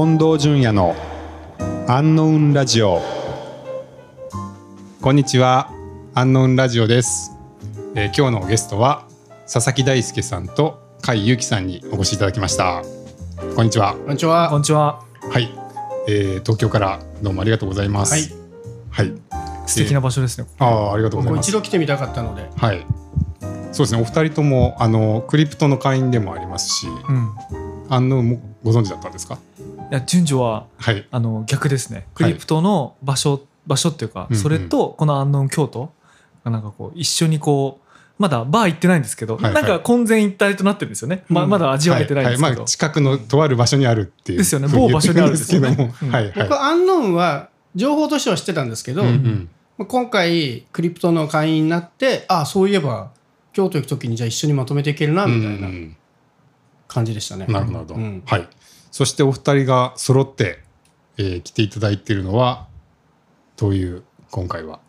[0.00, 0.96] 近藤淳也の
[1.86, 3.02] アンノウンラジオ。
[5.02, 5.70] こんにちは
[6.14, 7.32] アンノウンラジオです、
[7.94, 9.06] えー今日のゲストは
[9.42, 12.82] 佐々木大輔さんと甲斐由紀さんにお越しいただきました。
[13.54, 13.94] こんにちは。
[13.94, 14.48] こんにちは。
[14.48, 15.04] こんにちは。
[15.30, 15.52] はい、
[16.08, 18.14] えー東京からどうもありがとうございます。
[18.14, 18.22] はい。
[18.88, 19.12] はい。
[19.66, 20.48] 素敵な場所ですね。
[20.60, 21.46] ああありがとうございます。
[21.46, 22.48] 僕一度来てみたかったので。
[22.56, 22.86] はい。
[23.72, 24.00] そうですね。
[24.00, 27.34] お二人ともあのクリプトの会員でもありますしうん。
[27.90, 29.34] アンノウンもご存知だったんですか？
[29.34, 29.38] い
[29.90, 31.06] や順序ははい。
[31.10, 32.06] あの逆ですね。
[32.14, 34.40] クリプトの場所、場所っていうか、うんうん。
[34.40, 35.92] それとこの安納京都
[36.44, 37.90] がなんかこう一緒にこう
[38.20, 39.54] まだバー行ってないんですけど、はいはい。
[39.54, 41.24] なんか混然一体となってるんですよね。
[41.28, 41.50] まうん。
[41.50, 42.44] まだ味わえてないんですけど。
[42.44, 42.58] はいはい。
[42.58, 44.38] まあ、近くのとある場所にあるっていう。
[44.38, 44.68] ですよね。
[44.68, 46.10] 某場所にあるんですけども、うん。
[46.10, 46.32] はいはい。
[46.36, 49.48] 僕はアンノーンは情報としては知ってたんですけど、うんうん。
[49.78, 53.10] まあ今回クリプトの会員になって、ああそういえば
[53.54, 55.96] 京都行くときにじゃあ一緒にまとめていけるなみたいなうん
[56.88, 57.46] 感じでしたね。
[57.46, 58.22] なるほどなるほど、うん。
[58.26, 58.48] はい
[58.90, 60.62] そしてお二人が揃って、
[61.16, 62.66] えー来ていただいているのは
[63.56, 64.80] どういう今回は？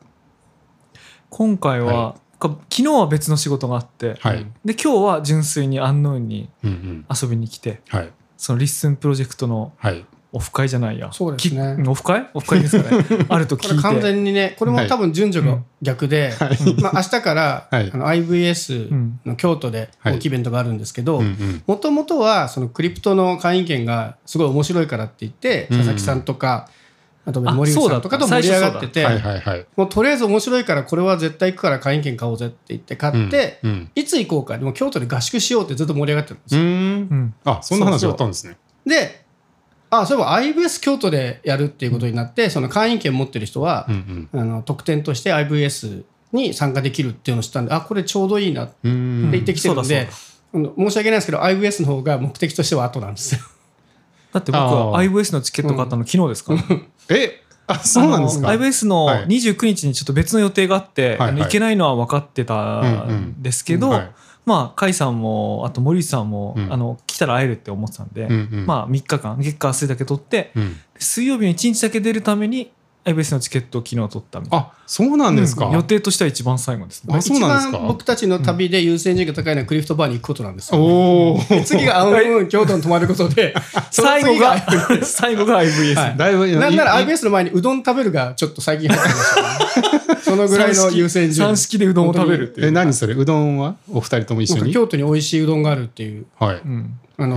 [1.30, 7.05] 今回は、はか昨日は別の仕事があって、はい、で今日は純粋に安納にうんうん。
[7.09, 8.11] 遊びに来て、はい。
[8.38, 11.11] その LISTEN プロジェクトのはいオフ会じゃないや。
[11.11, 11.83] そうですね。
[11.83, 12.29] きオフ会？
[12.33, 13.05] オフ会ですかね。
[13.27, 13.67] あると聞いて。
[13.69, 16.33] これ完全にね、これも多分順序が逆で、
[16.81, 17.91] まあ明日から、はい。
[17.93, 19.19] あの IVS うん。
[19.25, 20.15] の京都ではい。
[20.15, 21.21] 大きいイベントがあるんですけど、
[21.67, 26.69] もともとはそのクリプトの会員権がすごい面白いからって言って、うん佐々木さんとか、
[27.25, 29.65] あとあ森口さんとかと盛り上がってて、はいはいはい。
[29.75, 33.91] もうとりあえず面白いからこれは絶対行くから会員権買おうぜって言って買って、うんうん。
[33.95, 36.61] いつ行こうか、でも京都で合宿しようってずっと盛り上がってるんですよ。
[36.61, 36.71] うーん。
[36.71, 37.33] うん。
[37.43, 38.57] あそんな話があったんですね。
[38.85, 39.20] で、
[39.92, 44.39] あ、そういえば IVS 京都でやるっていうことになって、その会員権持ってる人はうんう、ん。
[44.42, 48.92] あの特典として IVS に参加できるっていうのを知ったんで、あ、これちょうどいいなってうー
[49.28, 49.31] ん。
[49.31, 53.42] 言ってきてるんで、そううん申し訳ないですけど、IVS の方が目的としては後なんですよ。
[54.33, 55.11] だって僕はあー。
[55.11, 56.59] IVS のチケット買ったの昨日ですから。
[57.16, 57.44] え？
[57.67, 58.50] あそうなんですか？
[58.50, 59.26] あの IVS のはい。
[59.28, 61.17] 29日にちょっと別の予定があって、はい。
[61.20, 64.11] はいあの行けないのは分かってたんですけど、うんはい。
[64.45, 66.73] まあ甲斐さんもあと森内さんも、うん。
[66.73, 72.71] あのたら会えるって思ってたんで、うんうんまあ3日間月火水だけ取ってうん水曜日に1日だけ出るために
[73.04, 74.65] IBS のチケットを昨日取ったみたいな。
[74.67, 77.15] あそうなんですか、うん予定としては一番最後ですね。
[77.15, 80.80] あそうなんですか一番僕たちの旅で優先順位が高いのはクリフトバーに行くことなんですよ。
[80.80, 83.55] おお次が青雲京都に泊まることで、
[83.89, 84.58] 最後が、
[85.03, 85.95] 最後が IVS。
[85.95, 90.20] はいだいぶなんなら IBS の前にうどん食べるがちょっと最近入ってましたね。
[90.21, 91.49] そのぐらいの優先順位。
[91.52, 92.67] 三式でうどんを食べるっていう。
[92.67, 97.36] え何それうどんはお二人とも一緒に京都に美味しいうどんがあるっていう、はい、うんあの、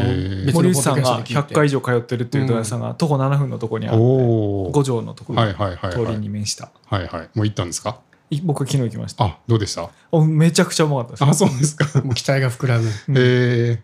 [0.52, 6.70] 森内さんが100キャストで聞いて回以上通ってるっていううどん屋さんが徒歩7分のところにある五条のところはいはいはい通りはいに面した。
[6.86, 7.28] はいはい。
[7.34, 7.98] もう行ったんですか？
[8.30, 9.24] い僕は昨日行きました。
[9.24, 9.88] あどうでした？
[10.12, 11.24] おめちゃくちゃうまかったです。
[11.24, 11.86] あそうですか。
[12.02, 12.88] もう期待が膨らむ。
[13.08, 13.16] うん。
[13.16, 13.78] えー、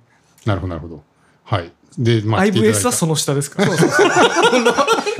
[0.46, 1.02] なるほどなるほど。
[1.44, 3.64] はいでまあ来ていただい IVS たはその下ですか？
[3.64, 3.70] ら。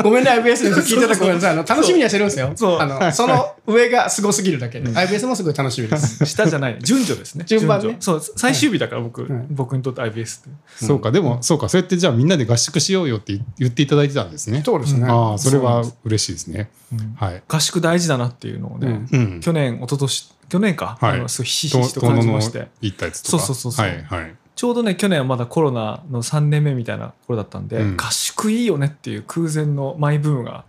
[0.03, 1.51] ごめんね、IBS の人聞いてたごめんなさい。
[1.51, 2.53] あの楽しみにはしてるんですよ。
[2.55, 2.79] そう。
[2.79, 4.91] あのその上がすごすぎるだけで。
[4.91, 6.25] IBS もすごい楽しみです。
[6.27, 6.79] 下じゃない。
[6.81, 7.45] 順序ですね。
[7.45, 7.83] 順番ね。
[7.83, 7.97] 序。
[8.01, 9.47] そう、最終日だから僕、はい。
[9.51, 10.85] 僕にとって IBS って。
[10.87, 14.63] そうかでもそうかそうやってじゃあみんなで合宿しようよって言っていただいてたんですね。
[14.65, 15.07] そうですね。
[15.09, 16.71] ああそれは嬉しいですね。
[16.93, 17.15] うん。
[17.17, 17.43] はい。
[17.49, 19.21] 合宿大事だなっていうのをね、うん。
[19.21, 19.41] うん。
[19.41, 21.29] 去年、一昨年去年か、はい。
[21.29, 22.69] すごいひしとひしと感じまして。
[22.81, 23.45] 行ったやつとか。
[23.45, 23.87] そうそうそうそう。
[23.87, 30.67] はいはいちょうどね、去年はまだコロナの3年目みたいな頃だったんで、うん合宿いいよねっていう空前のマイブームが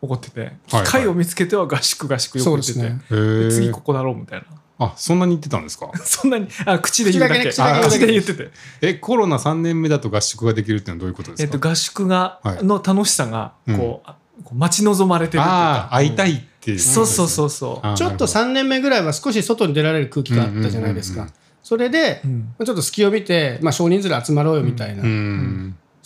[0.00, 3.68] 起こってて、はい機会を見つけては合宿合宿よく行ってて、そうですね。
[3.68, 4.46] 次ここだろうみたいな。
[4.78, 5.90] あそんなに言ってたんですか？
[6.02, 7.50] そんなに、あ、口で言うだけ。
[7.50, 8.50] 口だけねあ口だけ口で言ってて。
[8.80, 14.10] えコロナ3年目だと合宿ができるってのはどういうことですか、えっと、合宿が、はいの楽しさが、こう、
[14.50, 15.52] う待ち望まれてるっていうか。
[15.52, 17.96] ああ会いたいっていう、そうそうそうそう。
[17.98, 21.45] ちょっと3年目ぐらいは少し外に出られる空気があったじゃないですかうんうんうん。
[21.66, 25.02] それで、うんちょっと隙を見て、まあ、少人数で集まろうよみたいな。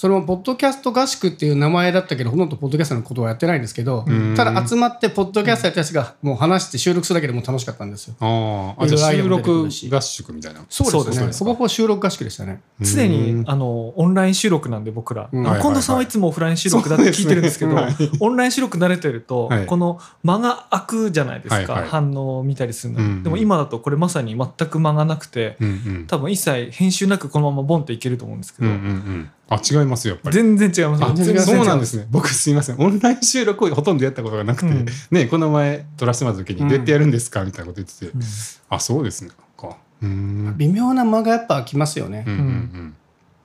[0.05, 4.34] うんそれもポッドキャスト合宿っていう名前だったけどほとんどポッドキャストのことはやってないんですけど、うん。
[4.34, 8.15] ただ集まってポッドキャストやったやつがもう話して収録するだけでもう楽しかったんですよ。
[8.19, 10.65] あああじゃあ収録合宿みたいな。
[10.71, 11.31] そうですね。
[11.38, 12.62] ほぼほぼ収録合宿でしたね。
[12.81, 13.11] 常うん。
[13.11, 19.67] にあのオンライン収録なんで僕ら、近藤さんはいつもオフライン収録だって聞いてるんですけどそうですねオンライン収録慣れてると、はい。
[19.67, 21.91] この間が空くじゃないですか、はいはい。
[21.91, 23.00] 反応を見たりするの。
[23.00, 23.23] に、うんうん。
[23.23, 26.06] でも今だとこれまさに全く間がなくてうんうん。
[26.06, 30.35] 多分一切編集なくこのままボンっていけると思うんですけど、うんうんうんあ違いますよやっぱり。
[30.35, 32.06] 全然違いますそうなんですね。
[32.08, 32.79] 僕すいません。
[32.79, 34.87] オンライン収録をほとんどやったことがなくて、うん。
[35.11, 36.69] ねこの前撮らせてもらった時にうん。
[36.69, 37.44] どうやってやるんですか？
[37.44, 38.23] みたいなこと言ってて、うん。
[38.69, 39.31] あそうですね。
[39.56, 39.76] か。
[40.00, 40.55] うん。
[40.56, 42.25] 微妙な間がやっぱ来ますよね。
[42.29, 42.94] うんうんうん。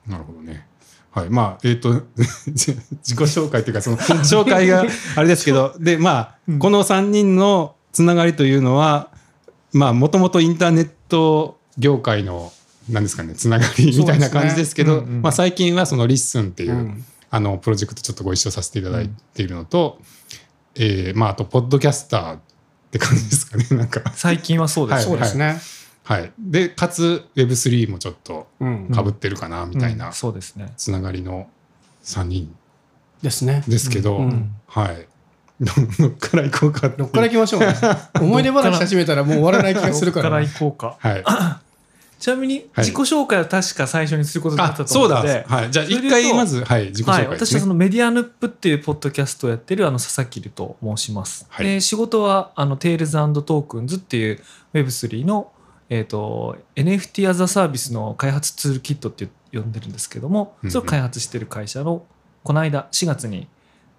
[0.06, 0.64] なるほどね。
[1.10, 1.30] はい。
[1.30, 2.04] まあえっ、と
[2.46, 2.78] 自己
[3.16, 4.84] 紹介というかその紹介が
[5.16, 6.58] あれですけどでまあ、うん。
[6.60, 9.08] この3人のつながりというのは
[9.72, 12.52] まあもともとインターネット業界の
[12.88, 15.10] なんですかねつながりみたいな感じですけどそうですね。
[15.10, 15.22] うんうん。
[15.22, 17.04] まあ、最近はその LISTEN っていう、うん。
[17.30, 19.98] あのプロジェクトちょっとご一緒させていただいているのと、
[20.76, 22.40] えーまああとポッドキャスターっ
[22.90, 24.00] て感じですかねなんか。
[24.14, 25.58] 最近はそうです、はいそうですね。
[26.04, 26.32] はい。
[26.38, 28.90] でかつ Web3 もちょっとうん。
[28.90, 30.12] かぶってるかなみたいなうん。
[30.12, 30.72] そうですね。
[30.76, 31.48] つながりの
[32.04, 32.54] 3人
[33.22, 33.64] ですね。
[33.66, 34.24] ですけど、うん。
[34.24, 34.54] うん。
[34.68, 35.08] はい。
[35.58, 37.74] どどっから行こうかどっから行きましょうね。
[38.20, 40.46] 思い出話し始めたらもう終わらない気がするからね。
[40.46, 41.08] どっから行こうか。
[41.08, 41.24] はい
[42.18, 42.86] ちなみにはい。
[42.86, 45.20] 自己紹介は確か最初にすることになったとあそうだ。
[45.20, 51.46] 思うので、はい、じゃあ一回まず、はい、自己はい、紹介ですね、私はそのメディアヌップっていうポッドキャストをやってるあの佐々木ると申します。
[51.48, 51.66] はい。
[51.66, 54.40] で仕事はあの Tails トークンズっていう
[54.72, 55.52] Web3 の、
[55.88, 62.04] えー、と NFT as a サービスの開発ツールキットって呼んでるんですけどもそれを開発してる会社の
[62.42, 63.48] この間4月に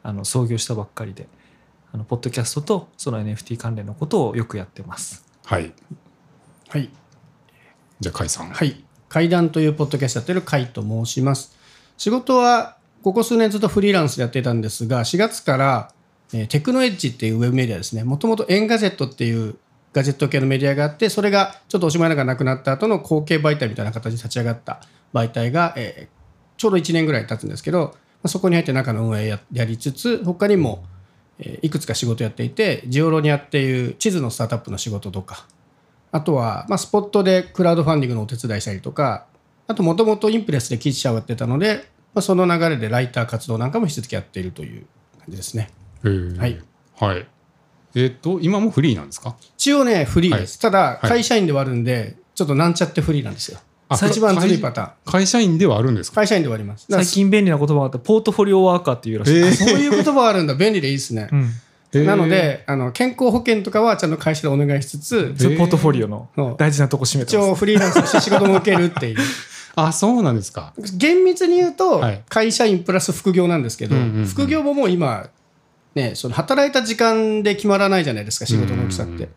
[0.04, 1.28] あの創業したばっかりで
[1.92, 5.26] あのポッドキャストとその NFT 関連のことをよくやってます。
[5.46, 5.74] はい。
[6.70, 6.90] はい。
[8.00, 8.84] じゃあ甲斐さんはい。
[9.10, 11.56] 階段というポッドキャストやってる甲斐と申します。
[11.98, 15.92] 仕事はここ数年ずっとフリーランスでやってたんですが、4月から、
[16.34, 18.04] えーテクノエッジっていうウェブメディアですね。
[18.04, 19.56] もともと Engadget っていう
[19.94, 24.82] ガジェット系のメディアがあって、それがちょっとおしまいながらなくなった後の後継媒体みたいな形で立ち上がった
[25.14, 26.18] 媒体が、えー
[26.58, 30.84] ちょうど1年ぐらい経つんですけど、まあそこに入って中の運営ややりつつ、他にも、
[31.40, 35.46] えいくつか仕事やっていて、 Geolonia っていう地図のスタートアップの仕事とか、
[36.18, 39.26] あとは、まあ、スポットでクラウドファンディングのお手伝いしたりとか、
[39.68, 44.86] あともともとインプレスで記者をやってたので、まあ、その流れでライター活動なんかも引き続きやっているという
[45.20, 45.70] 感じですね。
[46.04, 46.60] えーはい、
[47.00, 47.28] はい、
[47.96, 49.36] えっ、と今もフリーなんですか？
[49.58, 50.60] 一応ね、フリーです。
[50.60, 53.60] ただ、い会社員ではあるんで、ちょっとなんちゃってフリーなんですよ。
[53.90, 54.92] あ一番ずるいパターン。
[55.06, 56.16] 会社員ではあるんですか？
[56.16, 56.88] 会社員ではあります。
[56.90, 59.38] 最近便利な言葉があってポートフォリオワーカーっていうらしい。
[59.38, 60.56] えーそういう言葉があるんだ。
[60.56, 61.30] 便利でいいですね。
[61.32, 61.48] うんえー
[62.06, 67.50] なので、あの健康保険とかはちゃんと会社でお願いしつつ、ポートフォリオの大事なとこ占め一てます。
[67.50, 69.18] 応フリーランスとして仕事も受けるっていう。
[69.76, 70.74] あそうなんですか。
[70.96, 72.24] 厳密に言うとはい。
[72.30, 74.26] 会社員プラス副業なんですけど、うんうんうん。
[74.26, 75.30] 副業ももう今、
[75.94, 79.12] ね、その働いた時間で決まらないじゃないですか仕事の大きさって。
[79.12, 79.30] うんうんうん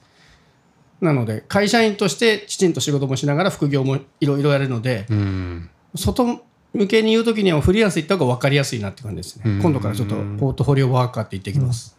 [1.00, 5.70] なので会社員としてきちんと仕事もしながら副業もいろいろやるのでうん。
[5.96, 9.62] 外向けに言うときにはフリーランス行った方が分かりやすいなって感じですね、うん。
[9.62, 11.96] 今度からちょっとポートフォリオワーカーって言ってきます、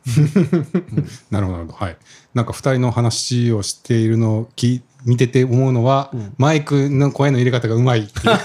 [1.29, 1.57] なるほど。
[1.57, 1.97] なるほどはい。
[2.33, 8.35] なんか2人の話をしているのを聞見てて思うのは、マイクの声の入れ方がうまいっていう。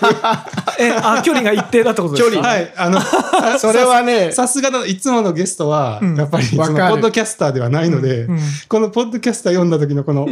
[0.81, 2.49] え、あ、距離が一定だってことですか？
[2.49, 2.73] はい。
[2.77, 3.01] あの
[3.59, 6.17] それはねさすがだいつものゲストは、うん。
[6.17, 8.39] やっぱりそのポッドキャスターではないので、うん。
[8.69, 10.29] このポッドキャスター読んだ時のこの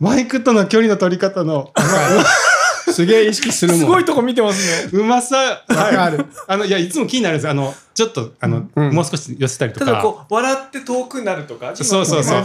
[0.00, 1.70] マイクとの距離の取り方の
[2.92, 3.80] すげえ意識するもん。
[3.80, 4.98] すごいとこ見てますね。
[5.00, 6.26] うまさわかる。
[6.46, 8.94] あのいやいつも気になるんですあのちょっとあの、うん。
[8.94, 12.38] もう少し寄せたりとただかこう笑って遠くなるとか、そうそうそう。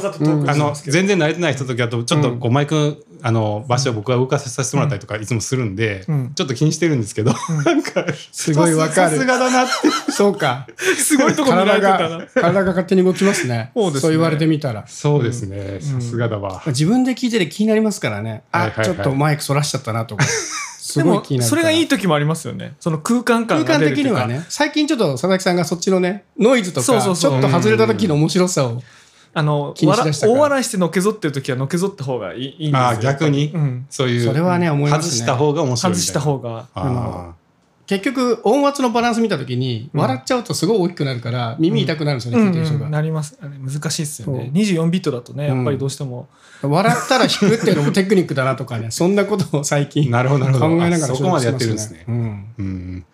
[0.48, 6.34] あの全然慣れてない人とかだとちょっとこうマイクのあの場所を僕は動かさせてもらったりとかいつもするんで、うん。
[6.34, 7.34] ちょっと気にしてるんですけど、
[7.66, 9.12] なんかすごいわかる。
[9.12, 10.12] さすがだなって。
[10.12, 10.68] そうか。
[10.98, 12.18] すごいとこ見られ体てたな。
[12.18, 13.72] が体が勝手に動きますね。
[13.76, 14.12] そうですね。
[14.12, 14.86] 言われてみたら。
[14.88, 15.80] そうですね。
[15.82, 18.44] さすがだわ、自分で聞いてて気になりますからね。
[18.52, 18.86] あ、はいはいはい。
[18.86, 20.26] ちょっとマイクそらしちゃったなとか。
[20.82, 21.62] すでもごい気になるから。
[21.62, 22.74] それがいい時もありますよね。
[22.80, 24.22] その空間感空間が出るというか。
[24.22, 27.32] 的にはね、最近ちょっと佐々木さんがそっちのね、ノイズとか、そうそうそう。
[27.32, 28.82] ちょっと外れた時の面白さを。
[29.34, 30.40] あの気にしだしたから。
[30.40, 32.78] 大笑いしてのけぞってる時はのけぞった方がいいいいんですよ。
[32.80, 33.86] ああ逆に、うん。
[33.90, 35.12] そういうそれはね思いますね。
[35.12, 36.68] 外した方が面白い外した方が。
[36.74, 37.36] ああの
[37.88, 40.00] 結局、音圧のバランス見た時に、うん。
[40.00, 42.86] 笑っちゃうとすごい大きくなるから、耳痛くなるんですよね、うん聞いてる人が。
[42.86, 43.38] うんなります。
[43.42, 44.46] 難しいですよね。
[44.46, 44.54] そう。
[44.54, 46.30] 24ビットだとね、やっぱりどうしても。
[46.62, 50.66] 笑ったら引くっていうのもテクニックだなとかね、そんなことを最近考なるほどなるほど。
[50.68, 52.06] えながらあそこまでやってるんですね。
[52.08, 53.06] うん。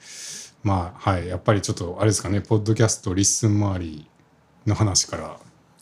[0.61, 1.27] まあはい。
[1.27, 4.05] やっぱりちょっとあれですかねポッドキャストリッスン周り
[4.67, 5.37] の話から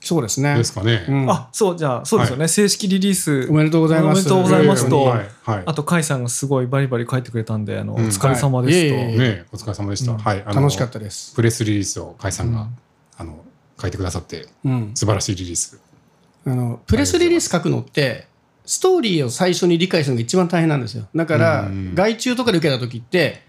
[0.06, 0.56] そうですね。
[0.56, 1.32] ですかね、うん。
[1.32, 2.48] あ、そう、じゃあ、そうですよね。
[2.48, 3.48] 正式リリース。
[3.50, 4.18] おめでとうございます。
[4.18, 5.04] おめでとうございますと。
[5.04, 5.64] はいはい。
[5.66, 8.08] あと、甲斐さんがすごいバリバリ書いてくれたんで、あの、おうん。
[8.10, 8.96] 疲れ様ですと。
[8.96, 9.04] はい。
[9.04, 10.18] いえいえねお疲れ様でした、うん。
[10.20, 10.44] はい。
[10.46, 11.34] 楽しかったです。
[11.34, 12.78] プレスリリースを甲斐さんが、うん。
[13.18, 13.44] あの
[13.82, 14.92] 書いてくださってうん。
[14.94, 15.80] 素晴らしいリリース。
[16.46, 18.28] あのプレスリリース書くのって
[18.64, 21.08] ストーリーを最初に理解するのが一番大変なんですよ。
[21.16, 21.96] だからうん。
[21.96, 23.44] 外注とかで受けた時って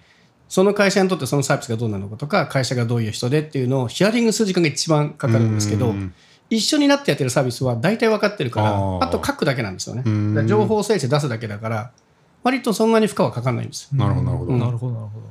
[0.48, 6.14] その会社にとってそのサービスがどうなのかとか会社がどういう人でっていうのをヒアリングする時間が一番かかるんですけどうん
[6.48, 10.46] 一緒になってやってるサービスは大体分かってるからあと書くだけなんですよね。
[10.46, 11.90] 情報整理して出すだけだから
[12.44, 13.98] 割とそんなに負荷はかかんないんですよ。
[13.98, 14.60] なるほどなるほど、うん。
[14.60, 15.26] なるほど、なるほど。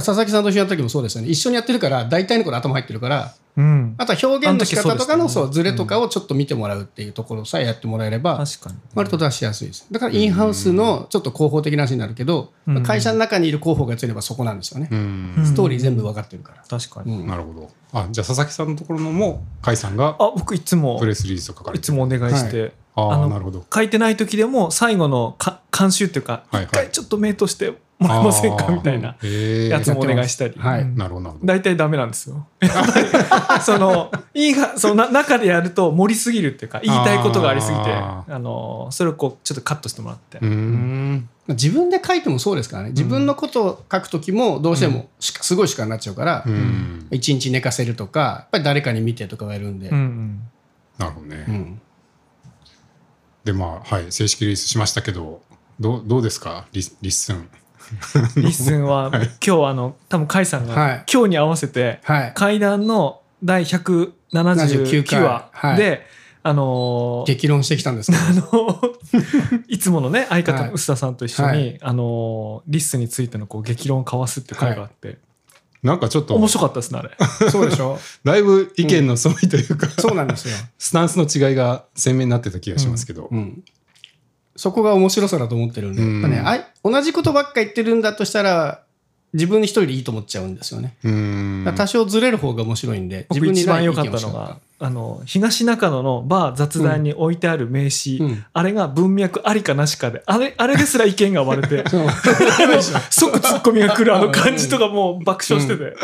[0.00, 3.94] 佐々木さんと一緒にやった時もそうですよね一緒にやってるから大体のこと頭入ってるからうん。
[3.98, 8.76] あとは表現の仕方とかのそうねズレとかをちょっと見てもらうっていうところさえやってもらえれば確かに。
[8.94, 9.86] 割と出しやすいです。
[9.90, 14.88] だからインハウスのちょっと広報的な話になるけど、うん会社の中にいる広報が強いればそこなんですよね。
[14.90, 16.64] うんうんストーリー全部分かってるから。
[16.68, 17.14] 確かに。
[17.14, 23.64] うんなるほどあじゃあ佐々木さんのところのも甲斐さんがあ、僕いつもプ、レスリリースを書かれていつもお願いして、ああのあなるほど。
[23.72, 26.64] 書いてない時でも最後のか監修っていうか、はいはい。
[26.66, 29.16] 一回ちょっと目としてもらえませんかみたいな
[29.68, 30.54] やつもお願いしたり。
[31.44, 32.46] 大体ダメなんですよ。
[33.62, 40.38] そのいいがそのな中でやると盛りすぎるっていうか言いたいことがありすぎてああのそれをこうちょっとカットしてもらって。
[40.38, 41.28] うーん。
[41.48, 42.90] 自分で書いてもそうですからね。
[42.90, 47.06] 自分のことを書く時もどうしてもしかすごい時間になっちゃうからうん。
[47.10, 49.88] 一日寝かせるとかやっぱり誰かに見てとかはやるんで。
[49.88, 50.40] うんうん。
[50.98, 51.80] なるほどね、うん
[53.44, 55.42] でまあはい正式リリースしましたけど
[55.80, 56.66] どうどうですか？
[56.72, 57.48] リス LISTEN。
[58.40, 60.76] LISTEN は今日あの多分甲斐さんはい。
[60.76, 62.32] が今日に合わせてはい。
[62.34, 65.76] カイ士伝の第179話はい。
[65.76, 66.06] で
[66.42, 68.22] あのー激論してきたんですけど。
[68.24, 68.94] あの
[69.68, 70.70] いつものね相方はい。
[70.70, 71.78] の臼田さんと一緒に、はい。
[71.82, 75.18] あの LISTEN についてのこう激論を交わすっていう会があって、
[75.84, 77.10] なんかちょっと面白かったですねあれ。
[77.50, 77.98] そうでしょ？
[78.24, 83.62] だいぶ意見の相違というか、そうなんですよ、スタンスの違いが鮮明になってた気がしますけど、うん、
[84.56, 86.12] そこが面白さだと思ってるんで、うん。
[86.14, 88.82] やっぱねあい同じことばっか言ってるんだとしたら
[89.34, 90.96] 自分一人でいいと思っちゃうんですよね、
[91.76, 98.44] 多少ずれる方が面白いんで僕一番良かったのがあの東中野のバー雑談に置いてある名刺、うん。
[98.52, 102.06] あれが文脈ありかなしかであれあれですら意見が割れて そう。
[103.08, 105.96] 即ツッコミが来るあの感じとかもう爆笑してて、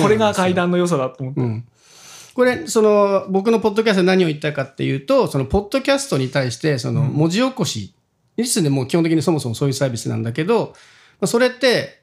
[0.00, 1.64] これが階段の良さだと思って、うん。
[2.34, 7.94] これその僕のポッドキャストで何を言ったかっていうとそのポッドキャストに対してその文字起こし、
[8.36, 10.66] リスンでもう基本的にそもそもそういうサービスなんだけど
[11.20, 12.00] まあそれって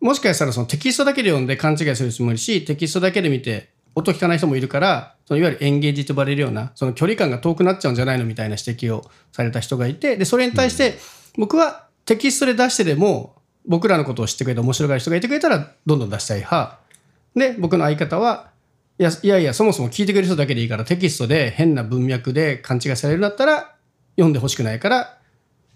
[0.00, 10.98] もしかしたらそのテキストだけで読んで勘違いする人もいるしテキストだけで見て音聞かない人もいるからそのいわゆるエンゲージと呼ばれるようなその距離感が遠くなっちゃうんじゃないのみたいな指摘をされた人がいてでそれに対して
[11.36, 16.78] 僕はテキストで出してでも僕らのことを知ってくれて面白がる人がいてくれたらどんどん出したい派。
[17.36, 18.50] で僕の相方は
[18.98, 23.74] いやいやいやそもそも聞いてくれる人だけでいいからテキストで変な文脈で勘違いされるんだったら
[24.16, 25.19] 読んでほしくないから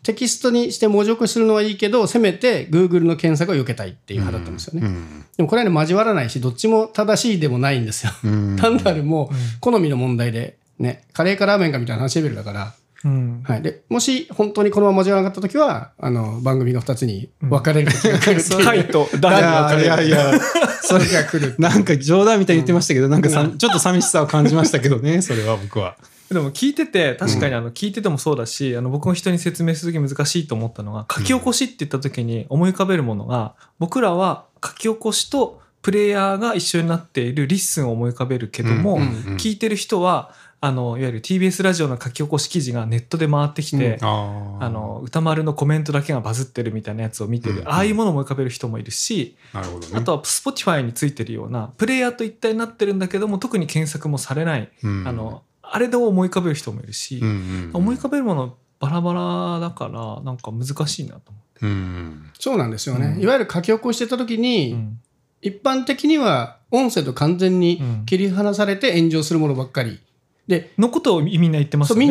[0.04, 4.87] テキストにして文字起こしするのはいいけどせめて Google の検索を避けたいっていう派だったんですよね。
[4.87, 5.25] うん。
[5.37, 8.12] でもこれはね交わらないしどっちも正しいでもないんですよ。
[8.23, 8.56] うん。
[8.56, 12.75] 単なるもう好みの問題でねカレーかラーメンかみたいな話レベルだから。
[13.04, 13.42] うん。
[13.44, 20.02] はい、でもし本当にこのまま交わらなかった時はあの番組が2つに分かれる時が来るっていう、 貝といダやいや。
[20.02, 20.40] いや
[20.82, 21.54] それが来る。
[21.58, 25.96] なんか冗談みたいに言ってましたけど、なんかさちょっと寂しさを感じましたけどねそれは僕は。
[26.34, 40.32] でも聞いてて確かにあの聞いててもそうだし、あの僕も人に説明する時難しいと思ったのが書き起こしって言った時に思い浮かべるものが僕らは書き起こしとプレイヤーが一緒になっている LISTENを思い浮かべるけども、うんうん聞いてる人は
[40.64, 44.64] あのいわゆる TBS ラジオの書き起こし記事がネットで回ってきて、あー。
[44.64, 47.68] あの歌丸のコメントだけがバズってるみたいなやつを見てる、うん。
[47.68, 49.92] ああいうものを思い浮かべる人もいるし、なるほどね。
[49.94, 55.06] あとは Spotify についてるようなプレイヤーと一体になってるんだけども特に検索もされない、うん。
[55.06, 55.42] あの
[55.75, 61.66] あれで思い浮かべる人もいるし、うんうん思い浮かべるものバラバラだからなんか難しいなと思って。
[61.66, 63.23] うんそうなんですよね、うん。
[63.23, 65.00] いわゆる書き起こしてた時に、うん。
[65.43, 68.07] 一般的には音声と完全にうん。
[68.07, 69.99] 切り離されて炎上するものばっかり。
[70.47, 72.07] で、のことをみんな言ってますよね。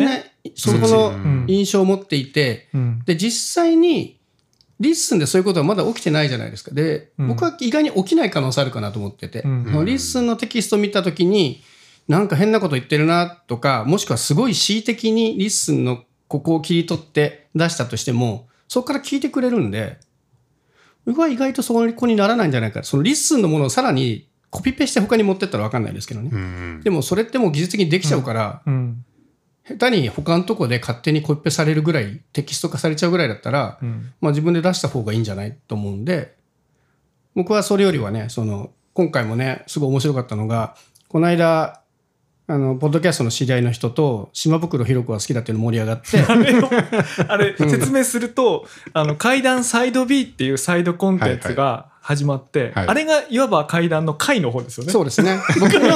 [0.54, 1.46] そうみんなそこうのん。
[1.48, 3.02] 印象を持っていて、うん。
[3.06, 4.20] で実際に
[4.78, 6.74] LISTENでそういうことはまだ起きてないじゃないですか。
[6.74, 7.28] で、うん。
[7.28, 9.84] 僕は意外に起きない可能性あるかなと思ってて、うん。
[9.86, 11.62] LISTENのテキスト見た時に
[12.08, 19.98] なんか変なこと言ってるなとかもしくはすごい恣意的に LISTENのここを切り取って出したとしてもそこから聞いてくれるんで
[21.06, 22.82] 僕は意外とそこにならないんじゃないか。
[22.82, 26.80] その LISTENのものをさらにコピペして他に持ってったら分かんないですけどね、うん。
[26.82, 29.04] でもそれってもう技術的にできちゃうから、うん。
[29.66, 34.12] 下手に他のとこで勝手にコピペされるぐらいテキスト化されちゃうぐらいだったら、うん。
[34.20, 36.36] まあ、自分で出した方がいいんじゃないと思うんで
[37.34, 40.76] 僕はそれよりはねその今回もねすごい面白かったのが
[41.08, 41.82] この間
[42.46, 46.20] あのポッドキャストの知り合いの人と島袋ひろ子が好きだっていうの盛り上がって。
[46.20, 46.70] あれを
[47.28, 52.88] あれ説明すると、あの階段サイド B っていうサイドコンテンツが始まって、はい。
[52.88, 54.92] あれがいわば階段の階の方ですよね。
[54.92, 55.38] そうですね。
[55.58, 55.88] 僕の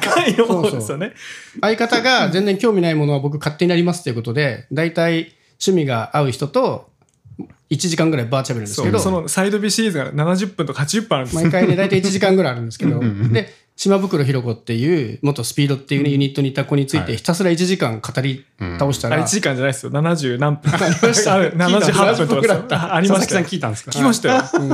[0.00, 1.12] 階の方ですよね。
[1.60, 5.32] 相方が全然興味ないものは僕勝手にやりますということで大体
[5.64, 6.90] 趣味が合う人と
[7.70, 8.98] 1時間ぐらいバーチャルですけど。
[8.98, 11.42] そうそのサイド B シリーズが70分とか80分あるんですよ。
[11.42, 13.00] 毎回ね大体1時間ぐらいあるんですけど。
[13.30, 17.06] で島袋ひろ子っていう元スピードっていうねユニットにいた子についはい。
[17.06, 18.44] てひたすら1時間語り
[18.78, 19.90] 倒したあれら1時間じゃないですよ。
[19.92, 20.72] 70何分。
[20.72, 21.34] ありました。
[21.34, 22.40] あれ78分とか。
[22.42, 23.90] ですよあありま佐々木さしたよん聞いたんですか？
[23.90, 24.42] 聞きましたよ。
[24.54, 24.68] うん。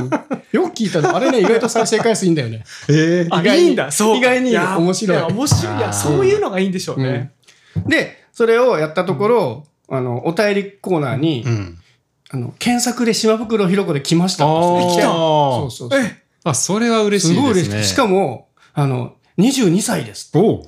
[0.51, 1.15] よく聞いたの。
[1.15, 2.63] あれね意外と再生回数いいんだよね。
[2.89, 3.27] え。
[3.27, 3.65] ーあ意外に。
[3.65, 4.55] いいんだそう意外に。
[4.55, 5.17] 面白い。
[5.17, 5.77] や面白い。
[5.77, 7.31] いやあーそういうのがいいんでしょうね、
[7.87, 11.77] でそれをやったところあのお便りコーナーにうん。
[12.31, 15.99] あの検索で島袋ひろ子で来ましたっ来てそうそうそう。
[15.99, 17.41] えあそれは嬉しいですね。
[17.41, 18.48] すごい嬉しいしかも
[18.79, 20.31] あの22歳です。
[20.33, 20.63] おう。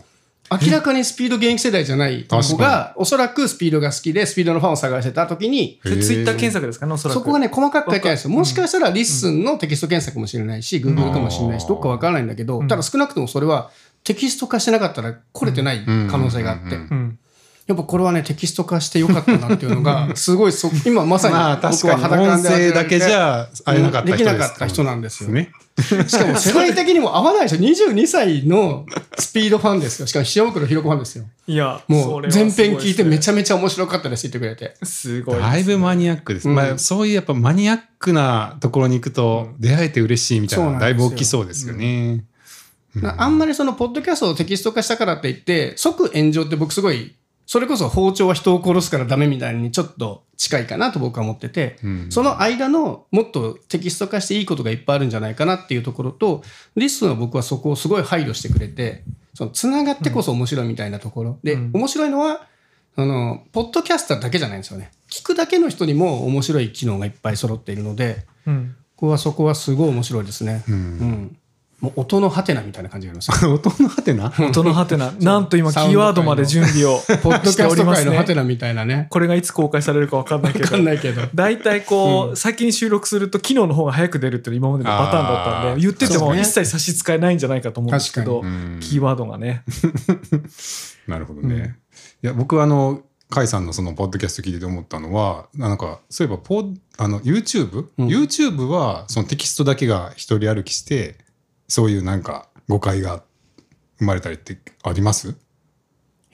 [0.51, 7.19] 明らかにスピード現役世代じゃない子が、おそらくスピードが好きで、スピードのファンを探してた時に、それツイッター検索ですかね、おそらく。
[7.19, 8.31] そこがね、細かく書いてあるんですよ。
[8.31, 13.71] もしかしたら LISTENのテキスト検索かもしれないし、Google かもしれないし、どっかわからないんだけど、ただ少なくともそれは
[14.03, 16.75] テキスト化してなかったら来れてない可能性があって。
[16.75, 17.17] うん。
[17.67, 25.29] やっぱこれはね、テキスト化してよかったなっていうのが、 すごいそ、 今まさにまあ確僕はかに音肌感で味わえて声だけじゃ会えなかった人できなかった人なんですよ。
[25.29, 25.51] ね。
[25.81, 27.57] しかも世代的にも合わないでしょ。
[27.59, 28.85] 22歳の
[29.17, 30.07] スピードファンですよ。
[30.07, 31.25] しかも塩袋ひろ子ファンですよ。
[31.47, 34.85] いや、もう全編聞いてめちゃゃめちゃ面白かったですって言ってくれて。
[34.85, 35.47] すごいです。
[35.47, 36.49] だいぶマニアックです。
[36.49, 42.25] うんまあそういうやっぱマニアックなところに行くと出会えて嬉しいみたいなそうなんだいぶ大きそうですよね。
[42.95, 47.15] なあんまりそのポッドキャストをテキスト化したからって言って、即炎上って僕すごい、
[47.51, 56.43] それこそ包丁は人を殺すからダメみたいにちょっと近いかなと僕は思ってて、うんその間のもっとテキスト化していいことがいっぱいあるんじゃないかなっていうところと、
[56.77, 59.03] LISTENは僕はそこをすごい配慮してくれて、
[59.33, 61.39] その繋がってこそ面白いみたいなところ。
[61.43, 62.47] で、うん面白いのは、
[62.95, 64.91] あの、ポッドキャスターだけじゃないんですよね。
[65.09, 68.77] 聞くだけの人にも面白い機能がいっぱい揃っているので、うん。
[68.95, 70.63] ここはそこはすごい面白いですね。
[70.69, 71.37] ううんん。
[71.81, 73.45] もう音のハテナみたいな感じがあります。
[73.47, 74.31] 音のハテナ？
[74.39, 75.11] 音のハテナ。
[75.19, 78.02] なんと今、キーワードまで準備をしておりますね。
[78.02, 79.07] ポッドキャスト界のハテナみたいなね。
[79.09, 80.61] これがいつ公開されるかわかんないけど。
[80.61, 81.23] わかんないけど。
[81.33, 88.41] 大体こう、先に収録すると機能の方が早く出るっていうのが今までのパターンだったんで、言ってても一切差し支えないんじゃないかと思うんですけど、
[88.79, 89.63] キーワードがね。
[91.07, 91.75] なるほどね。
[92.23, 101.15] いや僕はあの甲斐さんのそのポッドキャスト聞いてて思ったのはなんかそういえばポッあの YouTube、うん YouTube はそのテキストだけが一人歩きして
[101.71, 103.23] そういうなんか誤解が
[103.97, 105.37] 生まれたりってあります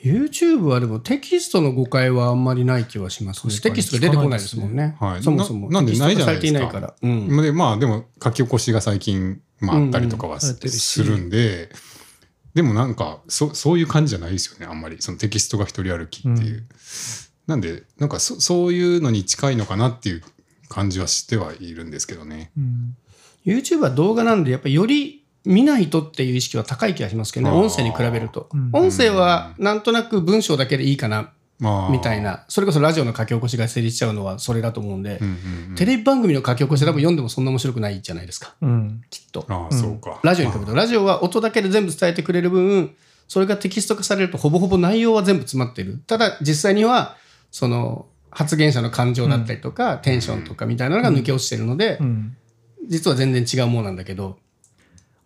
[0.04, 4.98] ？YouTube はでもテキストの誤解はあんまりない気はしますテキストが出てこないですもんね。
[5.00, 5.24] はい。
[5.24, 5.70] そもそも。
[5.70, 6.96] ななんでないじゃないですか。
[7.04, 7.42] うん。
[7.44, 11.70] でまあでも書き起こしが最近、まあ、あったりとかはうんす,、るんで
[12.56, 14.66] でもなんかそそういう感じじゃないですよね。
[14.66, 14.98] あんまり。
[15.02, 16.66] そのテキストが一人歩きっていう、う
[17.46, 20.24] なんでなんかそそういうのに近いのかなっていう
[20.68, 22.50] 感じはしてはいるんですけどね。
[22.58, 22.98] うん。
[23.48, 27.58] YouTube は動画なんで、やっぱりより見ないとっていう意識は高い気がしますけどね。
[27.58, 28.70] 音声に比べるとうん。
[28.74, 32.44] 音声はなんとなく文章だけでいいかな、まあ、みたいな。
[32.50, 35.24] それこそラジオの書き起こしが成立しちゃうのはそれだと思うんでう。
[35.24, 38.56] んうんうんテレビ番組の書き起こし多分読んでもそんな面白くないじゃないですか。
[38.62, 39.02] うん。
[39.10, 39.46] きっと。
[39.48, 42.96] ああそうか、ラジオに比べると、ラジオは音だけで全部伝えてくれる分、
[43.28, 46.00] それがテキスト化されると、ほぼほぼ内容は全部詰まってる。
[46.08, 47.18] ただ、実際には、
[47.52, 52.36] その、発言者の感情だったりとか、テンションとかみたいなのが抜け落ちてるので、うん。
[52.88, 54.38] 実は全然違うものなんだけど、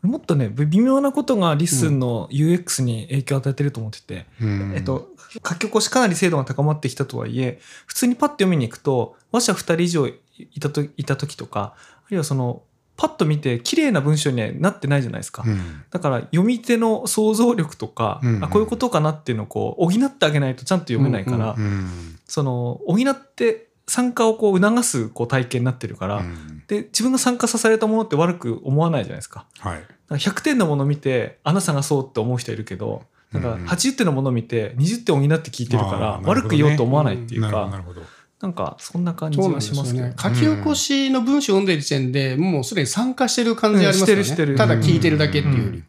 [0.02, 4.74] もっとね、微妙なことがリスンの UX に影響を与えてると思ってて、うん。
[4.76, 5.10] えっと、
[5.48, 10.16] 書き起こしかなり精度が高まってきたとはいえ、普通にパッと読みに行くと、話者2人以上い
[10.60, 12.64] たといた時とか、あるいはその、
[12.98, 15.44] パッと見て綺麗な文章にはなってないじゃないですか。
[15.46, 15.84] うん。
[15.90, 18.44] だから読み手の想像力とか、うんうん。
[18.44, 21.64] あこういうことかなっていうのをこう補ってあげないとちゃんと読めないから、うん。
[21.64, 22.20] うん。
[22.28, 29.46] その補って参加をこう促すこう体験になってるから、うんで自分が参加させられたものって悪く思わないじゃないですか。
[29.60, 33.04] はいだから100点のものを見て穴探そうって思う人いるけど
[33.34, 38.02] なんかうん80点のものを見て20点補って聞いてるから悪く言おうと思わないっていうなるほどなかるほど
[38.42, 40.16] なんかそんな感じそうなんはですよねしますけどね。。
[40.18, 44.22] 書き起こしの文章を読んでる時点でもうすでに参加してる感じありますよね。
[44.22, 45.84] うんしてるしてるただ聞いてるだけっていうより。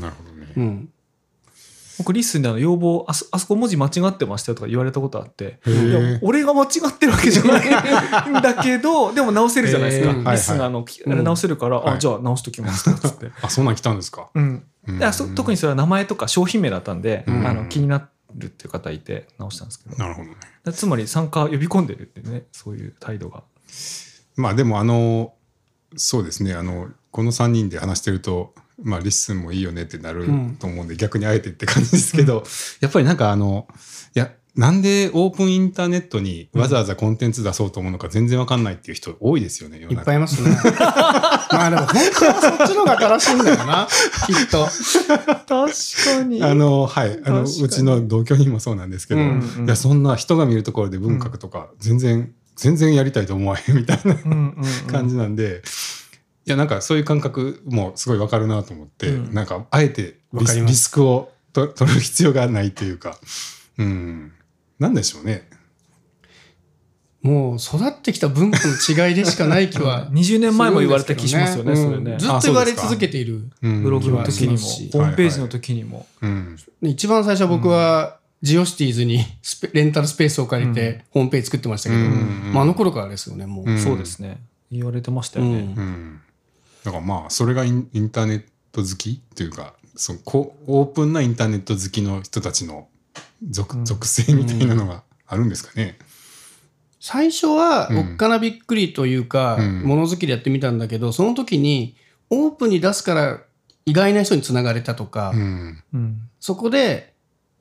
[0.00, 0.88] なるほどね、うん。
[1.98, 11.96] 僕リスンであの要望あそあそこ文字間違ってましたよとか言われたことあってへいやえ俺が間違ってるわけじゃないんだけどでも直せるじゃないですか、リスンがあの、きあれ直せるから、はい。
[11.96, 13.30] あじゃあ直しときますとかっつって。
[13.42, 14.64] あそんなん来たんですか、うん。
[14.86, 14.98] うん。
[14.98, 17.46] でそ特にそれは名前とか商品名だったんで、うん。
[17.46, 19.96] あの気になるっていう方いて直したんですけど。
[19.96, 20.36] なるほどね。
[20.64, 23.42] でつまり参加呼び込んでるってねそういう態度が。
[24.36, 25.34] まあでもあの
[25.96, 26.54] そうですね。
[26.54, 30.66] あのこの3人で話してるとまあ LISTENもいいよねってなると、うん。
[30.66, 32.44] 思うんで、逆にあえてって感じですけど、
[32.80, 33.66] やっぱりなんかあの
[34.14, 40.00] いやなんでオープンインターネットにわざわざコンテンツ出そうと思うのか全然わかんないっていう人多いですよね世の中。
[40.00, 40.50] いっぱいいますね。
[40.70, 43.88] まあでも本当はそっちの方が正しいんだよな、
[44.26, 44.66] きっと。
[44.66, 46.42] 確かに。
[46.42, 47.20] あのはい。
[47.24, 49.66] あのうちの同居人もそうなんですけど、うんうん。
[49.66, 54.92] いやそんな人が見るところで文学とか全然、全然やりたいと思わへんみたいなうんうんうん。
[54.92, 55.62] 感じなんで、
[56.46, 59.34] いやなんかそういう感覚もすごいわかるなと思って、うん。
[59.34, 63.16] なんかあえてリスリスクをと取る必要がないというか、
[63.78, 64.32] うん、
[64.78, 65.48] なんでしょうね。
[67.22, 68.74] もう育ってきた文化の
[69.08, 72.12] 違いでしかない気は 20年前も言われた気しますよねそれね。
[72.12, 73.48] うんずっと言われ続けている。
[73.62, 76.06] うん、ブログの時にもホームページの時にも、
[76.82, 82.50] 一番最初は僕は、ジオシティーズにスペレンタルスペースを借りてホームページ作ってましたけど、うん。
[82.52, 83.70] まあ、あの頃からですよね、もう。
[83.70, 83.78] うん。
[83.78, 84.42] そうですね。
[84.70, 85.58] 言われてましたよね、うん。
[85.58, 86.20] うん、
[86.84, 92.88] だからまあそれがインインターネット好きというかそのこうオープンなインターネット好きの人たちの
[93.48, 93.84] 属,、うん。
[93.84, 95.98] 属性みたいなのがあるんですかね。
[97.00, 99.82] 最初はうんおっかなびっくりというか、うん。
[99.82, 101.96] ものづくりやってみたんだけどその時に
[102.30, 103.40] オープンに出すから
[103.86, 105.82] 意外な人につながれたとか、うん。
[105.92, 106.30] うん。
[106.40, 107.14] そこで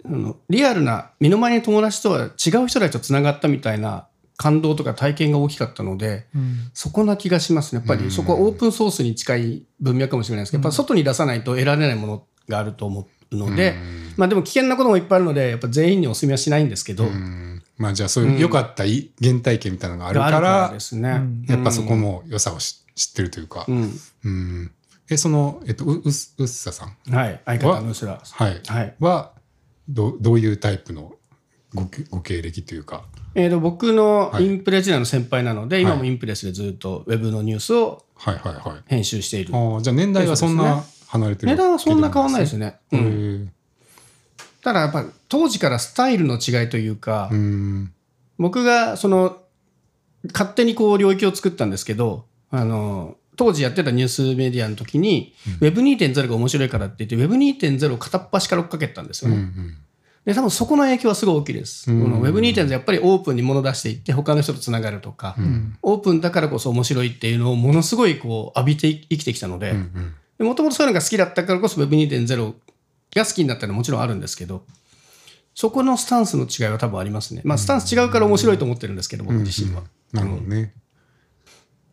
[0.06, 4.08] あのリアルな身の回りの友達とは違う人たちとつながったみたいな
[4.44, 6.70] 感動とか体験が大きかったのでうん。
[6.74, 7.80] そこな気がしますね。
[7.80, 8.04] やっぱうん。
[8.04, 14.14] りそこはオープンソースに近い文脈かもしれないですけど、やっぱ外に出さないと得られないものがあると思うので、うん。
[14.18, 17.64] まあでも危険なこともいっぱいあるのでやっぱ全員にお勧めはしないんですけど、うん。
[17.78, 21.10] まあじゃあそういう良かったい原体験みたいなのがあるかららですね。
[21.10, 21.46] うん。
[21.48, 23.66] やっぱそこも良さをし知ってるというか。
[23.68, 23.92] うん、
[24.26, 24.72] うん。
[25.10, 27.16] えそのえっとううすうっささん？
[27.16, 27.42] はい。
[27.46, 28.62] 相方の薄らはい。
[28.68, 28.96] はい。
[29.00, 29.32] は
[29.90, 31.16] どどういうタイプの
[31.74, 33.04] ごご経歴というか？
[33.36, 38.84] えー、と僕のはいインプレ時代の先輩なので、い今もインプレスでずっとウェブのニュースをはいはいはい。
[38.88, 39.56] 編集している。
[39.56, 42.66] ああじゃあ年代はそんな離れてる値段はそんな変わんないですね。
[42.66, 42.80] ね。
[42.92, 43.54] うへん、え
[44.62, 47.94] ただやっぱ当時からスタイルの違いというか、うん
[48.40, 49.38] 僕がその
[50.34, 59.38] 勝手にこう領域を作ったんですけどあの当時やってたニュースメディアの時に、Web2.0 が面白いからって言って Web2.0 を片っ端から追っかけたんですよね。
[59.38, 59.78] うんうん
[60.26, 61.92] で多分そこの影響はすごい大きいです。
[61.92, 62.02] うん。
[62.02, 65.78] この Web2.0 やっぱりオープンに物出していって他の人とつながるとか、うん。
[65.82, 72.54] オープンだからこそ面白いっていうのをものすごいこう浴びて生きてきたので、うんもともとそういうのが好きだったからこそ Web2.0
[73.16, 74.66] が好きになったのはもちろんあるんですけど、
[75.54, 77.42] そこのスタンスの違いは多分ありますね。
[77.46, 79.84] まあスタンス違うから面白いと思ってるんですけど、僕自身は。
[80.12, 80.74] なるほどね。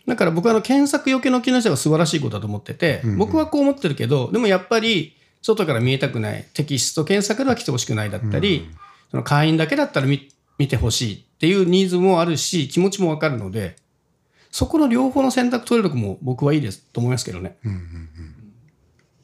[0.07, 3.19] だから僕はあの検索余計の機能性は素晴らしいことだと思ってて、うん。
[3.19, 8.71] 僕はこう思ってるけど、でもやっぱり外から見えたくない、テキスト検索では来てほしくないだったり、
[9.11, 13.77] その会員だけだったら見見てほしいっていうニーズもあるし、気持ちもわかるので、
[14.51, 17.57] そこの両方の選択取れるのも僕はいいですと思いますけどね。
[17.65, 18.53] うんうんうん。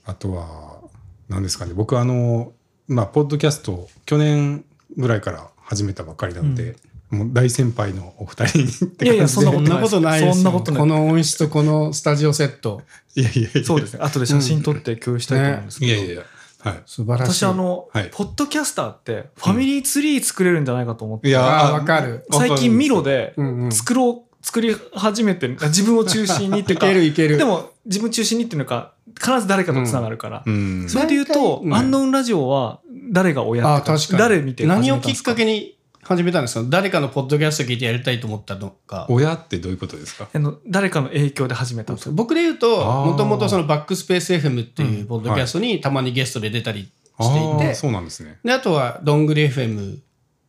[0.06, 0.80] あとは
[1.28, 1.74] 何ですかね。
[1.74, 2.52] 僕あの
[2.88, 4.64] まあポッドキャストを去年
[4.96, 6.76] ぐらいから始めたばっかりなので、
[7.10, 9.04] もう大先輩のお二人って感じで。
[9.06, 10.34] いやいやそんなことないですよ。
[10.34, 12.82] そんなことないこの音質とこのスタジオセット。
[13.14, 13.64] いやいやいや。
[13.64, 14.00] そうですね。
[14.02, 16.22] 後で写真撮って共有したいと思うんですけど、いやいやいや。
[16.60, 16.82] はい。
[16.86, 17.44] 素晴らしい。
[17.44, 18.10] 私あの、はい。
[18.12, 22.26] ポッドキャスターってファミリーツリー作れるんじゃないかと思って、いやあーわかる。
[22.32, 23.72] 最近ミロでうんうん。
[23.72, 27.36] 作ろう作り始めて自分を中心にっていう いかけるいける。
[27.38, 34.18] でも自分中心にっていうのか必ず誰かとつながるから、うんそれで言うと、アンノウンラジオは誰が親あっていう確かに。
[34.18, 35.75] 誰見て何をきっかけにに
[36.06, 36.66] 始めたんですか？
[36.68, 39.06] 誰かのポッドキャスト聞いてやりたいと思ったのか。
[39.10, 40.28] 親ってどういうことですか？
[40.32, 46.90] あの誰かの影響で始めたんですよ僕で言うと、もともとそのバックスペース FM っていうポッドキャストにたまにゲストで出たり
[47.20, 48.38] していて、そうなんですね。
[48.44, 49.98] であとはどんぐり FM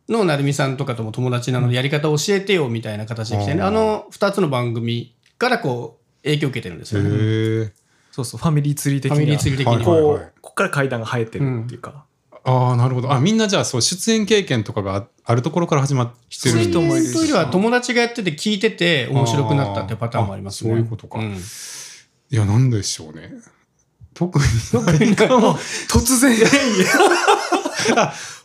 [0.08, 7.10] の成美さんとかとも友達なのでやり方を教えてよみたいな形で来てね、あの2つの番組からこう影響を受けてるんですへよね。
[7.66, 7.72] え
[8.12, 9.84] そうそうファミリーツリー的ファミリーにツリー的には。
[9.84, 12.04] ここっから階段が生えてるっていうか、
[12.44, 13.12] ああなるほど。
[13.12, 16.62] あみんなじゃあそう出演経験とかがああるところから始まってる。
[16.64, 20.70] 人もいるしというよりは友達がやってて聞いてて面白くなったっていうパターンもありますね。
[20.70, 21.18] あそういうことか。
[21.18, 21.36] ん。
[22.30, 23.32] いやなんでしょうね。
[24.14, 24.44] 特に
[25.88, 26.36] 突然。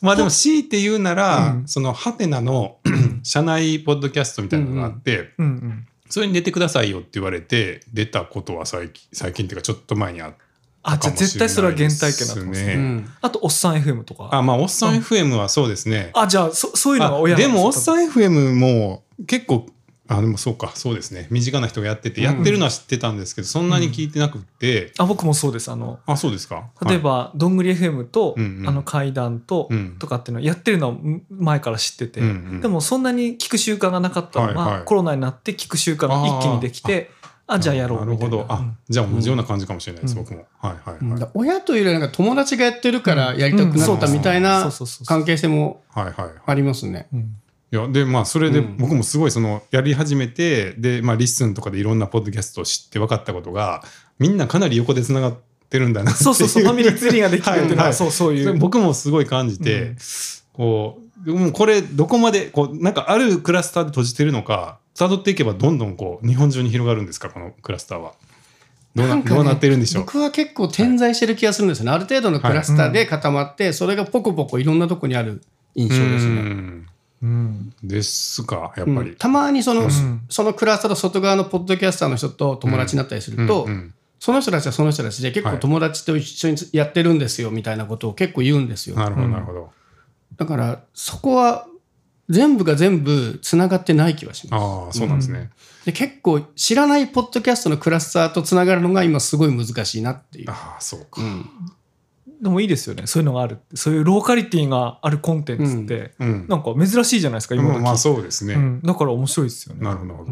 [0.02, 1.68] まあでも強いて言うなら、うん。
[1.68, 2.78] そのハテナの
[3.24, 5.88] 社内ポッドキャストみたいなのがあって、うんうん。
[6.10, 10.43] それに出てくださいよって言われて出たことは最近最近っていうかちょっと前にあった
[10.84, 12.74] あじゃあ絶対それは原体験だと思いますね。
[12.74, 13.10] うん。
[13.22, 14.30] あとおっさん FM とか。
[14.32, 19.66] あまあおっさん FM はそうですね、あじゃあそそういうのが親あでもおっんさん FM も結構
[20.10, 21.28] あでもそうかそうですね。
[21.32, 22.26] 身近な人がやってて、うん。
[22.26, 25.72] やってるのは知ってたんですけどそんなに聞いてなくって、あ僕もそうです。
[25.72, 26.66] あのあそうですか。
[26.86, 29.96] 例えば、どんぐり FM と、あの階段と、うん。
[30.00, 32.20] とかっていうのをやってるのはん前から知ってて、
[32.62, 37.10] でもそんなに聞く習慣がなかったのが、コロナになって聞く習慣が一気にできて
[37.46, 38.33] あじゃあやろうみたいな。
[38.33, 40.24] なるほどあ、じゃあ同じような感じかもしれないです、うん。
[40.24, 40.46] 僕も。
[40.60, 44.38] はいはいはい、親というよりはなんか友達がやってるからやりたくなったみたいな
[44.72, 46.34] そ関係性もはいはいはい。
[46.46, 47.08] ありますね。
[47.14, 47.38] うん
[47.72, 48.78] いやでまあそれでうん。
[48.78, 53.84] 僕もすごいそのやり始めて、でまあ LISTENとかでいろんなポッドキャストを知って分かったことが
[54.20, 55.38] みんなかなり横でつながっ
[55.70, 56.64] てるんだなっていそうそうそう。
[56.64, 57.94] ファミリーツリーができてるっていうのは、 はいはい。
[57.96, 58.58] そうそういう。
[58.60, 59.98] 僕もすごい感じて、うん。
[60.54, 68.14] こうでもこれどこまでこうなんかあるクラスターで閉じてるのか辿っていけばどんどんこう日本中に広がるんですかこのクラスターは。
[68.96, 70.04] どうなねどうなってるんでしょう。
[70.06, 71.92] 僕は結構点在してる気がするんですよね。
[71.92, 75.42] ある程度のクラスターで固まって、それがポコポコいろんなとこにある
[75.74, 76.32] 印象ですね。
[76.32, 76.88] うん。
[77.24, 79.16] うんですかやっぱり、うん。
[79.16, 79.90] たまにその、ん。
[80.30, 88.96] そのクラスターの外側のポッドキャスターの人と友達になったりすると、うんうんその人たちはその人たちで結構はい友達と一緒にやってるんですよみたいなことを結構言うんですよ。
[88.96, 89.72] なるほどうんなるほど、
[90.38, 91.68] だからそこは
[92.30, 94.62] 全部が全部つながってない気はします。
[94.62, 95.50] ああそうなんですね、
[95.86, 100.50] で結構知らないポッドキャストのクラスターとつながるのが今すごい難しいなっていう。
[100.50, 101.50] ああそうか、うん
[102.44, 106.46] でもいいですよねそういうのがあるってそういうローカリティがあるコンテンツって、うん。
[106.50, 108.56] なんか珍しいじゃないですか今時、まあまあそうですね。
[108.56, 109.82] うん、だから面白いですよね。
[109.82, 110.32] なるほど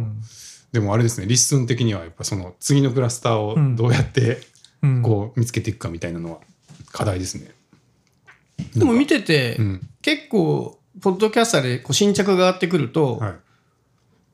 [0.73, 4.41] でもあれですね、 LISTEN的にはやっぱその次のクラスターをどうやって
[4.81, 6.39] うんこう見つけていくかみたいなのは
[6.91, 7.51] 課題ですね。
[8.75, 9.89] でも見てて、うん。
[10.01, 13.33] 結構ポッドキャスターでこう新着が上がってくると、はい。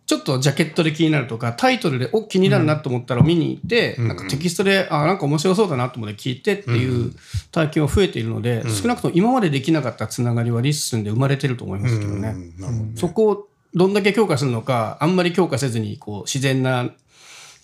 [0.06, 7.14] ちょっとジャケットで気になるとかタイトルでお気になるなと思ったら見に行って、うんなんかテキストであなんか面白そうだなと思って聞いてっていう
[7.52, 12.34] 体験は増えているので、少なくとも今までできなかったつながりは LISTENで生まれてると思いますけどね。
[12.58, 12.92] どね。
[12.96, 16.90] そこをどんだけ強化するのかあんまり強化せずにこう自然な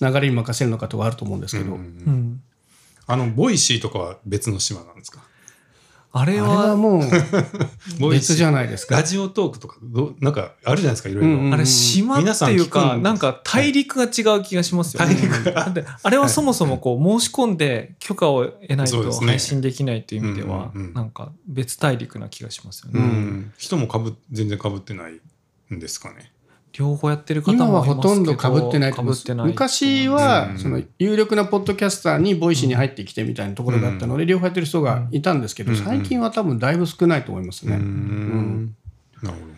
[0.01, 2.41] 流れに任せるのかとかあると思うんですけど、うん。
[3.07, 5.21] あの、 Voicyとかは別の島なんですか？
[6.15, 8.97] あれあれははもう別じゃないですか。
[8.97, 11.29] Radiotalkとかどう、なんかあるじゃないですか、いろいろ。
[11.31, 15.15] うんうんあれ島っていうかんなんか大陸が違う気がしますよね。
[15.15, 23.03] 大陸だってあれはそもそもこう申し込んで許可を得ないと配信できないという意味ではなんか別大陸な気がしますようね。
[23.03, 23.53] ん。
[23.57, 25.19] 人もかぶ、全然かぶってない
[25.73, 26.32] んですかね。
[26.73, 37.77] 両方やってる方今もいますけどはほとんど被ってないと思います被ってない昔はうんその有力なポッドキャスターに Voicyに入ってきてみたいなところだったので両方やってる人がいたんですけどうん最近は多分だいぶ少ないと思いますうね。
[37.77, 38.75] ん。
[39.21, 39.53] なるほ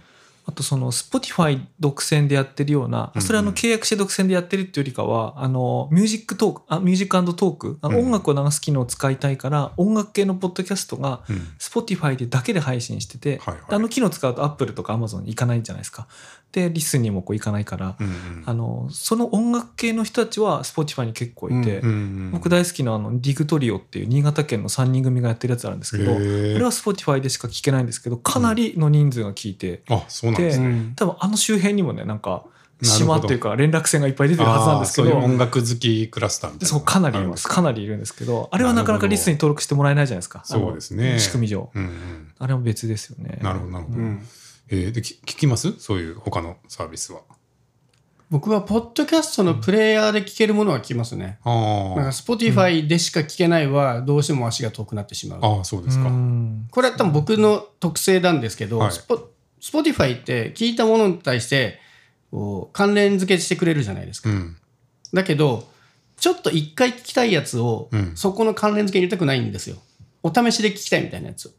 [0.48, 11.34] あとその Spotify 独占でやってるような、うんそれはあの契約して独占でやってるっていうよりかは、あの、ミュージックトーク、あミュージックトーク、あ音楽を流す機能を使いたいから、音楽系のポッドキャストがど。
[11.34, 11.48] うん。
[11.58, 16.08] Spotify でだけで配信してて、あの機能使うと Apple とか Amazon に行かないじゃないですか。
[16.52, 18.44] で、 LISTENにもこう行かないから、うんうん。
[18.46, 26.58] あの、その音楽系の人たちは Spotify に結構いて、うん僕大好きなあの、ディグトリオっていう新潟県の3人組がやってるやつあるんですけど、あへー。
[26.58, 30.66] れは Spotify でしか聞けないんですけど、かなりの人数が聞いて、あ、そうなんですね。
[30.68, 32.46] うん多分あの周辺にもねなんか
[32.82, 36.70] 島っていうか連絡線がいっぱい出てるはずなんですけど音楽好きクラスターみたいな。
[36.70, 37.62] そうかなりいあますか。
[37.62, 40.42] なりいるんですけどあれはなかなかリストに登録してもらえないじゃないですか。
[40.46, 41.20] そうですね。
[41.20, 41.70] 仕組み上。
[41.74, 42.28] うんうん。
[42.38, 43.40] あれも別ですよね。
[43.42, 44.22] なるほどなるほど、うん
[44.70, 45.74] えーでき聞きます？
[45.80, 47.22] そういう他のサービスは
[48.32, 51.38] 僕はポッドキャストのプレイヤーで聞けるものは聞きますね。
[51.44, 55.40] あなんかー Spotify でしか聞けないはどうしても足が遠くなってしまう。
[55.44, 59.30] あーそうですか、うんこれは多分僕の特性なんですけど、はいスポ
[59.62, 61.80] Spotify って聞いたものに対して
[62.32, 64.30] こう関連付けしてくれるじゃないですか。
[64.30, 64.58] うん
[65.14, 65.70] だけど、
[66.18, 69.78] ちょっと一回聞きたいやつを、うんそこの関連付けに入れたくないんですよ。
[70.24, 71.52] お試しで聞きたいみたいなやつを。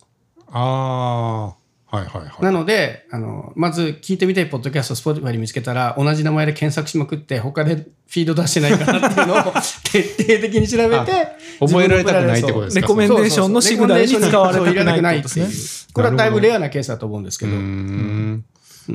[0.48, 2.42] ああはいはいはい。
[2.42, 9.42] なので、あの、まず聞いてみたいポッドキャストを Spotify で見つけたら、同じ名前で検索しまくって、他でフィード出してないかなっていうのを
[9.92, 11.28] 徹底的に調べて、
[11.60, 12.80] 覚えられたくないってことですか？
[12.80, 18.44] レコメンデーションのシグナルに使われたくないですこれはだいぶレアなケースだと思うんですけど、うーん。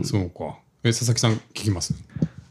[0.04, 0.58] そうか。
[0.84, 1.93] え佐々木さん聞きます？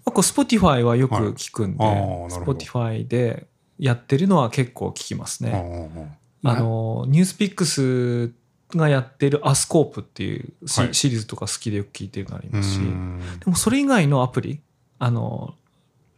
[0.06, 2.58] あこう Spotify はよく聞くんで、はいあーなるほど。
[2.60, 3.46] Spotify で
[3.78, 5.52] やってるのは結構聞きますあね。
[5.52, 6.48] ー。
[6.48, 8.30] あの NewsPicks
[8.76, 13.20] がやってるアスコープっていうシ,、リーズとか好きでよく聞いてるのありますし、ん。
[13.38, 14.60] でもそれ以外のアプリ
[14.98, 15.54] あの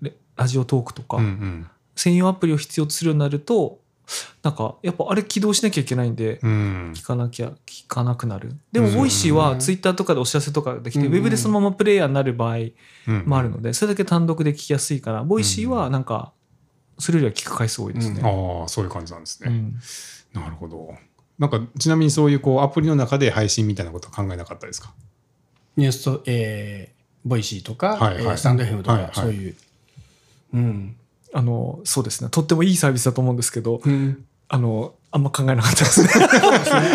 [0.01, 1.67] レラジオトークとか、うんうん。
[1.95, 3.79] 専用アプリを必要とするようになると
[4.43, 6.93] なんかやっぱあれ起動しなきゃいけないんで、うん。
[6.95, 8.55] 聞かなきゃ聞かなくなる。
[8.73, 8.95] でもうん。
[8.95, 11.13] Voicy はツイッターとかでお知らせとかできて、うん。
[11.13, 16.33] ウェブでそのままプレイヤーになる場合うんもあるのでそれだけ単独で聞きやすいから Voicy はなんか
[16.99, 18.21] それよりは聞く回数多いですね。
[18.23, 20.41] ああそういう感じなんですね、うん。
[20.41, 20.95] なるほど
[21.43, 24.93] なんかちなみにそういうこうアプリの中で配信みたいなことは考えなかったですか？
[25.77, 28.25] ニュースと、えー、 Voicy とか、はいはい。
[28.25, 29.13] えースタンド FM とか、はいはい。
[29.15, 29.57] そういう。
[30.55, 30.97] うん。
[31.35, 32.31] あのそうですね。
[32.31, 34.25] とってもいいサービスだと思うんですけど、うん。
[34.49, 36.11] あのあんま考えなかったですね。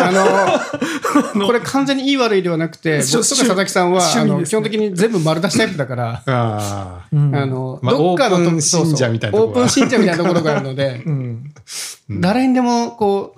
[0.00, 7.34] あの、これ完全にいい悪いではなくて、僕とか佐々木さんは、あの基本的に全部丸出しタイプだから、ああうん。
[7.36, 9.68] あの、まあどっかのとオープン信者みたいなところが。
[9.68, 11.52] そうそうオープン信者みたいなところがあるので、 うん。
[12.10, 13.37] 誰にでもこう、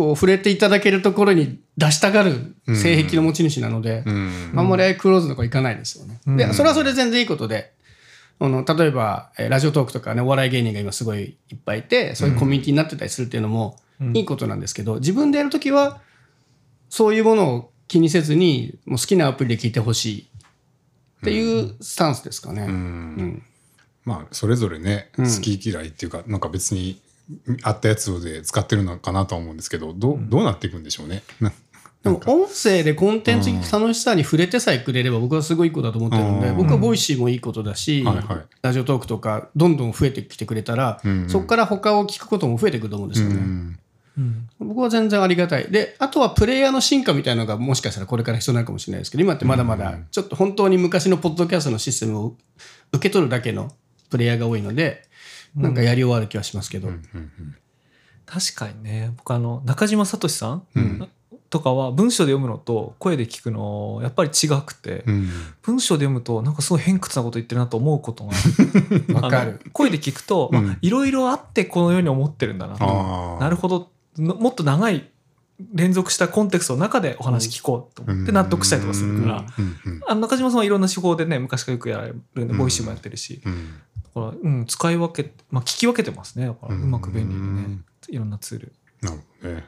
[0.00, 4.52] こう触れていただけるところに出したがる性癖の持ち主なので、うん。
[4.56, 6.18] あんまりクローズのとこ行かないですよね。
[6.38, 7.74] で、それはそれで全然いいことで、
[8.38, 13.76] あの例えば、えーラジオトークとかね、お笑い芸人が今すごいいっぱいいて、そういうコミュニティになってたりするっていうのも
[14.14, 16.00] いいことなんですけど、自分でやるときは、
[16.88, 20.26] そういうものを気にせずに、もう好きなアプリで聞いてほしい。
[21.18, 22.62] っていうスタンスですかね。
[22.62, 22.70] うん。
[22.70, 23.42] うん。
[24.06, 26.98] まあそれぞれね好き嫌いっていうか、なんか別に
[27.62, 31.22] あったやつで使ってるのかなとは思うんですけどどうどうなっていくんでしょうね。
[31.40, 31.52] な
[32.02, 36.56] でも音声でコンテンツに楽しさに触れてさえくれれば僕はすごいいいことだと思ってるので、うん。
[36.56, 38.04] 僕は Voicy もいいことだし、
[38.62, 41.28] ラジオトークとかどんどん増えてきてくれたら、うん。
[41.28, 43.76] そこから他を聞くことも増えてくると思うんですよね。
[44.58, 45.70] 僕は全然ありがたい。
[45.70, 52.36] で、あとはプレイヤーの進化みたいなのがもしかしたらこれから必要になるかもしれないですけど、今ってまだまだちょっと本当に昔のポッドキャストのシステムを
[52.92, 53.72] 受け取るだけの
[54.08, 55.02] プレイヤーが多いので、
[55.54, 56.88] なんかやり終わる気はしますけど。
[58.26, 59.12] 確かにね。
[59.16, 61.08] 僕あの中島聡さんうん。
[61.48, 65.28] とかは文章で読むのと声で聞くのやっぱり違くて、うん。
[65.62, 68.32] 文章で読むとなんかすごい偏屈なこと言ってるなと思うことが
[69.20, 69.60] わかる。
[69.72, 70.66] 声で聞くとうん。
[70.66, 73.38] まあいろいろあってこのように思ってるんだなと。
[73.40, 73.90] なるほど。
[74.16, 75.10] のもっと長い
[75.72, 83.74] 連続したコンテクストの中でお話聞こうと思って納得したりとかするから、うんうんあの中島さんはいろんな手法でね昔からよくやられるんでうん Voicy もやってるし、うん。
[84.14, 86.46] だから、うん、使い分け、まあ、聞き分けてますね。
[86.46, 88.72] だからうまく便利にねうんいろんなツール。
[89.02, 89.64] なるほどね。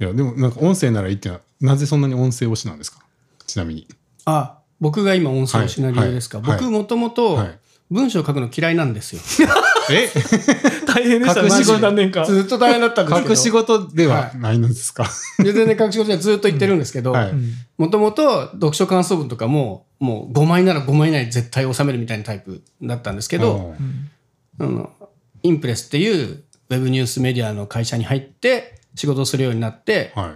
[0.00, 3.00] いやでもなんか音声ならいいってのはなぜそんなに音声推しなんですか？
[3.46, 3.86] ちなみに。
[4.26, 6.38] あ、僕が今音声をしない理由ですか？
[6.40, 6.60] はいはい。
[6.60, 7.58] 僕もともとはい。
[7.88, 9.22] 文章を書くの嫌いなんですよ。
[9.90, 10.08] え？
[10.86, 12.24] 大変でしたね何年間。
[12.24, 13.30] ずっと大変だったんですけど。
[13.30, 15.06] 隠し事ではないのですか、
[15.38, 17.14] で全然隠し事でずっと言ってるんですけど、
[17.78, 23.82] もともと読書感想文とかも、もう5枚なら5枚以内に絶対収めるみたいなタイプだったんですけど、う。
[23.82, 24.10] ん
[24.58, 24.90] あの
[25.42, 30.30] インプレスっていうウェブニュースメディアの会社に入って仕事をするようになって、はい。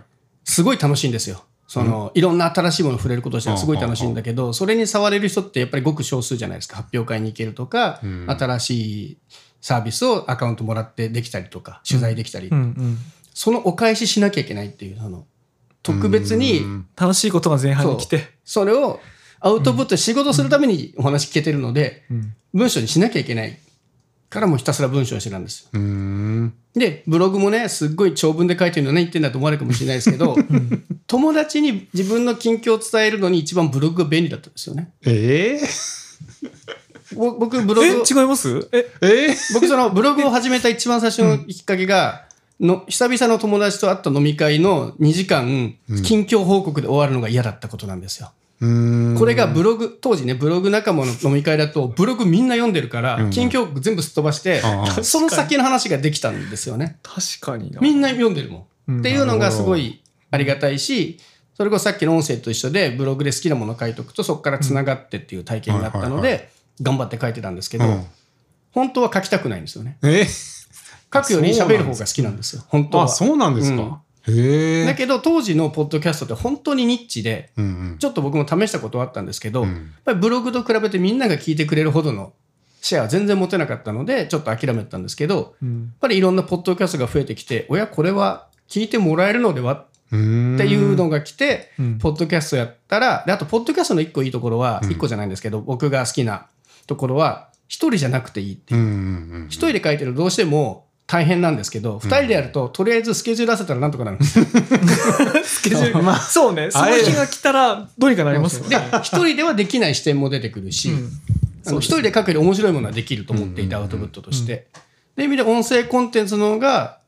[0.44, 1.44] すごい楽しいんですよ。
[1.70, 6.74] その、いろんな新しいものに触れることとしてはすごい楽しいんだけど、それに触れる人ってやっぱりごく少数じゃないですか。
[6.74, 8.26] 発表会に行けるとか、ん。
[8.28, 8.70] 新し
[9.12, 9.18] い
[9.60, 12.50] サービスをアカウントもらってできたりとか、取材できたり、
[13.34, 15.26] そのお返ししなきゃいけないっていう、その、
[15.84, 16.86] 特別にうん。
[16.96, 18.34] 楽しいことが前半に来て。
[18.44, 18.98] それを
[19.38, 22.34] アウトプット、仕事するためにお話聞けてるので、うん。
[22.52, 23.56] 文章にしなきゃいけない
[24.30, 25.80] からもうひたすら文章にしてたんですよ。
[26.74, 30.36] で、ブログもね、すっごい長文で書いてるのね、言ってんだと思われるかもしれないですけど、
[31.08, 34.92] 友達に自分の近況を伝えるのに一番ブログが便利だったんですよね。
[35.04, 35.60] え
[37.16, 38.68] ぼ僕、ブロえグを、違います？
[38.70, 42.26] えー、え僕そのブログを始めた一番最初のきっかけが、
[42.60, 48.30] の久々の友達と会った飲み会の2時間、近況報告で終わるのが嫌だったことなんですよ。
[48.60, 56.98] これがブログ、当時ね、ブログ仲間の飲み会だと、ブログみんな読んでるから、近況全部すっ飛ばしてああ、 その先の話ができたんですよね。
[57.02, 57.80] 確かにな。
[57.80, 58.92] みんな読んでるもん。
[58.92, 59.00] うん。
[59.00, 61.18] っていうのがすごいありがたいし、
[61.56, 66.50] それこそさっきの音声と一緒で、ブログで好きなものを書いとくと、そこからつながってっていう体験になったので、
[66.82, 68.06] 頑張って書いてたんですけど、うん
[68.72, 69.98] 本当は書きたくないんですよね。
[70.02, 70.26] え？
[71.12, 73.04] 書くより喋る方が好きなんですよ、本当は。
[73.04, 77.98] あそうなんですか、だけど、当時のポッドキャストって本当にニッチで、うんうん。
[77.98, 79.68] ちょっと僕も試したことはあったんですけど、うん。
[79.68, 82.32] やっぱりブログと比べてみんなが聞いてくれるほどの
[82.82, 85.82] シェアは全然持てなかったので、ちょっと諦めてたんですけど、うん。
[85.84, 89.86] やっぱりいろんなポッドキャストが増えてきて、おや、これは聞いてもらえるのでは？
[90.12, 91.98] っていうのが来て、うん。
[91.98, 96.48] ポッドキャストやったら、であと、ポッドキャストの一個いいところは、一個じゃないんですけど、僕が好きな
[96.88, 98.80] ところは、一人じゃなくていいっていう。
[98.80, 104.38] うんうんうん一人で書いてるとどうしても大変なんですけど、二人でやると、とりあえずスケジュール出せたらなんとかなるんです。
[104.38, 104.44] よ。
[105.42, 106.02] スケジュール。
[106.04, 106.70] まあそうね。
[106.70, 110.92] その日が来たらどうにかなりますよでね、一人ではできない視点も出てくるし、
[111.66, 111.80] うん。
[111.80, 114.68] 人で書くより面白いものはできると思っていて、アウトプットとして。
[115.16, 116.99] でいう意味で音声コンテンツの方が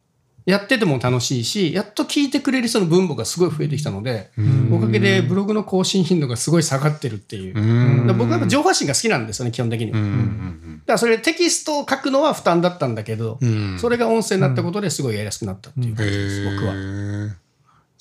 [0.44, 4.30] やってても楽しいし、やっと聞いてくれる人の分母がすごい増えてきたので、
[4.72, 8.10] おかげでブログの更新頻度がすごい下がってるっていう。
[8.10, 9.92] う僕はやっぱ情報発信が好きなんですよね、基本的に。
[9.92, 9.98] は。
[9.98, 13.38] だんからそれでテキストを書くのは負担だったんだけど、
[13.78, 16.72] それが音声になったことですごいやりやすくなったっていう感じです、僕は。
[16.74, 17.42] へえ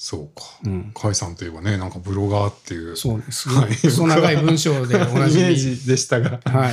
[0.03, 0.91] そうか、うん。
[0.95, 2.97] 甲斐さんといえばねなんかブロガーっていう。
[2.97, 3.49] そうです。
[3.49, 3.75] はい。
[3.75, 6.39] クソ長い文章で同イじメージでしたが。
[6.43, 6.71] はい。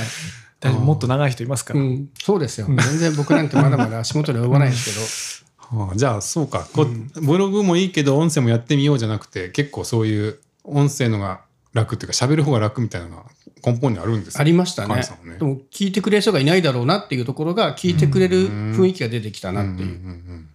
[0.67, 2.67] もっと長い人いますから、うん、そうですよ。
[2.67, 6.67] 全然僕なんてまだまだ足元に及ばないですけど、はあじゃあそうか。
[6.73, 6.85] こ、
[7.21, 11.41] ブログもいいけど音声もやってみようじゃなくて結構そういう音声のが
[11.73, 13.25] 楽っていうか喋る方が楽みたいなのが
[13.63, 14.41] 根本にあるんですね。
[14.41, 14.95] ありましたね。
[14.95, 15.37] ね。
[15.37, 19.89] でも聞いてくれる人がいないだろうなっていうところが聞いてくれる雰囲気が出てきたなっていう。
[19.89, 20.49] うんうん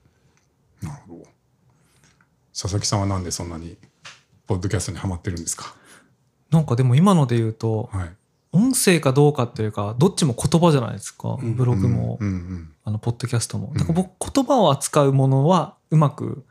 [0.83, 0.89] うん。
[0.89, 1.25] なるほど。
[2.53, 3.77] 佐々木さんはなんでそんなに
[4.47, 5.75] ポッドキャストにハマってるんですか？
[6.51, 8.11] なんかでも今ので言うとはい
[8.55, 11.55] 音声かどうかっていうかどっちも言葉じゃないですか、ん。
[11.57, 12.29] ブログも、うん。
[12.29, 12.73] うん。
[12.85, 13.73] あのポッドキャストも。
[13.75, 16.45] だから僕言葉を扱うものはうまく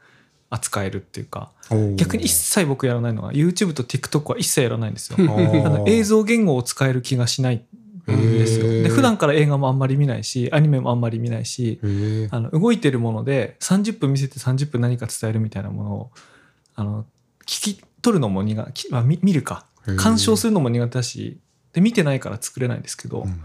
[0.50, 5.18] 扱えるっていうかうん逆に一切僕やらないのが YouTube と TikTok は一切やらないんですよ。
[5.20, 7.58] あの映像言語を使える気がしないん
[8.06, 8.66] ですよ。
[8.84, 11.80] で普段から映画もあんまり見ないしアニメもあんまり見ないし
[12.32, 16.12] あの動いてるもので30分見せて30分何か伝えるみたいなものを
[16.76, 17.06] あの
[17.46, 19.66] 聞き取るのも苦きまあ見見るか。
[19.98, 21.40] 鑑賞するのも苦手だし
[21.74, 23.44] で見てないから作れないんですけど、うん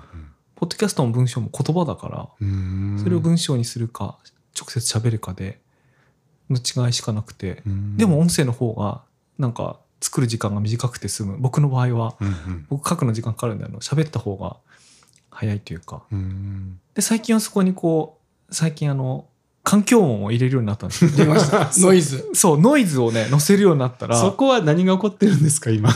[0.61, 2.99] ポッドキャストも文章も言葉だからうん。
[3.01, 4.19] それを文章にするか
[4.61, 5.61] 直接喋るかで
[6.51, 7.97] の違いしかなくてうん。
[7.97, 9.03] でも音声の方が
[9.39, 11.37] なんか作る時間が短くて済む。
[11.39, 12.67] 僕の場合はうんうん。
[12.69, 14.57] 僕書くの時間かかるんだけど喋った方が
[15.31, 16.03] 早いというか。
[16.11, 18.19] うんで最近はそこにこ
[18.51, 19.27] う最近あの
[19.63, 21.07] 環境音を入れるようになったんです。
[21.81, 22.31] ノイズ。
[22.35, 25.91] そうノイズをね載せるようになったらそこは何が起こってるんですか今？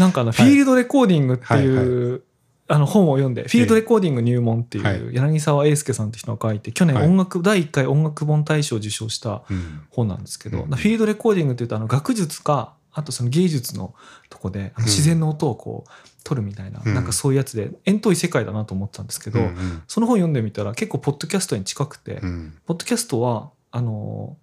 [0.00, 2.22] なんかあのフィールドレコーディングっていう、
[2.68, 5.00] あの本を読んで「フィールドレコーディング入門」っていはい。
[5.00, 7.06] う柳沢英介さんって人が書いて去年はい。
[7.06, 9.82] 音楽、第1回音楽本大賞を受賞したうん。
[9.90, 10.70] 本なんですけど、うん。
[10.70, 13.94] フィールドレコーディングっていうとあの学術かあとその芸術の
[14.30, 15.90] とこで自然の音をこう
[16.24, 16.94] 取るみたいな、うん。
[16.94, 22.54] なんかそういうやつで遠遠い世界だなと思ってたんですけど、うんその本読んでみたら結構ポッドキャストに近くて、うん。
[22.64, 24.36] ポッドキャストはあの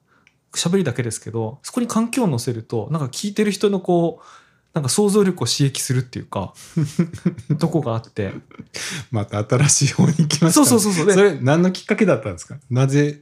[0.54, 4.26] 喋りだけですけどそこに環境を載せるとなんか聞いてる人のこう
[4.78, 6.54] なんか想像力を刺激するっていうか
[7.58, 8.32] とこがあって。
[9.10, 10.52] また新しい方に来ましたね。
[10.52, 11.06] そうそうそうそう。
[11.08, 12.58] でそれ何のきっかけだったんですか？
[12.70, 13.22] なぜ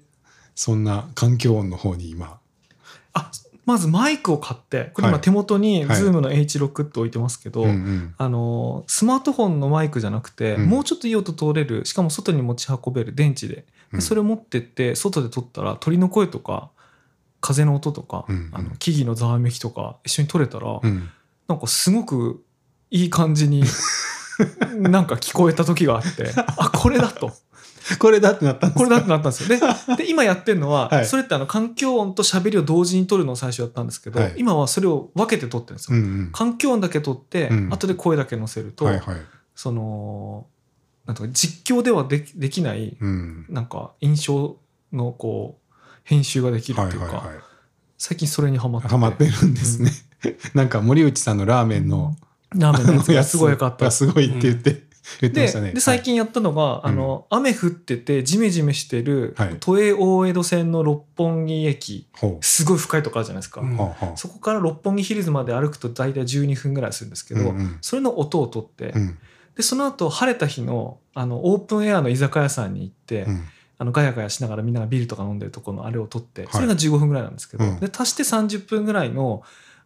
[0.53, 2.39] そんな環境音の方に今？
[3.13, 3.31] あ
[3.63, 5.21] まずマイクを買ってこれ今はい。
[5.21, 6.01] 手元にはい。
[6.01, 8.15] Zoom の H6 って置いてますけど、うんうん。
[8.17, 10.65] あのスマートフォンのマイクじゃなくて、うん。
[10.67, 14.01] もうちょっといい音通れるしかも外に持ち運べる電池ででうん。
[14.01, 16.69] それを持ってって外で撮ったら鳥の声とか
[17.39, 18.49] 風の音とか、うん。
[18.51, 21.09] あの木々のざわめきとか一緒に撮れたら、うん
[21.47, 22.43] なんかすごく
[22.91, 23.63] いい感じに
[24.77, 27.33] なんか聞こえた時があってあこれだと。
[27.99, 28.79] これだってなったんですか？
[28.79, 29.59] これだってなったんですよ。
[29.95, 31.05] でで今やってるのは、はい。
[31.05, 34.33] それってあの環境音と喋りを同時に撮るのを最初やったんですけど、はい。
[34.37, 36.29] 今はそれを分けて撮ってるんですよ、うんうん。
[36.31, 37.69] 環境音だけ撮って、うん。
[37.71, 39.17] 後で声だけ載せると、はいはい。
[39.53, 40.47] その
[41.05, 43.45] なんとか実況ではできできないうん。
[43.49, 44.57] なんか印象
[44.91, 47.43] のこう編集ができるっていうか、はいはいはい。
[47.99, 48.91] 最近それにハマってて。
[48.91, 49.91] ハマってるんですね、
[50.53, 52.15] なんか森内さんのラーメンの
[52.55, 53.85] ラーメンのやつがすごい良かった。
[53.85, 54.83] がすごいって言って、
[55.21, 55.67] 言ってましたね。
[55.67, 59.57] でで最近やったのが、あの雨降っててジメジメしてる、はい。
[59.59, 62.07] 都営大江戸線の六本木駅。
[62.13, 63.77] ほすごい深いとこあるじゃないですか、うん。
[64.15, 67.77] そこから六本木ヒルズまで歩くと大体12分ぐらいするんですけど、うんうん。
[67.81, 69.17] それの音を取って、うん。
[69.55, 73.43] でその後晴れた日のあのオープンエアの居酒屋さんに行って、うん。
[73.77, 76.47] あのガヤガヤしながらみんながビールとか飲んでるところのあれを撮ってい。
[76.49, 77.79] それが15分ぐらいなんですけど、うん。
[77.79, 79.43] で足して30分ぐらいの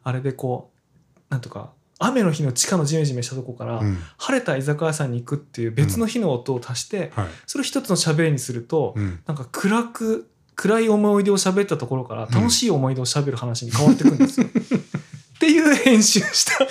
[0.10, 3.98] あれでこうなんとか雨の日の地下のジメジメしたとこから、うん。
[4.18, 7.28] 晴れた居酒屋さんに行くっていう別の日の音を足して、はい。
[7.46, 9.20] それを一つの喋りにすると、うん。
[9.28, 14.48] なんか暗く暗い思い出を喋ったところから楽しい思い出を喋る話に変わってくんですよ。
[14.48, 16.68] っていう編集した。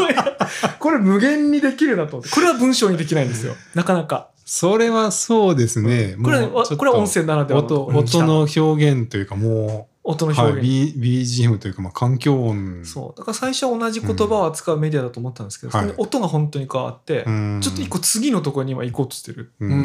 [0.78, 2.30] これ無限にできるなと思って。
[2.30, 3.56] これは文章にできないんですよ。
[3.74, 4.28] なかなか。
[4.44, 12.84] それはそうですね、これこれは音声ならではの音の表現というかもう、音の表現、はい、B BGM というか、まあ、環境音。
[12.84, 13.18] そう。
[13.18, 15.82] だから最初は同じ言葉を扱うメディアだと思ったんですけど、はい。
[15.82, 17.60] それで音が本当に変わって、うん。
[17.62, 19.52] ちょっと一個次のところに今行こうとしてる。
[19.60, 19.82] うん。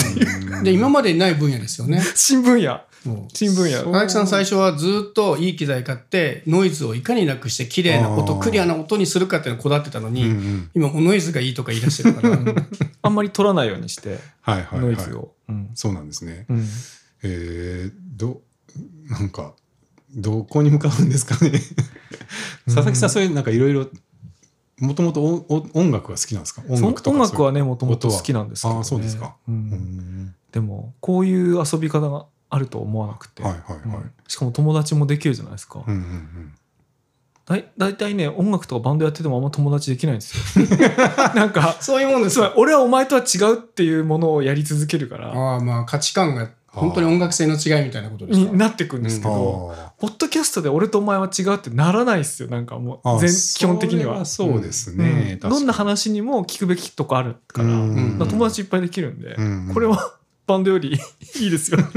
[0.64, 2.02] で今までにない分野ですよね。
[2.16, 2.82] 新分野。
[3.32, 3.78] 新分野。
[3.78, 3.94] そう。
[3.94, 10.70] 佐々木さん最初はずっといい機材買ってノイズをいかになくして綺麗な音クリアな音にするかっていうのをこだわってたのうんに、うん。
[10.74, 12.40] 今ノイズがいいとか言い出してるから、
[13.04, 15.70] あんまり取らないようにしてはいはい、はい、ノイズを、うん。
[15.76, 16.48] そうなんですね。
[16.50, 16.68] うん。
[17.22, 18.42] えー、ど
[19.10, 19.54] なんか
[20.16, 21.52] どこに向かうんですかね。
[22.66, 23.88] 佐々木さんそういうなんかいろいろ
[24.80, 26.62] もともと音楽が好きなんですか？
[26.68, 29.36] 音そ楽音楽はねねもともと好きなんですけど、ね、ああそうですか。
[29.48, 29.54] うん。
[29.56, 30.36] うん。
[30.52, 33.80] でもこういう遊び方があると思わなくて、はいはいはい。
[33.84, 34.12] うん。
[34.28, 36.54] しかも友達もできるじゃないですか、うんうんうん。
[37.46, 40.66] だい大体ね音楽とかバンドやっててもあんま友達できないんですよ。
[41.36, 45.30] なんかそういうもんです俺はお前とは違うっていうものをやり続けるから。
[45.34, 46.50] ああまあ価値観が
[46.80, 48.52] 本当に音楽性の違いみたいなことですか？
[48.52, 54.26] になってくんですけど、あポッドキャストで俺とお前は違うってならないですよなんかもあう全基本的には。
[54.26, 55.50] そうですね、うん。
[55.50, 58.18] どんな話にも聞くべきとこあるから,、うん。
[58.20, 59.72] 友達いっぱいできるんで、うん。
[59.74, 60.14] これは
[60.46, 60.94] バンドより
[61.40, 61.80] いいですよ。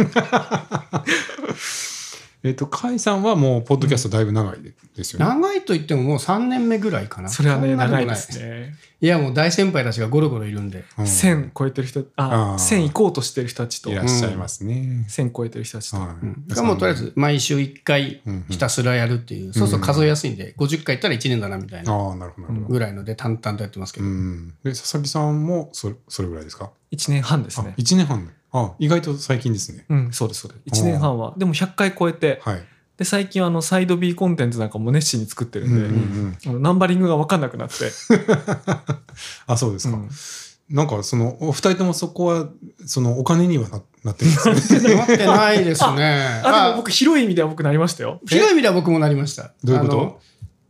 [2.42, 4.56] えっ、と甲斐さんはもうポッドキャストだいぶ長い
[4.96, 7.28] ですよね、長いと言ってももう3年目ぐらいかな。
[7.28, 8.74] それはね長いですね。
[9.02, 10.84] いやもう大先輩たちがゴロゴロいるんで。
[10.98, 11.04] うん。
[11.04, 12.78] 1000超えてる人ああー。
[12.78, 13.90] 1000行こうとしてる人たちと。
[13.90, 16.26] いらっしゃいますね、1000超えてる人たちと、はい。
[16.26, 20.54] うもうとりあえず毎週1回ひたすらやるっていう、そうすると数えやすいんで。
[20.58, 27.74] 50回いったら1年だなみたいなああなるほどなるほど、ぐらいので淡々とやってますけど、うん、で佐々木さんもそれそれぐらいですか？1年半ですあね。
[27.78, 28.30] 1年半。
[28.52, 29.84] あ意外と最近ですね。
[29.88, 30.82] うん、そうですそうです。
[30.82, 31.34] 1年半は。
[31.36, 32.62] でも100回超えてはい、
[33.00, 36.38] で最近はあのサイド B コンテンツなんかも熱心に作ってるんで、うんうんうん。
[36.46, 37.90] あのナンバリングが分かんなくなって、
[39.46, 40.10] あそうですか、うん。
[40.68, 42.48] なんかそのお二人ともそこは
[42.84, 44.94] そのお金にはななってるんですね。
[45.00, 46.42] なってないですね。
[46.44, 48.20] あでも僕広い意味では僕なりましたよ。
[48.26, 49.52] 広い意味では僕もなりました。
[49.64, 50.20] どういうこと？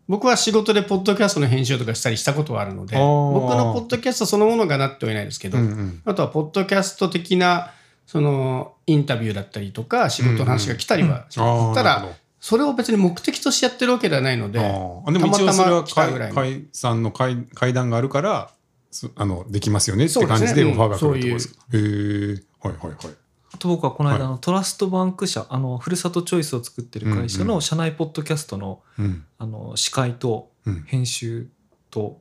[0.07, 6.03] 僕は仕事でポッドキャストの編集とかしたりしたことはあるので僕のポッドキャストそのものがなってはいないですけど、うんうん。
[6.05, 7.73] あとはポッドキャスト的な
[8.11, 15.13] そのインタビューだったりとか仕事の話が来たりはしあます、ただーなるほどそれを別に目的としてやってるわけではないのであー。
[15.13, 16.35] でも一応それはたまたま来たぐらいの。
[16.35, 18.51] 会さんの会会談があるから
[18.91, 20.47] すあのできますよねってそうですね。
[20.47, 23.17] 感じでオファーが来うんるってことですか、へえはいはいはい。
[23.53, 24.27] あと僕はこの間、はい。
[24.27, 27.51] あのトラストバンク社あのふるさとチョイスを作ってる会社うん。
[27.51, 29.25] うの社内ポッドキャストの,、うん。
[29.39, 30.83] あの司会とうん。
[30.87, 31.49] 編集
[31.91, 32.21] と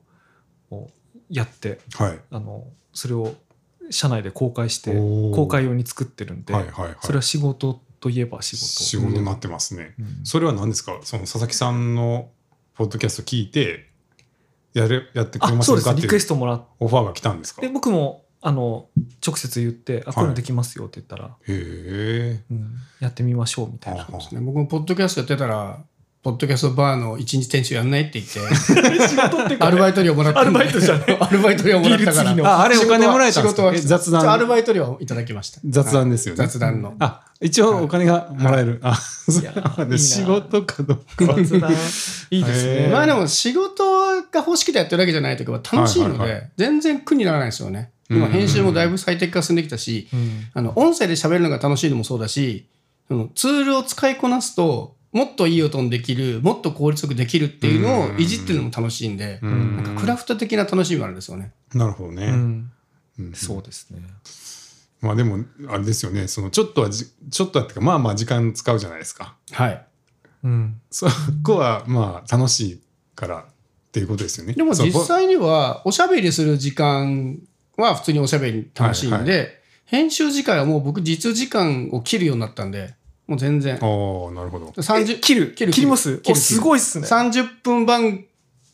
[0.69, 0.89] を
[1.29, 2.19] やってはい。
[2.29, 3.35] あのそれを
[3.89, 6.97] 社内で公開して公開用に作ってるんで、はいはいはい。
[7.01, 8.65] それは仕事といえば仕事。
[8.83, 10.05] 仕事になってますね、うん。
[10.23, 10.99] それは何ですか？
[11.03, 12.29] その佐々木さんの
[12.75, 13.89] ポッドキャスト聞いて
[14.73, 15.93] やれやってくれませんです。
[15.95, 17.61] リクエストもらっオファーが来たんですか？
[17.61, 18.87] てへ僕もあの
[19.25, 22.71] 直接言って「あこういうのできますよ」って言ったら、えうん
[23.01, 24.05] やってみましょうみたいな。
[24.05, 25.83] ね僕もポッドキャストやってたら
[26.21, 28.31] ポッドキャストバーの一日店長やんないって言って。
[29.07, 32.31] 仕事っていうアルバイト料もらったアルバイトじゃね アルバイト料もらったから。
[32.57, 33.61] ああれお金もらえたんですか？
[33.61, 34.29] 仕事はえ雑談。
[34.29, 35.61] アルバイト料いただきました。
[35.65, 36.37] 雑談ですよね。
[36.37, 36.95] 雑談の。
[36.99, 39.97] あ一応お金がもらえる、あそう。
[39.97, 41.35] 仕事かどうか。
[41.37, 41.71] 雑談。
[42.31, 42.89] いいですね。
[42.91, 43.83] まあでも仕事
[44.29, 47.91] が欲しくてやってるわけじゃないというか楽しいので全然苦にならないですよね。
[48.09, 48.31] 今うん。
[48.33, 50.47] 編集もだいぶ最適化進んできたしうん。
[50.53, 52.67] あの音声で喋るのが楽しいのもそうだし
[53.07, 59.75] そのツールを使いこなすともっといい音にできるもっと効率よくできるっていうのをいじってるのも楽しいんでうん。
[59.75, 61.51] なんかクラフト的な楽しみもあるんですよね。
[61.73, 62.71] なるほどね、うん。
[63.19, 63.33] うん。
[63.33, 64.01] そうですね。
[65.01, 66.27] まあでもあれですよね。
[66.27, 69.35] そのちょっとはじちょっとはっていうかまあまあ時間使うじゃないですか。
[69.51, 69.85] はい。
[70.43, 70.81] うん。
[70.91, 71.07] そ
[71.43, 72.81] こはまあ楽しい
[73.15, 74.53] からっていうことですよね。
[74.53, 77.39] でもそう実際にはおしゃべりする時間
[77.77, 79.47] は普通におしゃべり楽しいんで、はいは
[79.85, 82.93] 編集時間はもう僕実時間を切るようになったんで
[83.29, 83.77] もう全然。
[83.79, 84.65] ぼああなるほど。
[84.67, 85.53] 30え切る？
[85.53, 86.21] 切る切ります？
[86.27, 87.07] おすごいっすね。
[87.07, 88.25] 30分番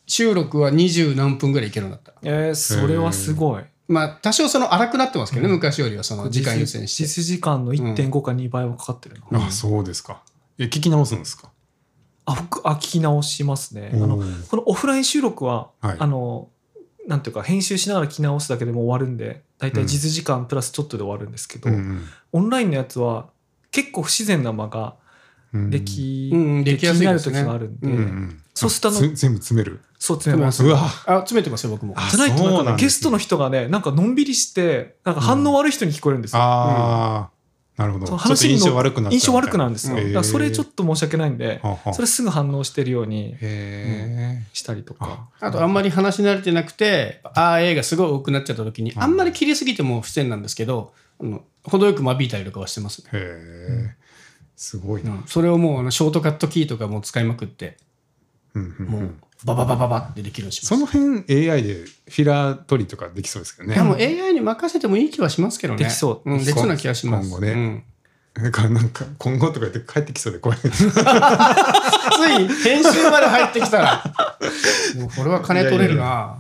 [0.07, 2.13] 収録は20何分ぐらいいけるようになった。
[2.23, 3.63] えーそれはすごい。
[3.87, 7.03] まあ多少その荒くなってますけどね、昔よりはその時間優先して。
[7.03, 9.45] 実時間の1.5か2倍はかかってるな。
[9.45, 10.23] あそうですか。
[10.57, 11.51] え聞き直すんですか？
[12.25, 13.91] あ僕あ聞き直しますね。
[13.93, 14.17] あの
[14.49, 15.97] このオフライン収録は、はい。
[15.99, 16.49] あの
[17.07, 22.01] なんていうか編集しながら聞き直すだけでもう終わるんで大体実時間プラスちょっとで終わるんですけど、うん。
[22.31, 23.27] オンラインのやつは
[23.75, 24.95] 結構不自然な間が
[25.53, 25.69] うん。
[25.69, 27.23] でき,、うんうんできやすいなるで。
[27.23, 27.69] すね時がある。
[27.69, 28.41] んで、うんうん。
[28.53, 29.81] そうするとあのつ全部詰める。
[29.99, 30.63] そう詰めます。
[30.63, 30.85] うわ。
[31.05, 31.93] あ詰めてますよ僕も。
[31.97, 32.77] あじゃないとなんかね。
[32.77, 36.41] ゲストの人がねなんかのんびりしてなんか反応悪い人に聞こえるんですよ。
[36.41, 37.29] ああ、
[37.77, 38.07] なるほど。
[38.07, 39.97] ちょっとその話に印象悪くなっちゃう印象悪くなるんですよ。
[39.97, 41.61] うんだからそれちょっと申し訳ないんで、
[41.93, 43.35] それすぐ反応してるように
[44.53, 45.29] したりとか。
[45.39, 49.03] あとあんまり話し慣れてなくてああ A がすごい多くなっちゃった時にうん。
[49.03, 53.95] あんまり切りすぎても不自然なんですけどあの程よく間引いたりとかはしてますね、へえ
[54.55, 55.23] すごいな、うん。
[55.27, 57.77] それをもうあのショートカットキーとかも使いまくって
[58.53, 60.67] うんうんうもうんバババババってできるようにします。
[60.67, 63.75] その辺 AI でフィラー取りとかできそうですけどね。
[63.75, 65.83] でも AI に任せてもいい気はしますけどね。
[65.83, 66.35] できそう。
[66.35, 66.67] んできそう。
[66.67, 67.29] な気がします。
[67.29, 67.51] 今後ね。
[67.51, 67.83] うん。
[68.35, 70.69] なんかなんか今後とか言って帰ってきそうで怖い つい
[72.63, 74.03] 編集まで入ってきたら、
[74.99, 76.37] もうこれは金取れるな。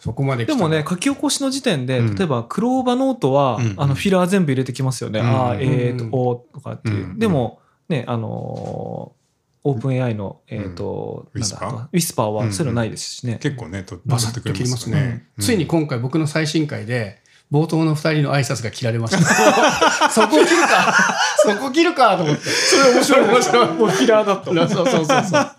[0.00, 0.58] そこまで来たら。
[0.58, 2.14] でもね、書き起こしの時点で、うん。
[2.14, 3.74] 例えば、クローバノートは、うん。
[3.76, 5.20] あのフィラー全部入れてきますよね。
[5.20, 5.26] うん。
[5.26, 6.10] あーえーと、うん。
[6.12, 7.04] おーとかっていう。
[7.04, 7.18] うん。
[7.18, 9.19] でも、ね、あのー
[9.62, 11.76] オープン AI の、えっ、と、うんなんだ Whisper？
[11.92, 13.38] ウィスパーはそういうのないですしね。
[13.40, 15.26] 結構ねとバサッと切りますね。
[15.38, 17.20] うんついに今回僕の最新回で、
[17.52, 19.18] 冒頭の二人の挨拶が切られました。
[20.10, 20.94] そこ切るか
[21.44, 22.42] そこ切るかと思って。
[22.48, 23.68] それ面白い面白い。
[23.74, 24.68] もうフィラーだった。
[24.74, 25.50] そうそうそうそう。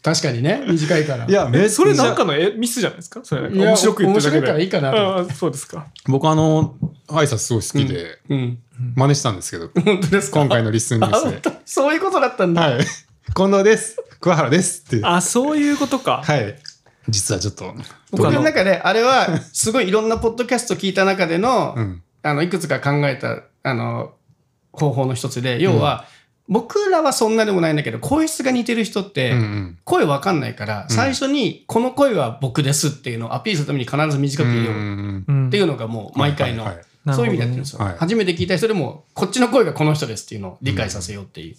[0.00, 1.26] 確かにね、短いから。
[1.26, 3.20] いやめそれなんかのえミスじゃないですか？
[3.24, 4.46] それなんか面白く言ってるだけで。
[4.46, 4.80] 面白いからいいか
[5.20, 5.86] なとそうですか。
[6.06, 6.74] 僕あの
[7.08, 8.58] 挨拶すごい好きで、うん。
[8.94, 10.38] 真似したんですけど本当ですか？
[10.40, 12.62] 今回のリスンニュースでそういうことだったんだ。
[12.62, 12.86] はい
[13.34, 13.96] 近藤です。
[14.20, 15.04] 桑原ですって。
[15.04, 16.22] あ、そういうことか。
[16.24, 16.56] はい。
[17.08, 17.74] 実はちょっと。
[18.10, 22.02] 僕あの中であれはすごいいろんなポッドキャスト聞いた中での,、うん。
[22.22, 24.12] あのいくつか考えたあの
[24.72, 26.06] 方法の一つで要は、
[26.48, 29.78] 僕らはそんなでもないんだけど声質が似てる人って、うんうん。
[29.84, 35.48] 声わかんないから、最初にこの声は僕ですっていうのをアピールするために必ず短く言おううんうん。
[35.48, 36.64] っていうのがもう毎回の、
[37.12, 37.96] そういう意味でやってるんですよ、はい。
[37.98, 41.56] 初めて聞いた人でもこっちの声がこの人ですっていうのを理解させようっていう、い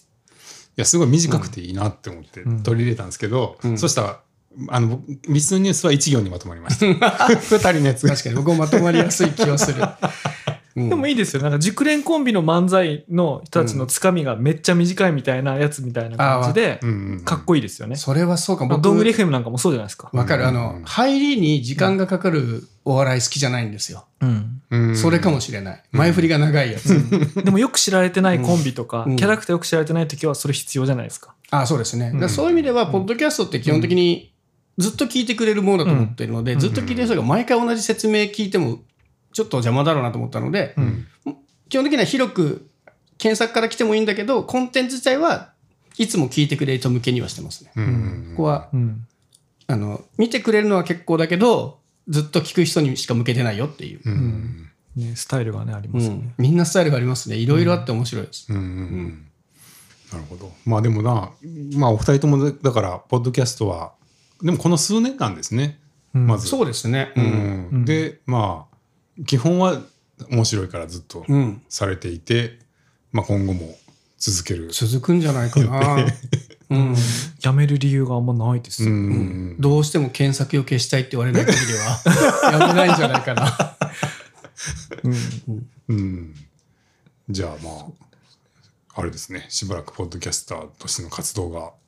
[0.80, 2.64] やすごい短くていいなって思ってうん。
[2.64, 3.78] 取り入れたんですけど、うん。
[3.78, 4.20] そしたら
[4.70, 7.28] あの僕リスンニュースは一行にまとまりました。
[7.38, 8.14] 二人のやつが。
[8.14, 9.90] 確かに僕もまとまりやすい気はする、うん
[10.88, 11.42] でもいいですよ。
[11.42, 16.80] なんか熟練コンビの漫才の人たちのつかみがめっちゃ短いみたいなやつみたいな感じで
[17.26, 17.96] かっこいいですよね。
[17.96, 20.10] それはそうかもまあどんぐり FM なんかもそうじゃないですか。
[20.14, 20.46] わかる。
[20.46, 24.06] あうのん、入りに時間がかかるお笑い好きじゃないんですよ。
[24.22, 24.62] うん。
[24.72, 25.84] うんそれかもしれない。
[25.92, 27.44] 前振りが長いやつ。
[27.44, 31.34] でもよく知られてないコンビとか、うんキャラクターよく知られてない時はそれ必要じゃないですか。
[31.52, 32.14] あそうですね。
[32.30, 34.32] そういう意味では、ポッドキャストって基本的に
[34.78, 38.80] ずっと聞いてくれるものだと思っているので、ずっと聞いてる人が毎回同じ説明聞いても、
[39.34, 41.08] ちょっと邪魔だろうなと思ったので、うん。
[41.70, 42.70] 基本的には広く
[43.18, 45.54] 検索から来てもいいんだけど、コンテンツ自体は
[45.98, 47.72] いつも聞いてくれる人向けにはしてますね。
[47.76, 49.08] うんうんここは、うん。
[49.68, 54.02] あの、見てくれるのは結構だけど、ずっと聞く人にしか向けてないよっていう。
[54.06, 56.18] うんね、スタイルがね、ありうますよね。
[56.18, 57.36] ん、みんなスタイルがありますね。
[57.36, 58.48] いろいろあって面白いです。
[58.50, 59.26] うんうんうん
[60.12, 61.32] なるほどまあでもな
[61.76, 63.94] まあお二人ともだからポッドキャストは
[64.42, 65.80] でもこの数年間ですね
[66.16, 67.14] うんまずそうですね。
[67.16, 67.82] ううん。
[67.82, 68.69] んでまあ
[69.26, 69.82] 基本は
[70.30, 71.62] 面白いからずっとうん。
[71.70, 72.60] されていて、
[73.12, 73.76] まあ、今後も
[74.18, 74.70] 続ける。
[74.72, 76.06] 続くんじゃないかな。
[76.70, 76.96] うん。
[77.42, 78.84] やめる理由があんまないです。
[78.84, 83.78] うんどうしても検索を消したいって言われない限りは、 やめないんじゃないかな。
[85.04, 86.36] うんうん、
[87.30, 91.79] じゃあまああれですねしばらくポッドキャスターとしての活動がつ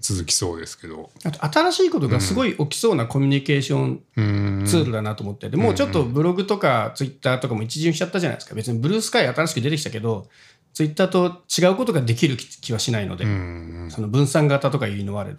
[0.00, 1.10] 続きそうですけど。
[1.24, 4.64] あと新しいことがすごい起きそうなコミュニケーションうん。
[4.66, 5.50] ツールだなと思って。
[5.50, 8.54] て、もうちょっとブログとかツイッターとかも一巡しちゃったじゃないですか。
[8.54, 10.28] 別にブルースカイ新しく出てきたけど、
[10.72, 15.38] ツイッターと違うことができる気気はしないので、うんその分散型とかいうのはあれど。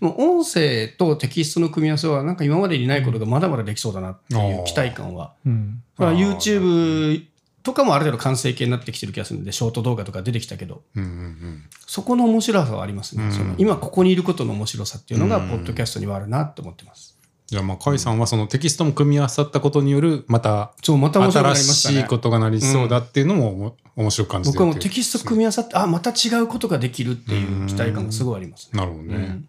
[0.00, 5.34] もう音声とテキストの組み合わせはなんか今までにないことがまだまだできそうだなっていう期待感は。
[5.44, 5.82] うん。
[5.98, 7.26] YouTube
[7.62, 13.24] とかもある程度完成形になってきてる気がするんで、ショート動画とか出てきたけど、うんうんそこの面白さはありますね。
[13.24, 17.18] うんその今ここにいることの面白さっていうのが、うんポッドキャストにはあるなって思ってます。
[17.46, 21.54] じゃあまあ甲斐さんはそのテキストも組み合わさったことによるまた新したね。
[21.56, 28.78] しいことがなりそうだっていうのも面白く感じて僕はもうテキスト組み合わさって、あ、また違うことができるっていう期待感がすごいありますね。
[28.78, 29.48] なるほどね、うん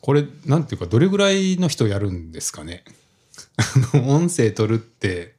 [0.00, 2.84] これなんていうかどれぐらいの人やるんですかね？
[4.06, 5.34] 音声取るって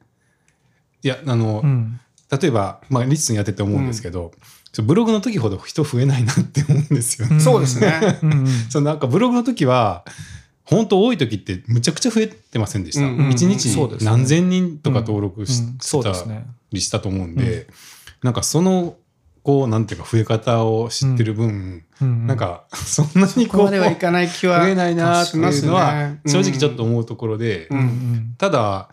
[1.03, 1.99] いやあの、うん。
[2.31, 4.31] 例えば、まあ、リッツンやってて思うんですけど、
[4.71, 7.39] ちょブログの時ほど人増えないなって思うんですよね。
[7.39, 8.19] そうですね。
[8.21, 10.05] うんうん そのなんかブログの時は
[10.63, 13.05] 本当多い時ってむちゃくちゃ増えてませんでした。
[13.05, 16.45] うんうん一日何千人とか登録し,、うんそうですね。
[16.71, 17.67] りしたと思うんで、
[18.21, 18.95] なんかその
[19.41, 28.35] こうなんていうか増え方を知ってる分、うんなんか そんなにこここうまではいかない気は増えないなっていうのしは正直ちょっと思うところで、うんうん。
[28.37, 28.89] ただ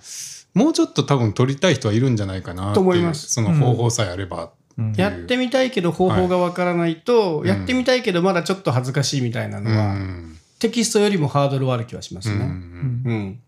[0.57, 3.29] もうちょっと多分取りたい人はいるんじゃないかなと思います。
[3.29, 4.83] その方法さえあれば、う。
[4.83, 4.95] ん。
[4.95, 7.49] やってみたいけど方法がわからないと、はい。
[7.49, 10.39] やってみたいけどまだちょっと恥ずかしいみたいなのは、うん。
[10.59, 12.45] テキストよりもハードルはある気はしますうんね。
[12.45, 13.41] うんうん。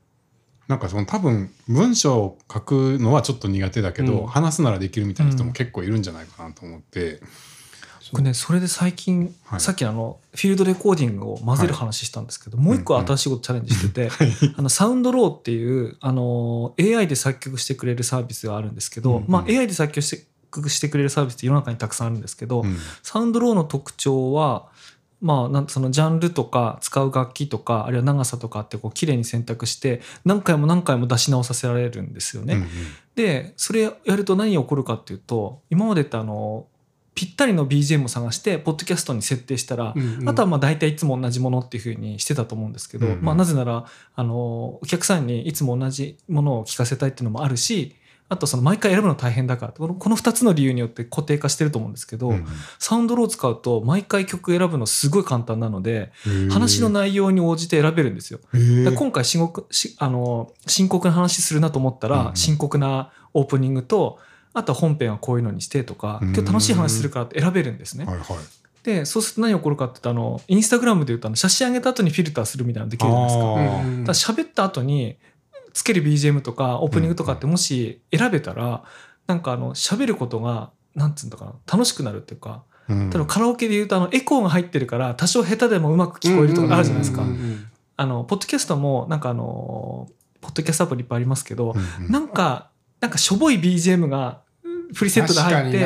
[0.69, 4.27] なんかその多分文章を書くのはちょっと苦手だけど、うん。
[4.27, 7.21] 話すならできるみたいな人も結構いるんじゃないかなと思って、
[8.13, 9.61] 僕ねそれで最近、はい。
[9.61, 14.11] さっきのあのフィールドレコーディングを混ぜる話したんですけど、もう一個新しいことチャレンジしてて、
[14.57, 19.25] あのサウンドローっていうあの AI で作曲してくれるサービスがあるんですけど、うんうん。
[19.29, 20.27] まあ、AI で作曲して
[20.69, 22.77] してくれるサービスって世の中にたくさんあるんですけど、うん。
[23.03, 24.69] サウンドローの特徴は、
[25.21, 32.55] まあ、なんそのジャンルとか使う楽器とかあるいは長さとかってこう綺麗に選択して何回も何回も出し直させられるんですよね。
[32.55, 32.69] うんうん。
[33.17, 36.67] でそれやると何が起こるかっていうと今までってあの
[37.19, 40.29] ぴったりの BGM を探してポッドキャストに設定したら、うんうん。
[40.29, 43.23] あとはまあ大体いつも同じものっていうふうにしてたと思うんですけど、うんうん。
[43.23, 47.97] まあ、なぜならあのお客さんにいつも同じものを聞かせたいっていうのもあるし
[48.29, 52.47] あとその毎回選ぶの大変だからこのこの2つの理由によって固定化してると思うんですけど、うん
[52.79, 58.39] サウンドローを使うと毎回曲選ぶのすごい簡単なのでうん話の内容に応じて選べるんですよ。
[58.95, 64.21] 今回深刻しあの深刻な話するなと思ったうんら深刻なオープニングと
[64.59, 66.29] あとは本編はこういうのにしてとかうん。
[66.35, 68.05] 今日楽しい話するからって選べるんですね。
[68.05, 68.27] はいはい。
[68.83, 74.33] でそうすると何起こるかってあのインスタグラムで言うとあの写真上げた後にフィルターするみたいなのできるじゃないですか。
[74.33, 75.17] 喋った後に
[75.73, 78.85] つける BGM とかオープニングとかってもし選べたら
[79.27, 83.11] なんかあの喋ることがなんつうんだかな楽しくなるっていうかうん。
[83.11, 87.23] 例えばカラオケで言うとあのエコーが入ってるから多少下手でもうまく聞こえるとかあるじゃないですか。
[87.23, 87.29] うん。
[87.29, 87.65] うん
[88.01, 90.09] あのポッドキャストもなんかあの
[90.41, 92.13] ポッドキャストアプリいっぱいありますけど、うんうん。
[92.13, 94.43] なんかなんかしょぼい BGM が
[94.95, 95.81] プリセットで入って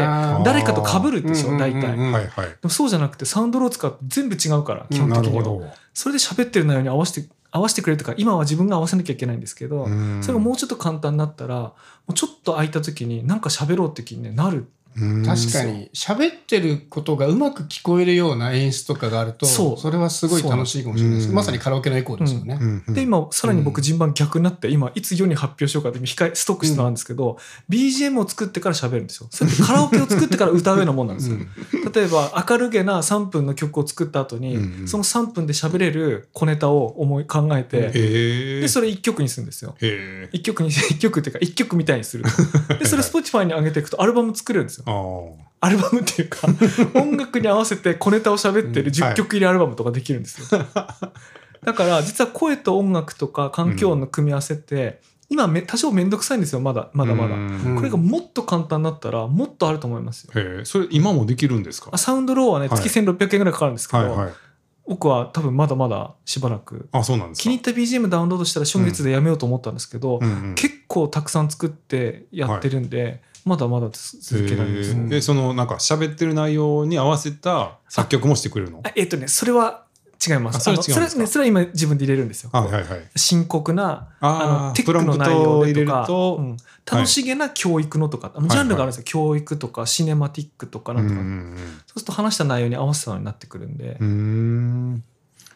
[0.44, 2.46] 誰かと被るでしょ、うん大体、はいはい。
[2.46, 5.38] でもそうじゃなくてサウンドロー使って全部違うから基本的に。
[5.38, 10.22] は、それで喋ってる内容に合わせて合わせてくれるとか今は自分が合わせなきゃいけないんですけど、うん。
[10.22, 11.74] それがもうちょっと簡単になったらも
[12.08, 21.28] うちょっと空いた時になんか喋ろうって気にねなるうん確かに喋ってることがうまく聞こえるような演出とかがあるとそれはすごい楽しいかもしれないです。
[21.28, 21.34] うん。
[21.34, 22.84] まさにカラオケのエコーですよね、うん。
[22.86, 22.94] うん。
[22.94, 27.38] で今さらに僕うん順番逆になって今いつ世に発表しようかって控えストックしてたんですけど、
[27.68, 29.28] BGM を作ってから喋るんですよ。
[29.30, 31.36] それってカラオケを作ってから歌うようなもんなんですよ、
[31.92, 34.88] 例えば明るげな3分の曲を作った後に、うんうん。
[34.88, 37.90] その3分で喋れる小ネタを思い考えて、
[38.60, 39.74] でそれ1曲にするんですよ。
[39.80, 42.24] へえ1曲に1曲っていうか1曲みたいにする
[42.78, 44.92] でそれ Spotify に上げていくとアルバム作れるんですよあ
[45.60, 46.48] あアルバムっていうか
[47.00, 49.12] 音楽に合わせて小ネタを喋ってるうんはい。
[49.12, 50.64] 10曲入りアルバムとかできるんですよ、
[51.64, 57.76] だから実は声と音楽とか環境音の組み合わせって、今め多少面倒くさいんですよまだまだまだ、うん。
[57.76, 60.32] これがもっと簡単になったらもっとあると思いますよ。
[60.34, 61.90] へえそれ今もできるんですか？
[61.92, 62.80] あサウンドローはねはい。
[62.80, 64.32] 月1600円ぐらいかかるんですけど、はいはい。
[64.88, 66.88] 僕は多分まだまだしばらく。
[66.90, 67.42] あそうなんですか？
[67.44, 78.80] 気に入った BGM ダウンロードしたら初月でやめようと思ったんですけど、うんうん結構たくさん作ってやってるんで、まだまだ続けられます、へえでそのなんか喋ってる内容に合わせた作曲もしてくれるの？
[78.84, 79.84] あえっ、とねそれは
[80.24, 80.56] 違います。
[80.56, 82.50] あそれそれね、それは今自分で入れるんですよ。
[82.52, 83.10] はいはいはい。
[83.16, 86.56] 深刻なあーのテックの内容でとかとうん。
[86.84, 95.04] 楽しげな教育のとか、あのジャンルがあるんですよ、教育とかシネマティックとかなんとか、うんそうすると話した内容に合わせたのになってくるんで、うんうん。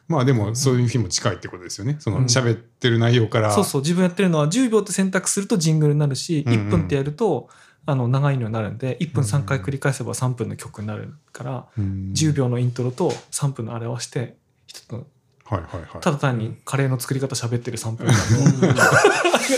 [0.08, 1.96] まあでもそういう日も近いってことですよね。
[1.98, 2.24] そのうん。
[2.24, 3.52] 喋ってる内容から。
[3.52, 3.82] そうそう。
[3.82, 6.60] 自分やってるのは10秒って選択するとジングルになるし、うんうん。
[6.60, 7.48] 1分ってやると
[7.86, 12.12] あの長いのになるんで1分3回繰り返せば3分の曲になるから、うん。
[12.14, 15.06] 10秒のイントロと3分のあれを合わせて一つの
[15.44, 16.00] はいはいはい。
[16.00, 18.06] ただ単にカレーの作り方喋ってる3分。
[18.06, 18.12] 間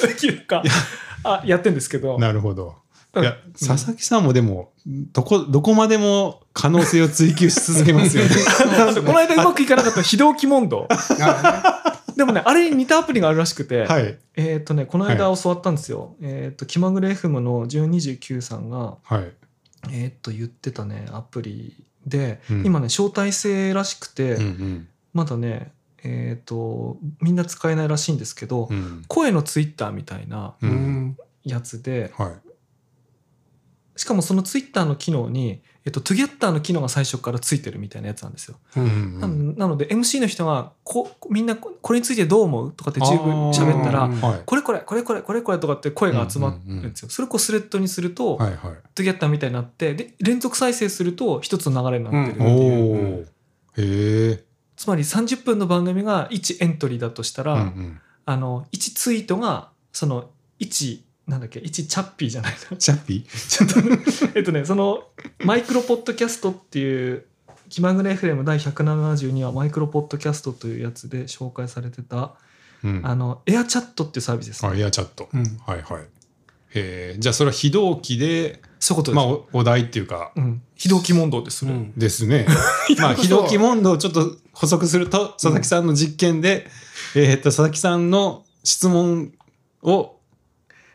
[0.03, 0.63] のできるか
[1.25, 2.19] あやってんですけど。
[2.19, 2.75] なるほど。
[3.17, 3.25] いうん。
[3.25, 8.31] や、佐々木さんもでも、どこ、どこまでも可能性を追求し続けますよね。
[9.01, 10.87] この間うまくいかなかった 非同期問答
[11.21, 14.19] あでもね あれに似たアプリがあるらしくて、はい。
[14.35, 19.33] えっ、とねこの間教わったんですよ、えっ、と気まぐれ FM の1029さんがはい。
[19.93, 25.71] えっ、と言ってたねアプリで、うん今ね招待制らしくて、うんうんまだね
[26.03, 29.05] えっ、とみんな使えないらしいんですけど、うん。
[29.07, 32.48] 声のツイッターみたいなううんんやつではい。
[33.99, 38.57] しかもそのツイッターの機能に、えっと、トゥギャッターの機能が最初からついてるみたいなやつなんですよ。
[38.77, 44.09] ううんんななので MC の人がこみんなここれについてどう思うとかって十分喋ったら。
[44.47, 47.09] これこれこれこれこれこれとかって声が集まるんですよ。
[47.09, 48.59] それをスレッドにすると、はいはい。
[48.95, 53.21] トゥギャッターみたいになってで連続再生すると一つの流れになってるっておいう、お。
[53.23, 53.27] へ
[54.33, 54.45] え。
[54.77, 60.29] つまり30分の番組が1エントリーだとしたら、うんうんあの1ツイートがその
[60.61, 63.81] 1なんだっけ？1チャッピーじゃないなチャッピちょっと
[64.35, 65.05] えっとねその
[65.45, 67.27] マイクロポッドキャストっていう
[67.69, 72.35] 気まぐれ FM 第172話マイクロポッドキャストというやつで紹介されてた
[72.85, 73.01] うん。
[73.05, 75.29] あのエアチャットっていうサービスです、あ、エアチャット。
[75.33, 75.43] うん。
[75.67, 76.03] はいはい。
[76.03, 77.17] へえ。
[77.19, 81.93] じゃあそれは非同期で、そういうことまあおお題っていうか、うん、非同期問答ですうん。
[81.97, 82.47] ですね。
[82.99, 86.69] まあ、 非同期問答をちょっと補足すると、佐々木さんの実験で、
[87.15, 89.33] えーっと、佐々木さんの質問
[89.83, 90.18] を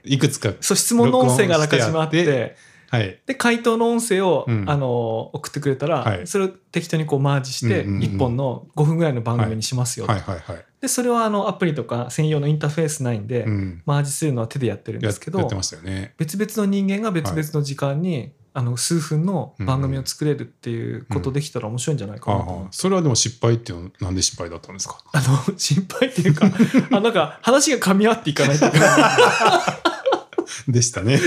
[0.04, 2.56] いくつか、そう質問の音声があらかじめあってて
[2.93, 3.20] はい。
[3.26, 4.70] で回答の音声を、うん。
[4.70, 6.28] あの送ってくれたら、はい。
[6.28, 10.20] それを適当にこうマージしてうんうんうん1本の5分ぐらいの番組にしますよ、はい。
[10.20, 10.39] はい。
[10.39, 10.66] はい。
[10.80, 13.82] でそれはあのアプリとか専用のインターフェースないんで、うん。
[13.88, 16.14] マージするのは手でやってるんやですけどやってましたよね。
[16.18, 25.04] 別々の人間が別々の時間に、あの数分の番組を作れるっていうことできたら面白いんじゃないかなうああ、それはでも失敗っていうのはなんで失敗だったんですか？
[25.12, 26.51] あの心配っていうか
[26.91, 29.93] あなんか話が噛み合っていかないというか
[30.68, 31.20] でしたね。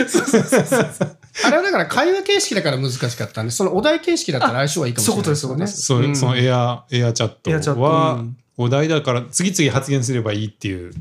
[1.44, 5.64] あれはだから会話形式だから難しかったんで、そのお題形式だったら相性はいいかもしれないですよね。
[5.64, 10.92] あそういうそそのエア、エアチャットトはうん、お題だから次々発言すればいいっていう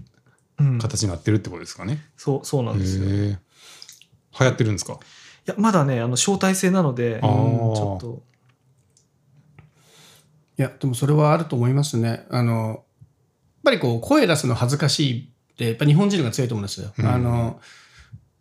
[0.60, 2.06] うん形になってるってことですかね。
[2.18, 3.06] そうそうなんですよ。
[3.06, 3.38] 流
[4.38, 5.00] 行ってるんですか？
[5.46, 8.24] やまだねあの招待制なのでちょっと
[10.58, 12.26] いや、でもそれはあると思いますね。
[12.30, 12.80] あの、やっ
[13.66, 16.94] ぱりこう、声出すの恥ずかしいって、やっぱ日本人が強いと思うんですよ。
[16.98, 17.60] うんあの、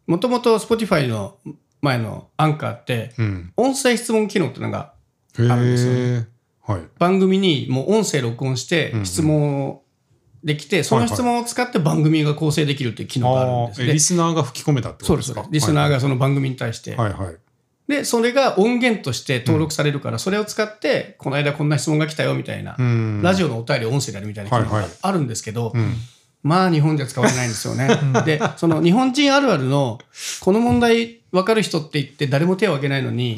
[0.07, 1.39] もともと Spotify の
[1.81, 3.53] 前のアンカーって、うん。
[3.57, 4.95] 音声質問機能っていうのが
[5.39, 6.27] へあるんですよえ。
[6.67, 6.83] はい。
[6.99, 9.83] 番組にもう音声録音してうんうん質問を
[10.43, 13.79] できて、その質問を使って番組が構成できるっていう機能があるんです。
[13.79, 15.47] でああえリスナーが吹き込めたってことですか？
[15.51, 16.95] リスナーがその番組に対して。
[16.97, 17.37] はいはい。
[17.87, 25.95] で、それが音源として登録されるから、それを使って、この間こんな質問が来たよみたいな、うんラジオのお便りを音声でやるみたいな機能があるんですけど、うん。
[26.45, 27.89] まあ日本じゃ使われないんですよね。
[28.25, 29.99] で、その日本人あるあるの、
[30.41, 33.35] この問題分かる人って言って誰も手を挙げないのに。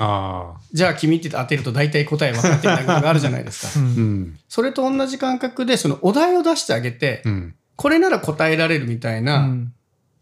[0.72, 3.80] じゃあ君って当てると大体答え分かってないことがあるじゃないですか。
[3.80, 4.38] うんうん。
[4.48, 7.54] それと同じ感覚で、そのお題を出してあげて、うん。
[7.76, 9.72] これなら答えられるみたいな、うん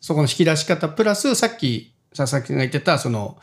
[0.01, 3.39] そこの引き出し方、プラスさっき佐々木が言ってた、その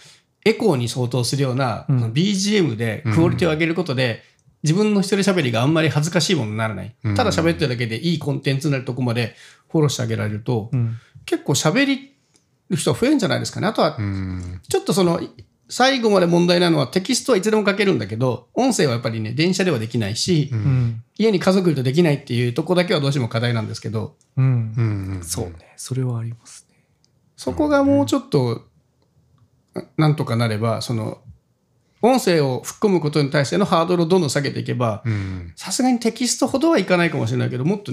[0.45, 4.21] エコーに相当するような、BGM でクオリティを上げることで、
[4.63, 6.95] 自分の一人喋りがあんまり恥ずかしいものにならない。
[7.03, 9.35] うんただ喋ってるだけでいいコンテンツになるとこまで
[9.69, 12.15] フォローしてあげられると、うん結構喋り
[12.71, 13.67] る人増えるんじゃないですかね。
[13.67, 14.61] あとはう、ん。
[14.67, 15.21] ちょっとその、
[15.69, 25.15] 最後まで問題なのはテキストはいつでも書けるんだけど、音声はやっぱりね、電車ではできないし、うんうん家に家族いるとできないっていうとこだけはどうしても課題なんですけど、うんうん。
[25.17, 26.75] うんそうねそれはありますね
[27.37, 28.63] そこがもうちょっと、
[29.75, 31.21] ななんとかなれば、その、
[32.01, 35.53] 音声を吹っ込むことに対してのハードルをどんどん下げていけば、うん。
[35.55, 37.91] さすがにテキストほどはいかないかもしれないけど、もっと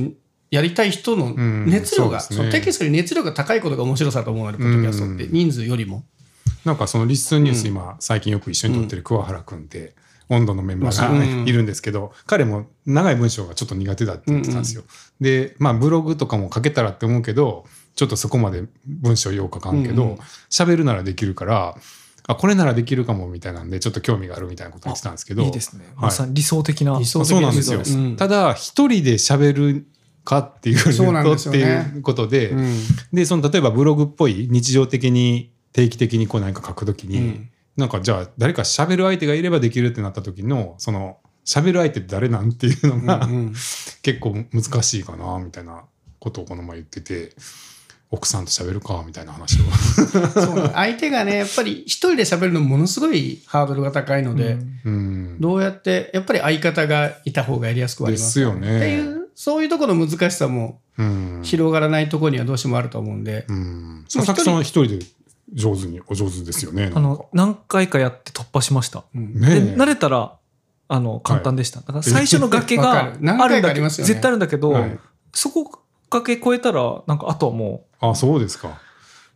[0.50, 2.38] やりたい人のん熱量が、そうですね。
[2.38, 5.32] そのテキストより熱量が高いことが面白さだと思うので、ポッドキャストって、うん。
[5.32, 6.04] 人数よりも。
[6.64, 9.94] なんかそのリスンニュース今最近よく一緒に撮ってる桑原君って
[10.28, 11.14] 温度のメンバーがう。
[11.14, 11.48] ん。
[11.48, 14.82] いるんですけど彼も長い文章がちょっと苦手だって言ってたんですよ。
[15.20, 20.18] でまあブログとかも書けたらって思うけどちょっとそこまで文章よう書かんけどうん。
[20.50, 21.76] 喋るならできるから
[22.28, 25.42] あこれならできるかもみたいなんでちょっと興味があるみたいなこと言ってたんですけど。
[25.42, 25.86] いいですね。
[25.86, 25.94] はい。
[26.02, 26.98] まさに理想的な。
[26.98, 28.16] 理想的そうなんですよ、うん。
[28.16, 29.86] ただ一人で喋る
[30.24, 32.74] かっていうそうなんとですよねっていうことで、うん
[33.14, 37.50] でその例えばブログっぽい日常的に定期的にこう何か書くときに、うん。
[37.78, 41.16] なんかじゃあ誰か喋る相手がいればできるってなった時のその
[41.46, 43.52] 喋る相手って誰なんっていうのが、うんうん。
[44.02, 45.84] 結構難しいかなみたいな
[46.18, 47.32] ことをこの前言ってて
[48.10, 49.64] 奥さんと喋るかみたいな話を。
[50.30, 54.92] そう 相手がねやっぱり一人で喋るのものすごいハードルが高いので、うん。
[54.92, 54.96] う
[55.34, 58.32] んどうやってやっぱり相方がいた方がやりやすくはありでます。
[58.32, 58.76] すよね。
[58.76, 61.40] っていうそういうところの難しさもうん。
[61.44, 64.04] 広がらないところにはどうしてもあると思うんで、うん。
[64.08, 65.06] その佐々木さんは一人で
[65.52, 69.04] 上手にお上手ですよねあの、何回かやって突破しました。
[69.14, 69.40] うん。
[69.40, 70.34] ねで、慣れたら、
[70.88, 71.80] あの、簡単でした。
[71.80, 73.18] だから最初の崖が ある。
[73.20, 74.08] んだけど、ありますよね。
[74.08, 74.98] 絶対あるんだけど、はい。
[75.32, 75.80] そこ
[76.10, 78.80] 崖越えたら、なんかあとはもあそうですか。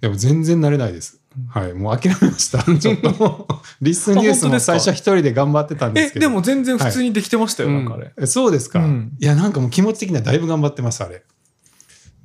[0.02, 1.72] いや全然慣れないです、はい。
[1.74, 2.62] もう諦めました。
[2.78, 3.46] ちょっと
[3.80, 6.26] リスンニュースも最初は一人で頑張ってたんですけど。
[6.26, 8.12] でも全然普通にできてましたよ、はいなんかあれ。
[8.18, 9.12] えそうですか、うん。
[9.18, 11.22] いやなんかもう気持ち的にはだいぶ頑張ってますあれ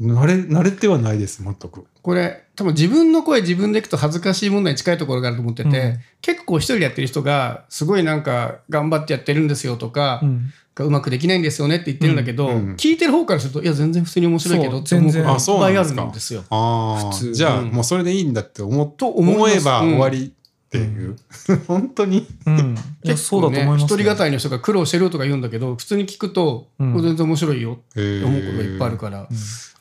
[0.02, 1.86] 慣れ慣れてはないです全く。
[2.02, 6.00] これ多分自分の声自分でいくと恥ずかしい問題に近いところがあると思ってて、うん。
[6.22, 10.52] 結構一人でやってる人がすごいなんか頑張ってやってるんですよとか、うん。
[10.80, 12.56] うまくできないんですよねって言ってるんだけど、うん。
[12.56, 12.76] うん。
[12.76, 15.24] 聞いてる方からするといや全然普通に面白いけどって思うこと
[15.60, 16.02] がいんですか。
[16.04, 16.44] るんですよ。
[16.50, 17.34] ああ普通。
[17.34, 17.70] じゃあ、うん。
[17.70, 20.34] もうそれでいいんだって思っと思えば終わり
[20.68, 21.16] っていう、
[21.68, 22.28] 本当に。
[22.46, 22.76] うん。
[23.04, 29.28] いや、そうだと思います、一人語りの人が苦労してるとか言うんだけど普通に聞くと、全然面白いよえーって思うことがいっぱいあるから、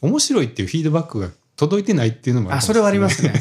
[0.01, 3.33] 面白いっていうフィードバックが届いてないっていうのもあそれはありますね。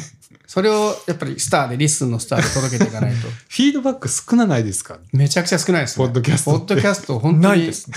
[0.46, 3.28] それをやっぱりスターで LISTEN のスターで届けていかないと。
[3.28, 4.98] フィードバック少なないですか？
[5.12, 6.06] めちゃくちゃ少ないですね。
[6.06, 6.52] ポッドキャスト。
[6.52, 7.60] ポッドキャスト本当に。
[7.60, 7.90] ないです。
[7.90, 7.96] ね。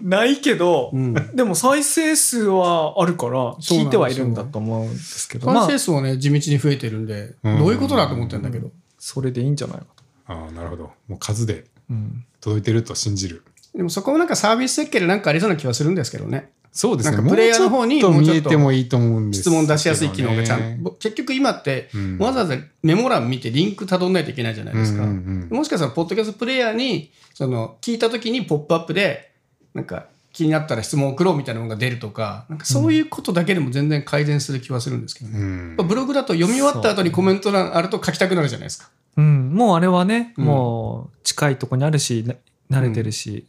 [0.00, 1.14] ないけど、うん。
[1.34, 9.84] でも再生数はあるから聞いてはいるんだと思うんですけど、まあ再生数はね地道に増えてるんで、うんどういうことだと思ってるんだけど、それでいいんじゃないか
[10.26, 10.32] と。
[10.32, 10.92] ああなるほど。
[11.08, 12.24] もう数でうん。
[12.40, 13.42] 届いてると信じる
[13.74, 16.50] でもそこもなんかサービス設計でなんかありそうな気はするんですけどね。
[16.72, 17.16] そうですね。
[17.16, 22.18] なんかプレイヤーの方にもうちょっともうちょっと見えてもいいと思うんです質問出しやすい機能がちゃんと、結局今って、うん。
[22.18, 25.02] わざわざメモ欄見てリンク辿んないといけないじゃないですか。
[25.02, 25.56] うんうんうん。
[25.56, 29.32] もしかしたら、ポッドキャストプレイヤーに、その、聞いた時にポップアップで、
[29.74, 35.38] なんか、気になったら質問を送ろうみたいなのが出るとか、なんかそういうことだけでも全然改善する気はするんですけどね。
[35.40, 35.76] うん。
[35.88, 38.90] ブログだと読み終わった後にコメント欄あると書きたくなるじゃないですか。
[39.16, 40.44] うん、もうあれはね、うん。
[40.44, 42.34] もう近いとこにあるし、な
[42.80, 43.42] 慣れてるし、で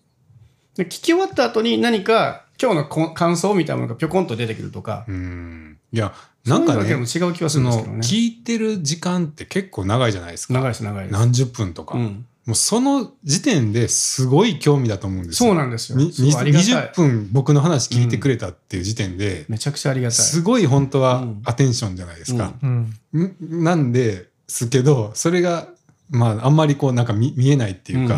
[0.86, 5.78] 聞き終わった後に何か今日のこ感想みたいなのがぴょこんと出てくるとか、うん。
[5.92, 6.14] いや
[6.46, 8.00] なんかそういう違う気はするんですけどね。
[8.00, 10.54] 聞いてる時間って結構長いじゃないですか。
[10.54, 11.14] 長いです、長いです。
[11.14, 12.26] 何十分とか、うん。
[12.46, 15.50] もうその時点ですごい興味だと思うんですよ。
[15.50, 15.98] そうなんですよ。
[15.98, 16.72] にそうありがたい。
[16.72, 20.18] 20分僕の話聞いてくれたっていう時点で、めちゃくちゃありがたい。
[20.18, 21.42] すごい本当はうん。
[21.46, 22.54] アテンションじゃないですか。
[22.62, 22.94] うん。
[23.14, 25.68] んなんですけどそれが
[26.10, 28.18] まああんまりこうなんか見見えないっていうか、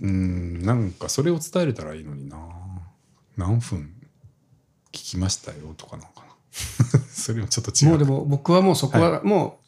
[0.00, 2.38] ううんんなんかそれを伝えれたらいいのにな。
[3.36, 3.92] 何分
[4.92, 7.00] 聞きましたよとかなのかな。
[7.10, 7.90] それもちょっと違う。
[7.90, 9.66] もうでも僕はもうそこはもう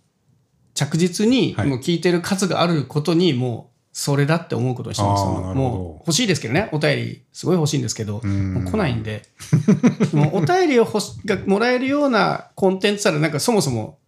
[0.75, 1.69] 着実にはい。
[1.69, 5.25] もう聞いてる数があることにもうそれだって思うことにしてます。
[5.25, 8.55] もう欲しいですけどね、お便りすごい欲しいんですけど、うん。
[8.55, 9.29] もう来ないんで、
[10.13, 13.99] もうお便りを欲しがもらえるようなコンテンツならなんかそもそも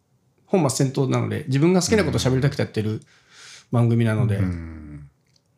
[0.46, 3.02] 本末転倒なので自分が好きなことを喋りたくてやってる
[3.70, 4.83] 番組なので、うん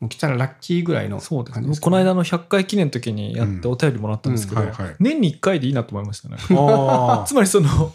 [0.00, 1.76] もう来たらラッキーぐらいのそうですね。
[1.80, 4.62] この間の100回記念の時にやってお便りもらったんですけど、
[4.98, 6.36] 年に1回でいいなと思いましたね。
[6.50, 7.92] あ つまりその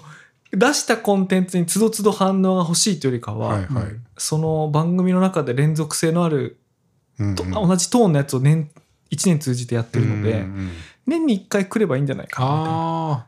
[0.51, 3.85] 出したコンテンツにつどつど反応が欲しいというよりかあは、はいはい、
[4.17, 6.57] その番組の中で連続性のある
[7.19, 8.69] うんと同じトーンのやつを年
[9.11, 10.71] 1年通じてやってるので、うんうん
[11.07, 13.25] 年に1回来ればいいんじゃないかなみたいな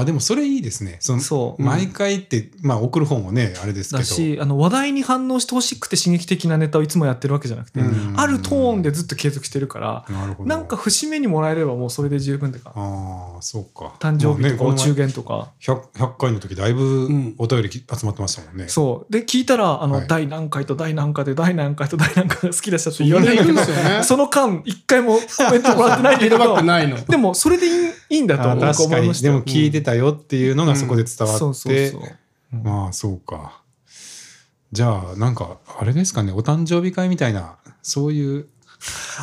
[0.00, 0.96] あああでもそれいいですね。
[1.00, 1.62] そのそう。
[1.62, 3.98] 毎回って、まあ送る方もねあれですけど。
[3.98, 8.18] だしあの話題に反応してほしくて刺激的なネタをいつもやってるわけじゃなくて、うん。
[8.18, 10.48] あるトーンでずっと継続してるから、なるほど。
[10.48, 12.72] なんか節目にもらえればもうそれで十分ってか。
[12.74, 13.94] ああそうか。
[13.98, 17.34] 誕生日とかお中元元とか、100, 100回の時だいぶん。
[17.38, 19.12] お便りき集まってましたもんね、そう。
[19.12, 20.06] で聞いたらあの、はい。
[20.06, 24.02] 第何回と第何回で第何回と第何回が好きでしたって言われるね。
[24.02, 26.40] その間一回もコメントもらってないけど。
[27.08, 27.66] でもそれで
[28.08, 28.64] いいんだとあ思う。
[28.64, 28.90] 確かに。
[28.90, 29.26] で思いました。
[29.28, 31.38] よも聞いてたよっていうのがそこで伝わって。
[31.38, 33.62] そうそうまあそうか。
[34.72, 36.32] じゃあなんかあれですかね。
[36.32, 38.46] お誕生日会みたいなそういう。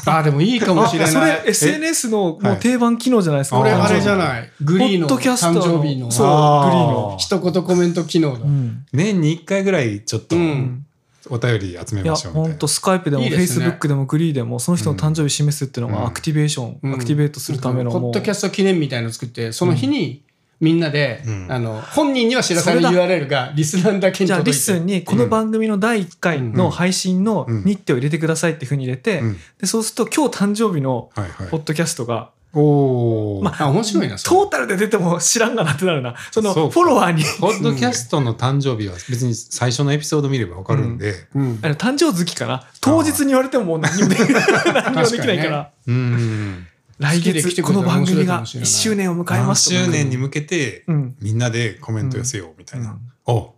[0.05, 1.43] あ、でもいいかもしれない。
[1.45, 1.49] れ。
[1.49, 2.57] SNS のもはい。
[2.57, 4.51] う定番機能じゃないですか、これああれじゃない。
[4.61, 6.11] グリーのポッドキャスト誕の生日の。
[6.11, 7.17] そうグリーの。
[7.17, 8.45] 一言コメント機能だ。
[8.45, 8.85] うん。
[8.93, 10.85] 年に1回ぐらいちょっとうん。
[11.29, 13.65] お便り集めましょうみたいな、本当スカイプでもフェイいいですね。
[13.65, 16.01] スブックでもグリーでもその人の誕生日示すっていうのうん。
[16.01, 16.93] がアクティベーション、うん。
[16.93, 18.01] アクティベートするためのもう。
[18.01, 20.23] ポッドキャスト記念みたいの作って、その日に
[20.59, 21.47] みんなで、うん。
[21.49, 29.37] あの本人には知らされる URL がリスナーだけにじゃあ届いて LISTEN にこの番組の第1回の配信のうん日程を入れてくださいっていうふうに入れて、うん。
[29.59, 31.09] でそうすると今日誕生日の
[31.49, 36.15] ポッドキャストがおお、まあ面白いなトータルで出ても知らんがなってなるな。
[36.31, 37.23] そのフォロワーに。
[37.39, 41.59] ポッドキャストの誕生日は別に最初のエピソード見ればわかるんで、うん。
[41.61, 42.67] あの誕生月かな？
[42.81, 44.31] 当日に言われてももう何もできない。
[44.73, 46.67] 何もできないから、うん、
[46.99, 48.69] 来月この番組が白いかもしれない。
[48.69, 49.85] 1周年を迎え何ますとか。
[49.85, 51.15] 周年に向けてうん。
[51.21, 53.53] みんなでコメント寄せようみたいな、お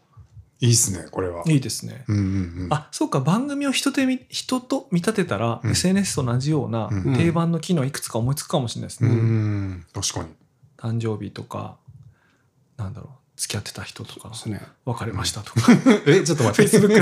[0.60, 1.44] いいっすねこれは。
[1.48, 2.04] いいですね。
[2.10, 5.72] うんうんうん、あそうか番組を人で見人と見立てたら、うん。
[5.72, 7.16] SNS と同じようなうん。
[7.16, 9.86] 定番の機能いくつか思いつくかもしれないですうね、ん。
[9.94, 10.30] 確かに。
[10.78, 11.78] 誕生日とか
[12.78, 14.62] なんだろう付き合ってた人とかですね。
[14.84, 15.72] 別れましたとか、
[16.08, 16.72] えちょっと待って。
[16.78, 17.00] そうい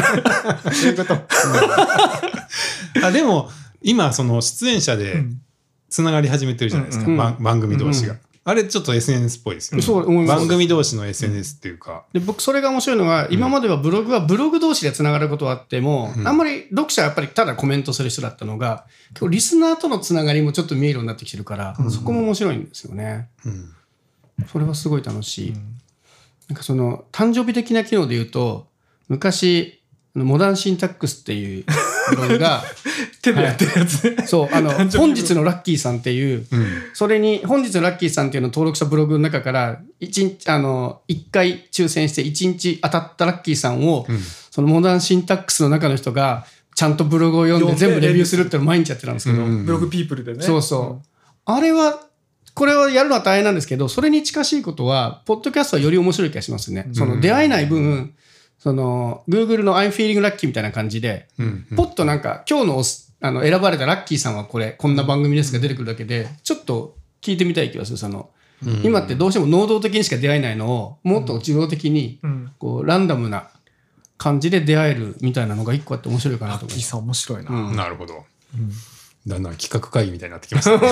[0.93, 1.15] うこと？
[3.07, 3.49] あでも
[3.81, 5.41] 今その出演者でうん
[5.89, 7.17] つながり始めてるじゃないですか、うんうん。
[7.17, 9.83] 番番組同士が、うんあれちょっと SNS っぽいですよね。
[9.83, 10.39] そう思います。
[10.39, 12.05] 番組同士の SNS っていうか。
[12.13, 16.25] で僕それが面白いのが、今まではブログはブログ同士でつながることはあっても、うん。
[16.25, 18.85] あんまり読者はやっぱりただコメントする人だったのが
[19.19, 23.27] 今日リスナーとのつながりもちょっと見えるようになってきてるから、そこも面白いんですよね。
[23.45, 23.73] うん。
[24.49, 25.53] それはすごい楽しい、
[26.47, 28.67] なんかその誕生日的な機能で言うと
[29.09, 29.81] 昔
[30.13, 31.65] モダンシンタックスっていう
[32.09, 32.63] ブログが
[33.21, 36.67] 手でやってるやつね、そうあの 本日のラッキーさんっていううん。
[36.93, 44.19] それに、本日のラッキーさんっていうのを登録したブログの中から、一日、あの、一回抽選して一日当たったラッキーさんを、うん。
[44.51, 46.45] そのモダンシンタックスの中の人が、
[46.75, 49.65] ちゃんとブログを読んで全部レビューするっていうのを毎日やってたんですけど、うん。
[49.65, 50.43] ブログピープルでね。
[50.43, 51.07] そうそう。
[51.45, 52.01] あれは、
[52.53, 56.89] これはやるのは大変なんですけど、それに近しいことは、ポッドキャストはより面白い気がしますね。
[56.93, 58.13] その出会えない分、
[58.67, 62.83] その、Google の I'm feeling lucky みたいな感じで、うんポッとなんか、今日の
[63.21, 67.97] あの選ばれたラッキーさんはこれ、こんな番組ですが出てくるだけで、ちょっと聞いてみたい気がする。
[67.97, 68.29] その、
[68.65, 68.81] うん。
[68.83, 72.51] 今ってどうしても能動的にしか出会えないのを、もっと自動的に、うん。
[72.59, 73.51] こう、ランダムな
[74.17, 76.75] 感じで出会えるみたいなのが一個あって面白いかなと思います。
[76.75, 77.75] ラッキーさん面白いな、うん。
[77.77, 78.25] なるほど、
[79.27, 80.79] だんだん企画会議みたいになってきましたね。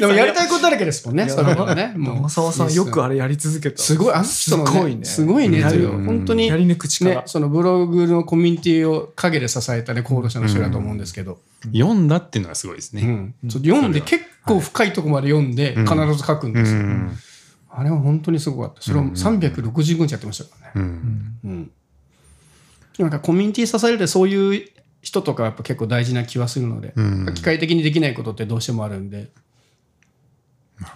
[0.00, 1.92] でもやりたいことだらけですもんね、それはね。
[1.94, 5.90] もう長澤さんよくあれやり続けたすごい、あの人の、ね、すごいねすごい熱量。
[5.90, 11.38] うん本当に、やり抜く力、ね、そのブログのコミュニティを陰で支えたね、行動者の人だと思うんですけど。
[11.74, 13.34] 読んだっていうのはすごいですね。
[13.42, 16.78] うん読んで、結構深いところまで読んで、うん必ず書くんうですよ。
[16.78, 17.18] ん
[17.72, 18.80] あれは本当にすごかった。
[18.80, 20.72] それを365日やってましたからね。
[20.74, 21.70] うんうん。
[22.98, 24.68] なんかコミュニティ支えるでそういう
[25.02, 29.30] 人とかやっぱ結構大事な気はするので、うん機械的にできないことってどうしてもあるんで、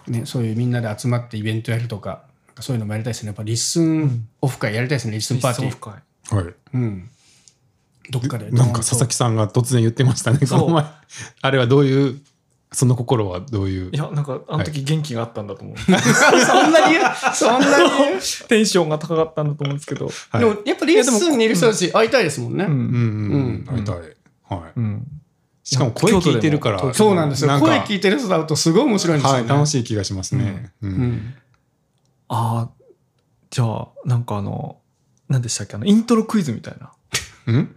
[0.07, 2.25] ね、そういうみんなで集まってイベントやるとか、
[2.61, 3.29] そういうのもやりたいですね。
[3.29, 5.91] やっぱ LISTEN オフ会やりたいですね、 LISTEN パーティー。
[6.37, 6.55] はい。
[6.75, 7.11] うん。
[8.11, 8.51] どっかで。
[8.51, 10.85] なんか佐々木さんが突然言ってましたね、この前。
[11.41, 12.21] あれはどういう、
[12.75, 13.91] その心はどういう？
[13.93, 13.97] い。
[13.97, 16.97] やなんかあの時元気があったんだと思う、 そんなに
[17.35, 20.41] そんなに テンションが高かったんだと思うんですけど、はい。
[20.41, 22.64] でもやっぱ LISTEN にいる人たち会いたいですもんね。
[22.64, 22.72] うん。
[22.72, 23.77] うんうんうん。
[23.77, 23.97] 会いたい。
[23.97, 24.72] はい。
[24.77, 25.07] うん、
[25.62, 26.93] しかも声聞いてるから。
[26.95, 27.59] そうなんですよ。
[27.61, 29.41] 声聞いてる人だとすごい面白いんですよね。
[29.41, 30.72] はい、楽しい気がしますね。
[30.83, 30.93] ううん。
[31.12, 31.35] ん。
[32.29, 32.70] ああ
[33.51, 34.79] じゃあなんかあの
[35.29, 35.77] 何でしたっけ？
[35.77, 36.93] あのイントロクイズみたいな。
[37.47, 37.75] うん？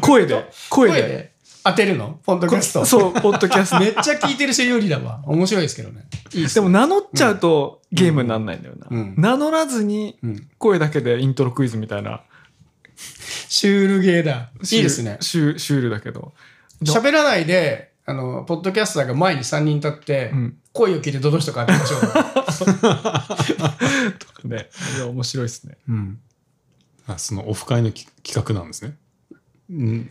[0.00, 0.50] 声で。
[0.70, 0.92] 声で。
[0.94, 1.29] 声で
[1.64, 2.18] 当てるの？
[2.24, 2.84] ポッドキャスト。
[2.84, 5.22] そうポッドキャスト めっちゃ聞いてる人有利だわ。
[5.26, 6.06] 面白いですけどね。
[6.32, 12.22] いいでも名乗っちゃうとゲームにならないんだよな、うん名乗らずにうん声だけでイントロクイズみたいな
[13.48, 14.50] シュールゲーだ。
[14.70, 15.18] いいですね。
[15.20, 16.32] シュシュールだけど
[16.82, 21.96] 喋らないで、あの、ポッドキャスターが前に3人立って、うん声を聞いてどの人か当てましょ
[24.44, 24.46] う。
[24.48, 26.20] ねいや面白いですねうん。
[27.08, 28.94] あそのオフ会のき企画なんですね。
[29.68, 30.10] うん。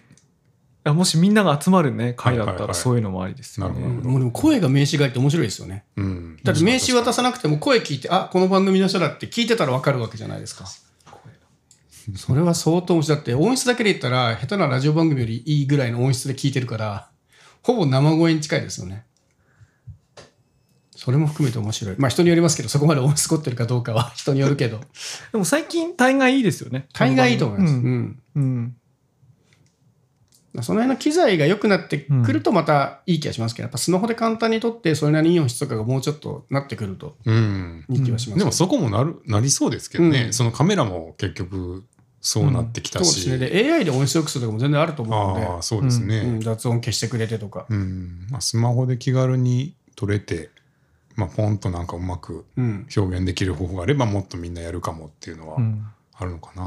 [0.84, 5.84] あもしみんなが集まるね会だったらそういうのもありですよね、でも声が名刺代って面白いですよね。
[5.98, 6.40] うん。
[6.44, 10.66] だって名刺渡さなくても声聞いて、あ、この番組の人だって聞いてたら分かるわけじゃないですか。
[12.16, 13.18] それは相当面白い。
[13.18, 17.10] だって音質だけで言ったら、下手なラジオ番組よりいいぐらいの音質で聞いてるから、
[17.62, 19.04] ほぼ生声に近いですよね。
[20.96, 21.96] それも含めて面白い。
[21.98, 24.80] まあ人によりますけど、そこまで音質凝ってるかどうかは人によるけど。
[25.32, 27.74] でも最近大概いいですよね大概いいと思います。
[27.74, 28.20] ううんん。
[28.36, 28.76] うん
[30.62, 37.86] その辺の機材が良くなってくるとまたいい気がしますけど、やっぱスマホで簡単に撮って、それなりにいい音質とかがもうちょっとなってくるとうん。
[37.89, 40.24] いい気はします、でもそこもなる、なりそうですけどね。
[40.24, 41.84] うんそのカメラも結局
[42.22, 43.06] そうなってきたし。
[43.06, 43.64] そうですね。
[43.64, 45.45] で、AI で音質良くするとかも全然あると思うので。
[45.45, 46.20] ああ、そうですね。
[46.20, 47.66] うん、雑音消してくれてとか。
[47.70, 50.50] うんまあ、スマホで気軽に撮れて、
[51.16, 52.88] まあ、ポンとなんかうまくうん。
[52.95, 56.64] 表現できる方法があればもっとみんなやるかもっていうのはうんあるのかな。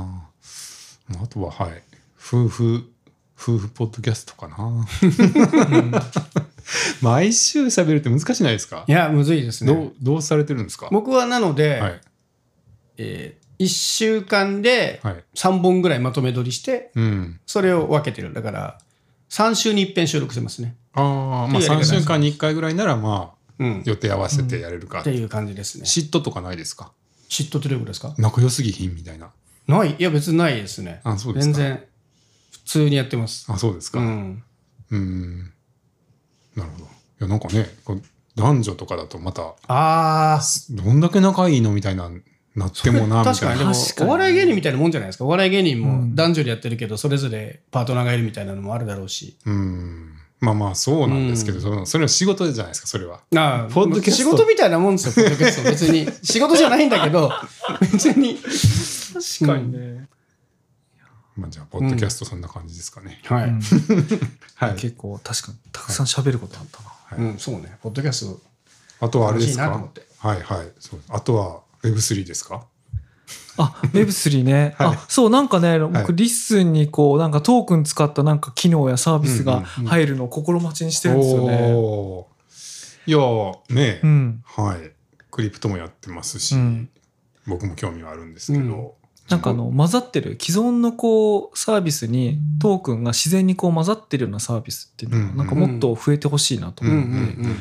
[1.08, 1.82] まああとははい
[2.18, 2.90] 夫婦
[3.42, 4.86] 夫婦ポッドキャストかな。
[7.02, 8.84] 毎週喋るって難しいないですか？
[8.86, 9.74] いやむずいですね。
[9.74, 10.88] どうどうされてるんですか？
[10.92, 12.00] 僕はなので、はい。
[12.98, 15.24] え1週間ではい。
[15.34, 17.40] 3本ぐらいまとめ撮りしてうん。
[17.44, 18.32] それを分けてる。
[18.32, 18.78] だから
[19.30, 20.76] 3週に一遍収録してますね。
[20.92, 23.82] ああ、まあ3っていうやり方です週間に1回ぐらいなら、まあ、うん。
[23.84, 25.00] 予定合わせてやれるか。
[25.00, 25.84] っていう感じですね。
[25.84, 26.92] 嫉妬とかないですか？
[27.28, 28.14] 嫉妬ってどういうことですか？
[28.18, 29.30] 仲良すぎひんみたいな。
[29.66, 29.96] ない。
[29.98, 31.00] いや別にないですね。
[31.02, 31.54] あそうですか。
[31.58, 31.76] 全然。
[31.76, 31.91] 普
[32.64, 33.98] 通にやってますあ、そうですか。
[34.00, 34.42] ううん。
[34.96, 35.38] ん
[36.56, 36.84] なるほど。
[36.84, 36.88] い
[37.20, 37.68] や、なんかね、
[38.36, 40.40] 男女とかだとまた、ああ
[40.70, 42.10] どんだけ仲いいのみたいな、
[42.54, 43.86] なってもな、 み確かにでもたいな。
[43.86, 50.12] 確かにお笑い芸人みたいなもんじゃないですかお笑い芸人もうん男女でやってるけどそれぞれパートナーがいるみたいなのもあるだろうしうん。
[50.40, 53.20] まあまあ、そうなんですけど、うんそのそれは仕事じゃないですか、それは。
[53.36, 57.30] ああポッドキャスト仕事みたいなもんですよポッドキャスト別に仕事じゃないんだけど
[57.80, 60.08] 別に確かにね。
[61.36, 63.20] まあじゃあ、ポッドキャストそんな感じですかね。
[63.24, 63.60] はい、う ん
[64.54, 64.74] はい。
[64.76, 67.24] 結構確かにたくさん喋ることあったな。
[67.24, 68.40] うん、そうねポッドキャスト
[69.00, 69.68] あとはあれですか？
[70.18, 70.72] はいはい。
[70.78, 72.64] そうあとは Web3 ですか？
[73.58, 74.74] あ、Web3 ね。
[74.78, 81.72] はいあ、そう、なんかね、はい僕、 LISTEN にこう、なんかトークン使ったなんか機能やサービスがうんうん入るのを心待ちにしてるんですよね。
[81.72, 82.32] おー
[83.04, 84.42] いやーね、うん。
[84.46, 84.92] はい。
[85.30, 86.88] クリプトもやってますし、うん
[87.46, 88.94] 僕も興味はあるんですけど、
[89.32, 97.08] なんかあの、混ざってる、既存のこう、サービスにトークンが自然にこう混ざってるようなサービスっていうのうんが、なんかもっと増えてほしいなと思って。
[97.08, 97.12] う
[97.46, 97.56] ん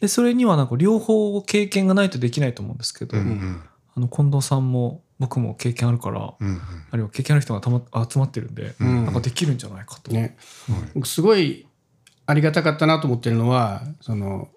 [0.00, 6.60] で、それにはなんか両方経験がないとできないと思うんですけど、あの、近藤さんも僕も経験あるから、うんうん。
[6.92, 9.04] あるいは経験ある人がたま集まってるんで、うん。
[9.06, 10.12] なんかできるんじゃないかと。
[10.12, 10.36] ね。
[11.04, 11.66] すごい
[12.28, 14.48] ありがたかったなと思ってるのはその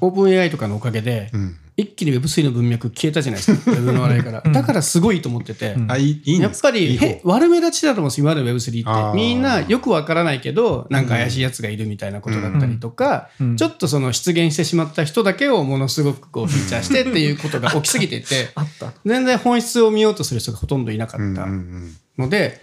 [0.00, 3.70] オープン AI とかのおかげで、うん一気に Web3 の文脈消えたじゃないですか。
[3.70, 4.52] Web のから、うん。
[4.52, 9.10] だからすごいと思ってて、やっぱり悪目立ちだと思うんです今の Web3 あー。
[9.10, 13.56] ってみんなよくわからないけどなんか怪しいやつがいるみたいなことだったりとか、うん。
[13.56, 18.92] ちょっとその出現してしまった人だけをものすごくこうフィーチャーしてっていうことが起きすぎていて あった。
[19.06, 22.60] 全然本質を見ようとする人がほとんどいなかったうんので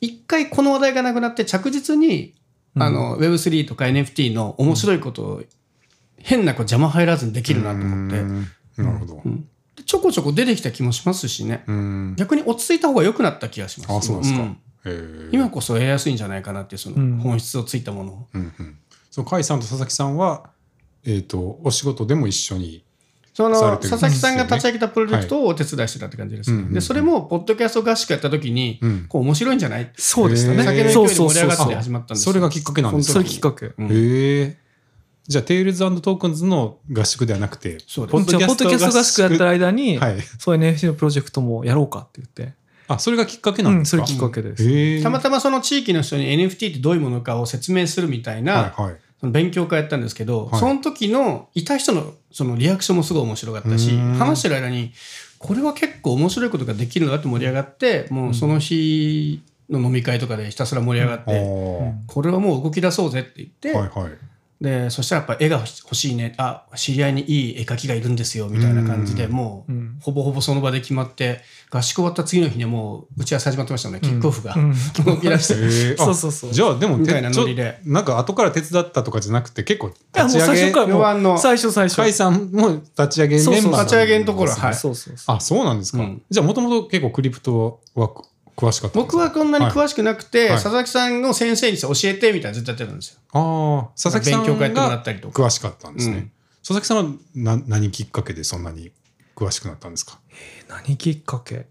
[0.00, 2.32] 一回この話題がなくなって着実に
[2.76, 5.42] あの Web3 とか NFT の面白いことを
[6.18, 8.18] 変なこう邪魔入らずにできるなと思って。
[8.18, 8.46] うん。
[8.76, 9.22] なるほど。
[9.76, 11.64] でちょこちょこ出てきた気もしますしね。
[11.66, 12.14] うん。
[12.16, 13.92] 逆に落ち着いた方が良くなった気がします。
[13.92, 14.40] あそうですか。
[14.40, 14.58] ん。
[14.86, 15.30] へー。
[15.32, 17.18] 今こそ得やすいんじゃないかなっていうそうん。
[17.18, 18.78] の本質をついたものを、うんうん。
[19.10, 20.50] その甲斐さんと佐々木さんは、
[21.04, 22.84] えっ、と、お仕事でも一緒に。
[23.34, 26.52] その佐々木さんが立ち上げたプロジェクトをお手伝いしてたって感じです。
[26.52, 26.74] ね、はいうんうん。
[26.74, 29.06] でそれもポッドキャスト合宿やった時に、うん。
[29.08, 29.94] こう面白いんじゃないって。
[29.96, 30.62] そうでしたね。
[30.62, 33.72] 酒の勢いで盛り上がって始まったんですそれがきっかけなんですかそれきっかけ。
[33.76, 33.86] うん。
[33.86, 34.58] へえ。
[35.26, 40.20] じゃあ、テイルズトークンズの合宿ではなくて、そうポッドキャスト合宿やった間に、はい。
[40.38, 42.54] そういう NFT のプロジェクトもやろうかって言って。
[42.88, 45.02] あ、それがきっかけなんですか、うんそれきっかけです。
[45.02, 48.96] たまたまその地域の人に NFT ってどういうものかを説明するみたいな、はいはい。
[49.20, 54.92] その勉強会やったんですけど、はいその時のいた人のそのリアクションもすごい面白かったし話してる間に
[55.38, 64.12] これは結構面白いことができるんだって盛り上がってもうその日の飲み会とかでひたすら盛り上がって、あーこれはもう動き出そうぜって言って、はいはい。
[64.64, 66.34] でそしたらやっぱ絵が欲しいね。
[66.38, 69.32] あ知り合いにいい絵描きがいるんですよみたいな感じでうん。
[69.32, 69.98] もう、うん。
[70.00, 74.74] ほぼほぼその場で決まって合宿終わった次の日にはもう打ち合わせ始まってましたねキックオフが、うん。
[75.04, 75.96] 動き出して。
[75.98, 76.52] そうそうそう。
[76.52, 77.78] じゃあ、でも、みたいなノリで。
[77.84, 81.96] なんか後から手伝ったとかじゃなくて、結構立ち上げ、最初からも4番のう、最初最初。
[81.96, 84.74] 甲斐さんも立ち上げメンバー立ち上げのところははい。
[84.74, 85.36] そうそうそう。
[85.36, 85.98] あ、そうなんですか。
[85.98, 86.22] うん。
[86.30, 88.08] じゃあ、もともと結構クリプトは
[88.56, 90.48] 詳しかった僕はこんなに詳しくなくて、はい。
[90.54, 93.20] 佐々木さんの先生にして教えてみたいなのずっとやってたんですよ。
[93.32, 95.42] ああ、佐々木さん勉強会やってもらっがたりとか。
[95.42, 96.16] 詳しかったんですね。
[96.16, 96.32] うん。
[96.60, 98.90] 佐々木さんはな何きっかけでそんなに
[99.36, 100.18] 詳しくなったんですか？
[100.68, 101.66] 何きっかけ？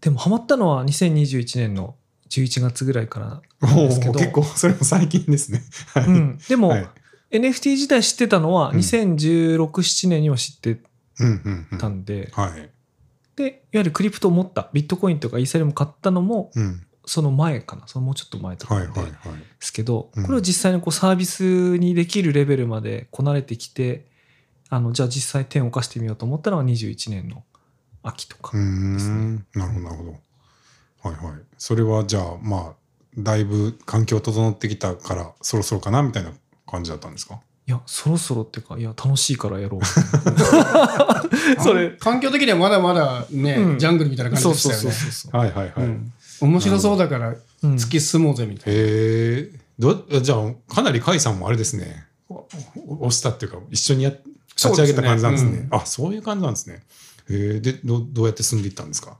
[0.00, 1.94] でもハマったのは2021年の
[2.28, 4.14] 11月ぐらいからなんですけど。
[4.14, 5.62] 結構それも最近ですね。
[5.94, 6.04] はい。
[6.06, 6.88] うん、でも、はい。
[7.30, 8.76] NFT 自体知ってたのはうん。
[8.78, 10.80] 2016、7年には知って
[11.20, 11.78] うんうんうん。
[11.78, 12.70] たんで、はい。
[13.36, 16.86] でいわゆるクリプトを持ったビットコインとかイーサリアム買ったのもうん。
[17.04, 18.88] その前かなそのもうちょっと前とかで。
[19.58, 24.06] すけど、うんこれを実際にこうサービスにできるレベルまでこなれてきて
[24.68, 27.42] あのじゃあ実際手を動かしてみようと思ったのが21年の
[28.04, 29.34] 秋とかうー、ん。
[29.54, 30.10] なるほどなるほど。
[31.08, 31.40] はいはい。
[31.58, 32.72] それはじゃあまあ
[33.18, 36.30] だいぶ環境整ってきたからそろそろかなみたいな
[36.68, 37.40] 感じだったんですか？
[37.66, 39.80] いやそろそろっていうかいや楽しいからやろう
[41.62, 44.82] それ環境的にはまだまだね、うんジャングルみたいな感じでしたよね。
[44.82, 45.72] そうそうそうそう、はいはいはい。
[45.76, 47.28] うん面白そうだから
[47.62, 48.80] うん突き進もうぜみたいな。
[48.80, 49.50] へえ。
[49.78, 52.04] どじゃあかなり甲斐さんもあれですね。
[52.28, 52.46] お
[53.06, 54.18] 押したっていうか一緒にやっ
[54.56, 55.50] 立ち上げた感じなんですね。
[55.50, 56.82] そうですあそういう感じなんですね。
[57.30, 59.16] へえでどどうやって進んでいったんですか？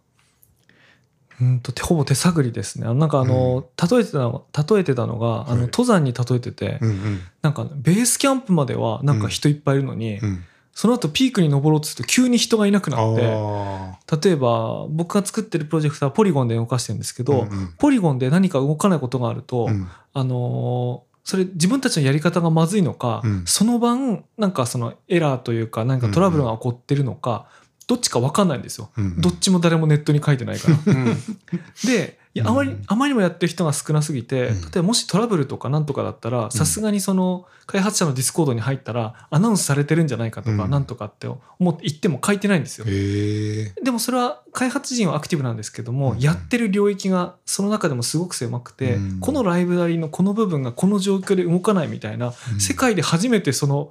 [1.43, 2.86] ううんと手ほぼ手探りですね。
[2.86, 5.55] あのなんかあの、例えてたの例えてたのが、あはい。
[5.56, 7.20] の登山に例えてて、うんうん。
[7.43, 10.44] なんかベースキャンプまではなんか人いっぱいいるのに、うん。
[10.74, 17.74] その後ピークに登ろうとすると急に人がいなくなってあ例えば僕が作ってるプロジェクトはポリゴンで動かしてるんですけど、うんうん。
[17.78, 19.89] ポリゴンで何か動かないことがあると、ーうん。
[20.14, 23.44] あのーそれ自分たちのやり方がまずいのか、うん。
[23.47, 27.47] その晩なんかそのエラーというか何かトラブルが起こってるのか、
[27.93, 28.90] どっちか分かんないんですよ。
[28.97, 30.78] うんどっちも誰もネットに書いてないから。
[30.94, 31.16] うん。
[31.85, 32.82] であまりうん。
[32.86, 34.60] あまりにもやってる人が少なすぎて、うん。
[34.62, 40.70] 例えばもしトラブルとかなんとかだったらさすがにその開発者のディスコードに入ったらアナウンスされてるんじゃないかとか、うん。
[40.70, 42.86] なんとかって思って言っても書いてないんですよ。
[43.85, 46.19] でもそれは開発陣はアクティブなんですけども、うん。
[46.19, 49.20] やってる領域がその中でもすごく狭くて、うん。
[49.20, 53.90] このライブラリのこの部分がこの状況で動かないみたいな、世界で初めてその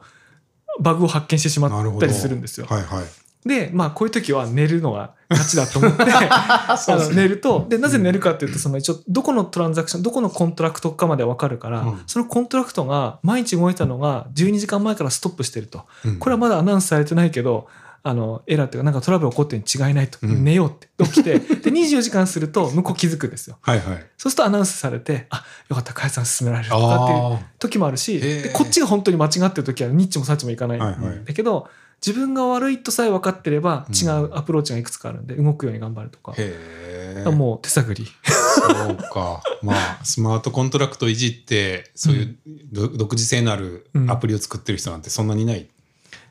[0.79, 2.65] バグを発見してしまったりするんですよ。
[2.67, 3.05] はいはい
[3.45, 7.65] でまあこういう時は寝るのが勝ちだと思って あの寝ると。
[7.67, 12.01] でなぜ寝るかっていうとその一応どこのトランザクションどこのコントラクトかまで分かるから、うん。
[12.05, 15.85] そのコントラクトが毎日動いたのが12時間前からストップしてると。
[16.05, 16.17] うん。
[16.17, 17.67] これはまだアナウンスされてないけど
[18.03, 20.43] あのエラーっていうかなんかトラブル起こってるに違いないと、うん。
[20.43, 21.39] 寝ようって起きて。
[21.39, 23.57] で24時間すると向こう気づくんですよ。
[23.61, 24.05] はいはい。
[24.17, 28.21] そうするとアナウンスされてあよかった開発さん進められるとかっていうあ時もあるし
[28.53, 31.23] こっちが本当に間違ってる時はニッチもサッチもいかないんはいはい。
[31.25, 31.69] だけど
[32.05, 33.95] 自分が悪いとさえ分かってればうん。
[33.95, 36.31] 違うアプローチがいくつかあるんで動くように頑張るとか。
[36.31, 38.07] あ、へえもう手探り。
[38.23, 39.43] そうか。
[39.61, 42.37] まあスマートコントラクトいじってそういう
[42.71, 45.65] ど独自性のあるアプリを作ってる人なんてそんなにいないっ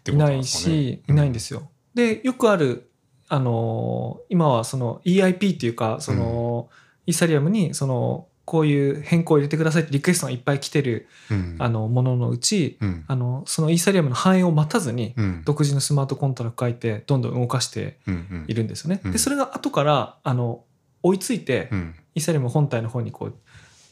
[0.02, 0.76] ていないことなんですかね。
[0.76, 1.68] しいないんですよ。
[1.94, 2.90] でよくある
[3.28, 6.68] あのー今はその EIP っていうかその、
[7.06, 11.54] イーサリアムにそのこういう変更を入れてくださいってリクエストがいっぱい来てるうん。
[11.60, 13.04] あのもののうちうん。
[13.06, 15.42] あのそのイーサリアムの反映を待たずにうん。
[15.44, 18.44] 独自のスマートコントラクト書いてどんどん動かしてうんうん。
[18.48, 19.00] いるんですよね。
[19.04, 19.12] うん。
[19.12, 20.64] でそれが後からあの
[21.04, 21.94] 追いついて、うん。
[22.16, 23.34] イーサリアム本体の方にこう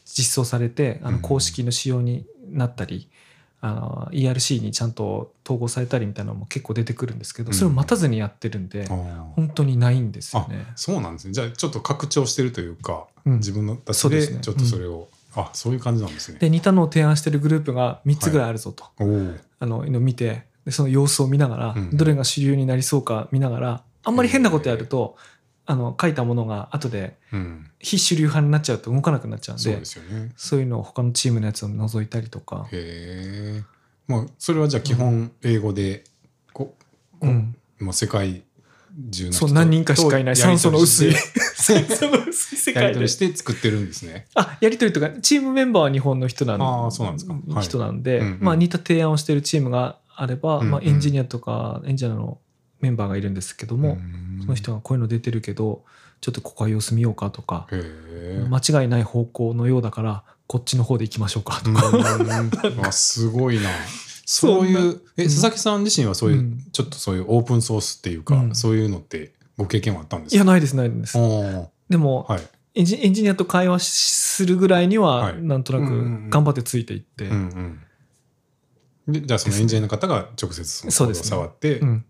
[0.03, 1.15] 実装されてあうん。
[1.15, 3.09] の公式の仕様になったり、
[3.61, 7.53] あの ERC にちゃんと統合されたりみたいなのも結構出てくるんですけど、うん。
[7.53, 10.65] それを待たずにやってるんで、本当にないんですよね。
[10.75, 11.33] そうなんですね。
[11.33, 13.33] じゃあちょっと拡張してるというか、うん。
[13.37, 14.37] 自分のたちですね。
[14.37, 16.39] でちょっとそれを、あそういう感じなんですね。
[16.39, 21.97] で似たのを提案してるグループが3つぐらいあるぞと、おおあの見てでその様子を見ながら、うん。
[21.97, 25.17] どれが主流になりそうか見ながらあんまり変なことやると
[25.71, 27.69] あの書いたものが後でうん。
[27.77, 30.31] 非主流派になっちゃうと動かなくなっちゃうんそうでですよね。
[30.35, 32.67] そういうのを他のチームのやつを除いたりとか。
[32.71, 33.63] へえ
[34.07, 36.05] まあそれはじゃあ基本英語で
[36.53, 36.75] こ
[37.19, 37.55] こうん。
[37.79, 38.41] もう世界
[39.11, 40.35] 中の人そう何人かしかいない。
[40.35, 41.11] 酸素の薄い。
[41.13, 41.19] や
[41.53, 42.87] 酸素の薄い世界で。
[42.87, 44.25] り取りして作ってるんですね。
[44.33, 47.33] あやり取りとかチームメンバーは日本の人なんあーそうなんですか。
[47.33, 48.37] はい人なんで、うんうん。
[48.41, 50.71] まあ、似た提案をしているチームがあれば、うんうん。
[50.71, 52.39] まあ、エンジニアとかエンジニアの
[52.81, 54.41] メンバーがいるんですけども、うん。
[54.41, 55.83] その人がこういうの出てるけど
[56.21, 57.67] ちょっとここは様子見ようかとか、
[58.49, 62.85] 間違いない方向のようだからこっちの方で行きましょうかとか、うん。
[62.85, 63.69] あすごいな。
[64.25, 66.63] そういうえ佐々木さん自身はそういう、うん。
[66.71, 68.55] ちょっとそういうオープンソースっていうか、うん。
[68.55, 70.35] そういうのってご経験はあったんですか？
[70.35, 71.17] いやないですないです。
[71.89, 72.41] でも、はい。
[72.75, 75.41] エンジエンジニアと会話するぐらいにははい。
[75.41, 76.29] なんとなうんうんうん。
[76.29, 77.79] く頑張ってついていって、うん
[79.07, 81.89] うん、でじゃあそのエンジニアの方が直接その触って、うん。
[81.89, 82.01] あ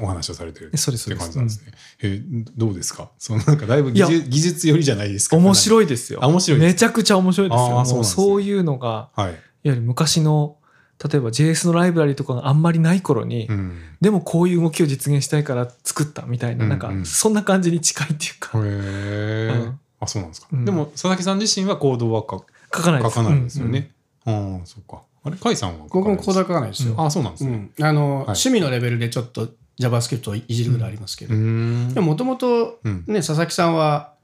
[0.00, 0.76] お話をされてるって
[1.16, 1.72] 感じなんですね。
[2.02, 2.20] え
[2.56, 3.10] どうですか？
[3.18, 5.54] そのなんかだいぶ技い術技術寄りじゃないですか面い。
[5.54, 6.20] 白いですよ。
[6.22, 7.84] あ面白いめちゃくちゃ面白いですよ。
[7.84, 9.30] そうねそういうのが、はい。
[9.30, 10.56] いわゆる昔の、
[11.04, 20.48] 例えば JS のライブラリとかがあんまりない頃に、うん、でもこういう動きを実現したいから作ったみたいな、うんなんかうんそんな感じに近いっていうか、へえ、うんあそうなんですか。
[20.52, 22.44] うんでも佐々木さん自身はコードは書
[22.74, 23.14] 書かないです。
[23.14, 23.90] 書かないんですようんうんね。
[24.26, 25.02] ああそっか。
[25.24, 25.36] あれ？
[25.36, 26.94] 甲斐さんは僕もコードは書書かないですよ。
[26.98, 27.70] あそうなんですね。
[27.78, 29.48] うんあの、い趣味のレベルでちょっと
[29.80, 31.34] JavaScript をいじるぐらいありますけど。
[31.34, 31.92] ん。
[31.94, 33.04] でももともとうん。
[33.06, 34.14] ね、佐々木さんは、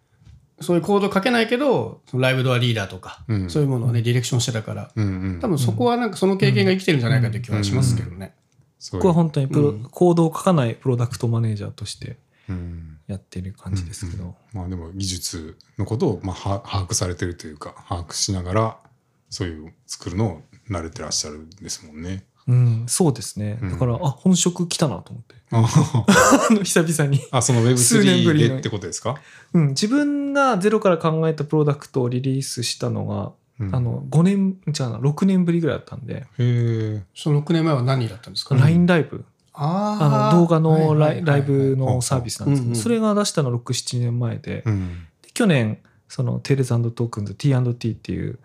[0.61, 3.51] そういうコード書けないけど、そのライブドアリーダーとか、うん。
[3.51, 5.41] そういうものをね、ディレクションしてたから、うんうん。
[5.41, 8.35] 多分そこはなんかその経験が生きてるんじゃないかという気はしますけどね。
[8.93, 9.85] 僕は本当にプロ、うん。
[9.85, 12.19] コードを書かないプロダクトマネージャーとして
[12.49, 14.35] うんやってる感じですけど。
[14.53, 18.77] まあでも技術のことをまあは把握されてるというか把握しながら
[19.31, 22.25] そういう作るのを慣れてらっしゃるんですもんね。
[22.47, 23.59] うん、そうですね。
[23.63, 23.71] うん。
[23.71, 25.35] だから、あ、本職来たなと思って。
[25.51, 25.65] あ
[26.51, 27.21] あの久々に。
[27.31, 29.17] あその数年ぶり Web3 のでってことですか、
[29.53, 33.75] うん、自分がゼロから考えたプロダクトをリリースしたのが、うん。
[33.75, 39.25] あの5年じゃあな6年ぶりぐらいだったんで、へえその6年前は何だったんですか、LINE ライブ。
[39.57, 42.77] ああの動画のライ,、ライブのサービスなんですけど、うん。
[42.77, 45.07] うんそれが出したの67年前で、うん。
[45.23, 48.41] で去年そのテールズトークンズ T&T っていうか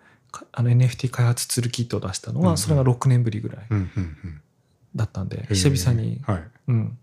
[0.52, 2.58] あの NFT 開発ツールキットを出したのが、うんうん。
[2.58, 4.40] それが6年ぶりぐらいうんうんうん。
[4.96, 6.42] だったんで、久々に、はい。
[6.68, 6.98] うん、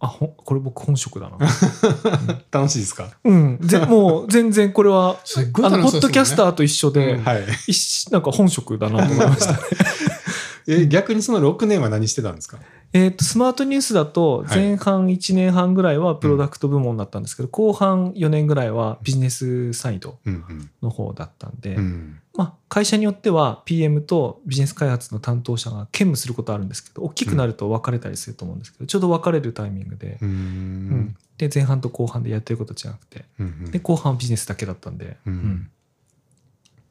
[0.00, 1.38] あほんこれ僕本職だな。
[2.50, 3.10] 楽しいですか？
[3.24, 3.58] うん。
[3.62, 7.44] ぜもう全然これはすっごいあのポッドキャスターと一緒で、うんはい。
[8.10, 9.58] なんか本職だなと思いました
[10.68, 12.58] え、逆にその6年は何してたんですか？
[12.94, 21.84] えっとスマートニュースだとはい前半1年半ぐらいはプロダクト部門だったんですけど、後半4年ぐらいはビジネスサイドうんの方だったんで、うん。
[21.84, 22.18] うん。
[22.34, 30.34] まあ、会社によっては PM とビジネス開発の担当者が兼務することあるんですけど大きくなると分かれたりすると思うんですけど、ちょうど分かれるタイミングで、うーうん
[31.00, 31.16] ん。
[31.38, 35.70] で前半と後半でやってること違くてうんで後半はビジネスだけだったんで、うん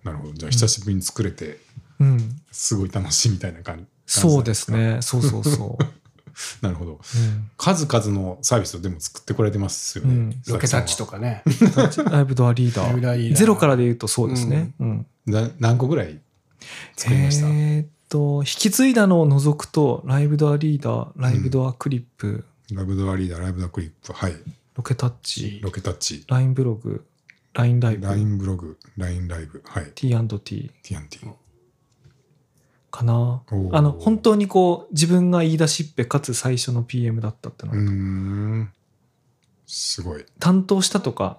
[0.03, 0.33] なるほど。
[0.33, 1.59] じゃあ、久しぶりに作れて、
[1.99, 3.85] うんうんすごい楽しいみたいな感じ。
[4.19, 4.97] そうですね。
[5.01, 5.83] そうそうそう、
[6.61, 6.91] なるほど。
[6.91, 7.49] うん。
[7.57, 10.13] 数々のサービスをでも作ってこられてますよね。
[10.13, 10.41] うん。
[10.47, 11.43] ロケタッチとかね。
[12.09, 13.01] ライブドアリーダー。
[13.01, 13.35] ダーー。
[13.35, 15.05] ゼロからで言うとそうですね、うん。
[15.25, 16.19] な何個ぐらい
[16.97, 22.43] 作りました、えーっと引き継いだのを除くとライブドアリーダーライブドアクリップ、
[22.73, 24.33] ライブドアリーダー、ライブドアクリップ、はい。
[24.75, 25.61] ロケタッチ。
[25.63, 27.05] ロケタッチ、LINE ブログ。
[27.53, 28.07] LINE ライブ。
[28.07, 29.91] LINE ブログ、LINE ライブ、はい。
[29.95, 31.33] T&T TNT。
[32.91, 33.41] かな。
[33.71, 38.67] あの本当にこう自分が言い出しっぺかつ最初の PM だったっての。
[39.65, 40.25] すごい。
[40.39, 41.37] 担当したとか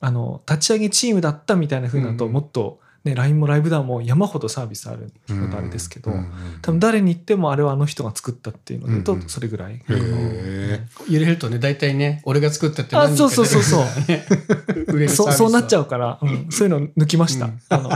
[0.00, 2.32] あの立ち上げチームだったみたいな風になると、うん。
[2.32, 6.30] もっと、ね、LINE もライブダウンも山ほどサービスあるのとあれですけど、うん。
[6.62, 9.20] 多分誰に言ってもあれはあの人が作ったっていうので言うとうん。
[9.20, 9.82] うんそれぐらい。
[11.08, 13.84] 揺れるとね、大体ね、俺が作ったってあ何人かそうそうそう。
[15.08, 16.46] そうそうなっちゃうから、うん。
[16.50, 17.60] そういうの抜きました、うん。
[17.68, 17.90] あの、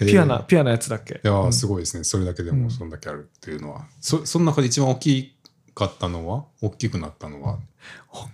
[0.00, 0.06] うん。
[0.06, 1.20] ピュアなピュアなやつだけ？
[1.22, 2.04] いやすごいですね。
[2.04, 2.62] それだけでうん。
[2.64, 3.86] もそんだけあるっていうのは。
[4.00, 5.34] そその中で一番大き
[5.74, 6.44] かったのは？
[6.60, 7.58] 大きくなったのは？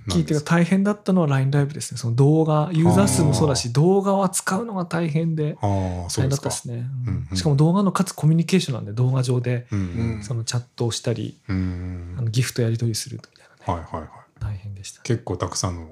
[0.09, 1.99] 大きいっていうか大変だったのは LINE ライブですね。
[1.99, 6.29] その動画ユーザー数もそうだし動画を扱うのが大変で大変。
[6.29, 7.29] だったですね、うん。
[7.31, 9.79] うんしかも動画のかつコミュニケーションなんで動画上でうん
[10.17, 10.23] うん。
[10.23, 11.57] そのチャットをしたり、うん。
[11.57, 13.33] うんあのギフトやり取りするみたい
[13.67, 13.75] な。
[13.75, 14.11] ねはいはいはい。
[14.41, 15.89] 大変でした結構たくさんの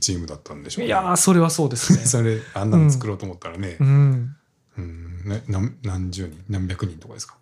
[0.00, 0.86] チームだったんでしょうね。
[0.86, 1.98] いやーそれはそうですね。
[2.06, 3.76] それ、あんなの作ろうと思ったらね。
[3.80, 4.36] う、んうん
[4.80, 7.36] ね何何十人、何百人とかですか？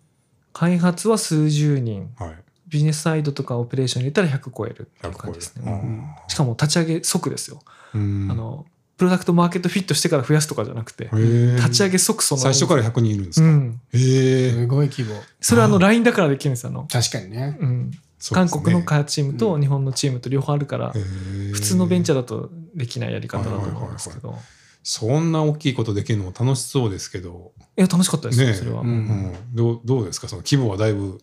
[0.53, 2.09] 開発は数十人。
[2.17, 2.35] はい。
[2.67, 6.05] ビジネスサイドとかオペレーション入れたら100超えるっていう感じですね、100超えるうん。
[6.27, 7.61] しかも立ち上げ即ですよ、
[7.95, 8.27] うん。
[8.29, 8.65] あの
[8.97, 12.41] プロダクトマーケットフィットしてから増やすとかじゃなくて、立ち上げ即その。
[12.41, 13.81] 最初から100人いるんですか、うん。
[13.93, 15.15] へえすごい規模。
[15.41, 17.57] それはあの LINE だからできるんですよあの、確かにね。
[17.59, 17.91] うん。
[18.31, 24.37] 韓国の開発チームと日本のチームと両方あるから、普普通のベンチャーだとできないやり方だと思うんですけど、
[24.83, 28.55] そんな大きいことできるのも楽しそうですけど、いや楽しかったですよ、ねえ。
[28.55, 29.35] それは、うんうん。
[29.53, 30.27] どうどうですか？
[30.27, 31.19] その規模はだいぶ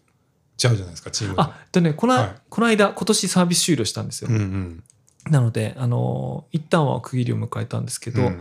[0.57, 1.35] ちゃうじゃないですかチーム。
[1.35, 2.35] のあでねこの,、はい。
[2.49, 4.85] この間今年サービス終了したんですよ、うんうん。
[5.31, 8.39] なのであの一旦は区切りを迎えたんですけど、うんうん。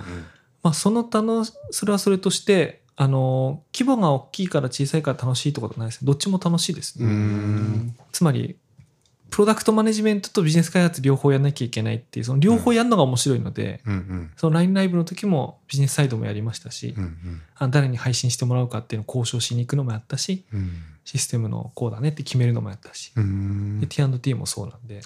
[0.64, 6.02] まあ、その楽しそれはそれとしてあの規模が大きいから小さいから楽しいってことはないです。
[6.02, 7.02] ねどっちも楽しいです。
[7.02, 7.96] ね、うん。
[8.12, 8.58] つまり
[9.30, 14.32] プロダクトマネジメントとビジネス開発両方やんなきゃいけないっていうその両方やるのが面白いので、うんうん。
[14.38, 20.72] その LINE ライブの時もビジネスサイドもやりましたし、うんあ誰に配信してもらうかっていうのを交渉しに行くのもやったしうん。
[21.06, 23.80] システムのこうだねって決めるのもやったし、うん。
[23.80, 25.02] で T&T もそうなんで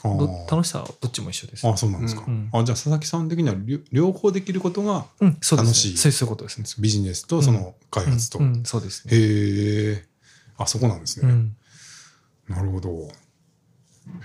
[0.50, 1.68] 楽しさはどっちも一緒です。
[1.68, 2.50] あそうなんですか、うん。
[2.54, 5.98] あじゃあ佐々木さん的には両両方できることがうん、そうです、ね、楽しい。
[5.98, 6.66] そうそういうことですね。
[6.80, 8.46] ビジネスとその開発と、うん。
[8.46, 8.64] うん。
[8.64, 9.14] そうですね。
[9.14, 10.06] へえ
[10.58, 11.56] あそこなんですね、うん。
[12.48, 13.10] なるほど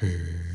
[0.03, 0.55] へえ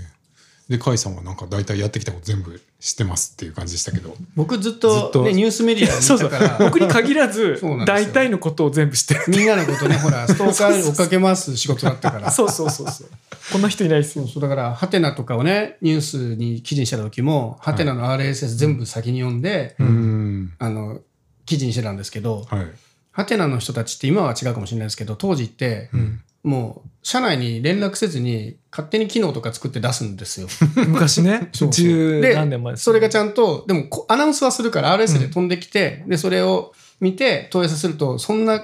[0.70, 4.16] で甲斐さんはなんか大体やってきたこと全部知ってますっていう感じでしたけど。
[4.36, 4.80] 僕ずっずっ
[5.12, 5.28] と。
[5.28, 6.32] ニュースメディア そうそう。
[6.60, 9.24] 僕に限らず大体のことを全部知ってる。
[9.30, 12.30] みんなのことね、ほら、 ストーカー追っかけ回す仕事だったから。
[12.32, 13.10] そうそうそうそう。
[13.52, 14.28] こんな人いないですよ。
[14.28, 20.54] そうだから、ハテナとかをね、ニュースに記事にした時も、ハテナの RSS 全部先に読んで、うん。
[20.60, 21.02] あの、
[21.48, 22.68] 記事にしてたんですけど、はい。
[23.12, 30.48] ハテナの人たちって今は違うかもしれないですけど、当時って、んもう、社内に連絡せずに、勝手に機能とか作って出すんですよ。
[30.88, 31.72] 昔ね、そうそう。
[31.72, 38.64] 十で何年前ですそれがちゃんと、でもこアナウンスはするから RS で飛んできて、で、それを見て問い合わせすると、そんな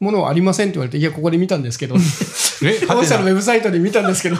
[0.00, 1.96] ものはありませんって言われて、いや、ここで見たんですけど、
[2.62, 4.36] え当社のウェブサイトで見たんですけど、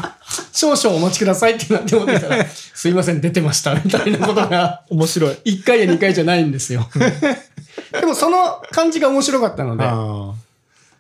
[0.53, 5.37] 少々お待ちくださいってなって思ってたら、 すいません、出てました、みたいなことが、 面白い。
[5.45, 6.89] 1回や2回じゃないんですよ。
[7.93, 10.33] でもその感じが面白かったので、あ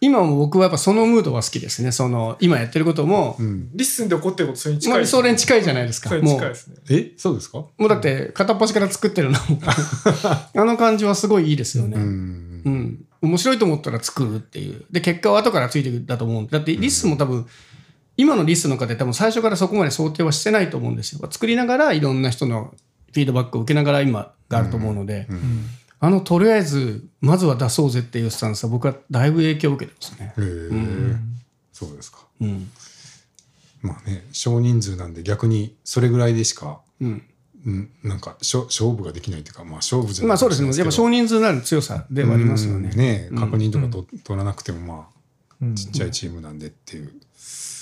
[0.04, 1.90] 今も僕はやっぱそのムードは好きですね。
[1.90, 6.10] その、今やってることもー、うんリッスンで起こってることそれに近いまあ、ですそれに近いじゃないですか。
[6.10, 6.76] それにもう近いですね。
[6.90, 7.12] え？
[7.16, 7.58] そうですか？
[7.58, 9.38] もうだって片っ端から作ってるの
[10.54, 11.96] あの感じはすごいいいですよね。
[11.96, 12.06] ううん。
[12.70, 14.84] ん面白いと思ったら作るっていう。
[14.90, 16.46] で、結果は後からついてくるだと思う。
[16.50, 17.46] だってリスも多分、
[18.18, 21.26] 今のリスの方多分最初からそこまで想定はしてないと思うんですよ。
[21.30, 22.74] 作りながらいろんな人の
[23.12, 25.26] フィードバックを受けながら今があると思うので、
[26.00, 30.34] あのとりあえずまずは出そうぜっていうスタンスは僕はだいぶ影響を受けてますね。
[30.36, 31.16] へえ
[31.72, 32.70] そうですかうん。
[33.82, 37.22] まあね少人数なんで逆にそれぐらいでしか、うん。
[37.66, 40.68] うん、なんか勝負ができないっていうかまあ勝負じゃないまあそうですね。
[40.76, 42.90] やっぱ少人人数なる強さではありますよね。
[42.90, 45.08] ねうん確認とかと、取らなくてもま
[45.62, 47.12] うんあちっちゃいチームなんでっていう、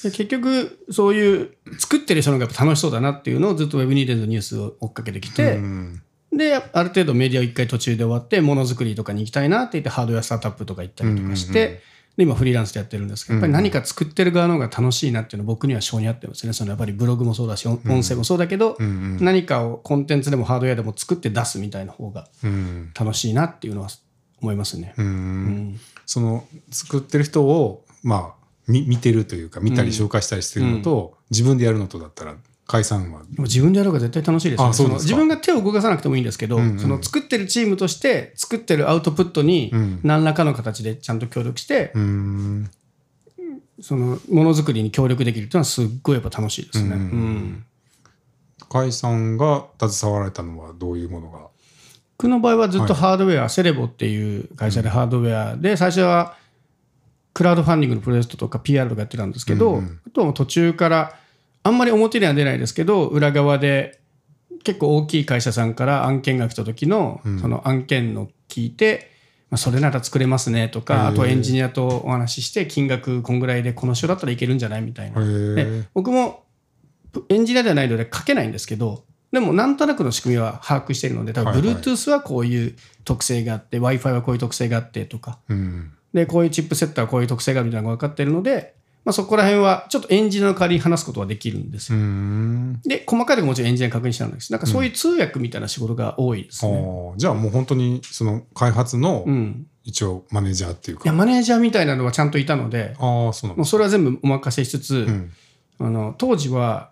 [0.04, 6.01] で結局、そういう作ってる人の方がやっぱ楽しそうだなっていうのをずっと Web2 のニュースを追っかけてきて、うん
[6.32, 11.78] で、ある程度メディアを一回途中で終わって、ものづくりとかに行きたいなって言って、ハードウェアスタートアップとか行ったりとかして、うんうん
[12.16, 16.52] で、今フリーランスでやってるんですけど、やっぱり何か作ってる側の方が楽しいなっていうのは僕には性に合ってますね。
[16.52, 18.90] そのやっぱりブログもそうだし、音音声もそうだけど、うんう
[19.22, 19.24] ん。
[19.24, 22.90] 何かをコンテンツでもハードウェアでも作って出すみたいな方がうん。
[22.98, 23.88] 楽しいなっていうのは
[24.42, 24.92] 思いますね。
[24.98, 25.80] うんうん。
[26.04, 32.36] その作ってる人をまあみ見てるというか見たり紹介したりしてるのと、自分でやるのとだったら
[32.66, 33.22] 解散は。
[33.30, 36.78] でも自分でやる方が絶対楽しいですよ、ね、自分が手を動かさなくてもいいんですけど、うんうん。
[36.78, 40.00] その作ってるチームとして作ってるアウトプットにうん。
[40.02, 42.70] 何らかの形でちゃんと協力して、うん。
[43.80, 46.94] そのものづくりに協力できるっていうのはすっごいやっぱ楽しいですね。
[46.94, 47.64] うんうん
[48.70, 51.40] 解散が携わられたのはどういうものが？
[52.16, 56.36] 僕の場合はずっとハードウェア、セレボっていう会社でハードウェアで、最初は
[57.34, 60.00] クラウドファンディングのプロジェクトとか PR とかやってたんですけど、うんうん。
[60.06, 61.18] あとは途中から、
[61.62, 64.00] あんまり表には出ないですけど、裏側で
[64.64, 69.10] 結構大きい会社さんから案件が来た時の、その案件の聞いて、
[69.50, 71.08] まあ、それなら作れますねとへか、ー。
[71.08, 75.20] あとエンジニアとお話しして、金額こんぐらいでこの人だったらいけるんじゃないみたいな。
[75.20, 76.44] で僕も
[77.28, 85.92] エンジニアではないので書けないんですけど、でもなんとなくの仕組みは把握しているので、多分 Bluetooth はこういう特性があって、Wi-Fi はこういう特性があってとか、うん。
[86.12, 92.02] で、こういうチップセットはこういう特性があるみたいなのが分かっているので、まあ、そこら辺はちょっとエンジニアの代わりに話すことはできるんですうよ。
[92.04, 92.80] ん。
[92.82, 94.52] で、細かいところもちろんエンジニアに確認してるんです。
[94.52, 96.76] なんかそういう通訳みたいな仕事が多いですあね。
[96.76, 97.16] ー。
[97.16, 99.66] じゃあもう本当にその開発のうん。
[99.84, 105.32] 一応マネージャーっていうか、いや、マネージャーみたいなのはちゃんといたので、ああそうなんもうそれは全部お任せしつつ、うん。
[105.80, 106.91] あの当時は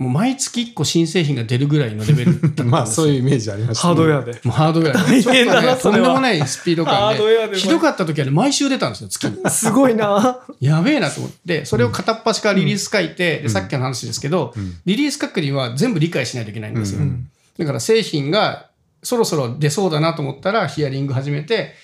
[0.00, 2.64] もう毎月1個新製品が出るぐらいのレベルだったんですよ。
[2.72, 4.32] まあそういうイメージありましたハードウェアで。
[4.32, 9.28] もうハードウェア大変だなちょっとんでもないスピードハ感ードウェアでで、ひどかった時はね、毎週出たんですよ、月。
[9.28, 9.50] に。
[9.50, 10.38] すごいな。
[10.58, 14.54] やべえなと思って、それを片っ端からリリース書いて、でさっきの話ですけど、
[14.86, 17.00] リリース書くには全部理解しないといけないんですよ。
[17.00, 17.28] うん。
[17.58, 18.70] だから製品が
[19.02, 21.74] そろそろ出そうだなと思ったらヒアリング始めて、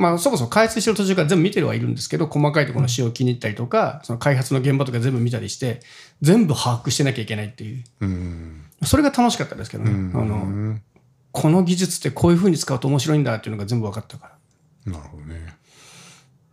[0.00, 5.80] まあそもそも開発してる途中から全部見てるはいるんですけど、細かいところの仕様を気に入ったりとか、その開発の現場とか全部見たりして、
[6.22, 7.84] 全部把握してなきゃいけないっていう。
[8.00, 9.90] うんそれが楽しかったですけどね。
[9.90, 10.78] うんあの
[11.32, 14.30] この技術ってこういう風に使うと面白いんだっていうのが全部分かったか
[14.86, 14.92] ら。
[14.92, 15.54] なるほどね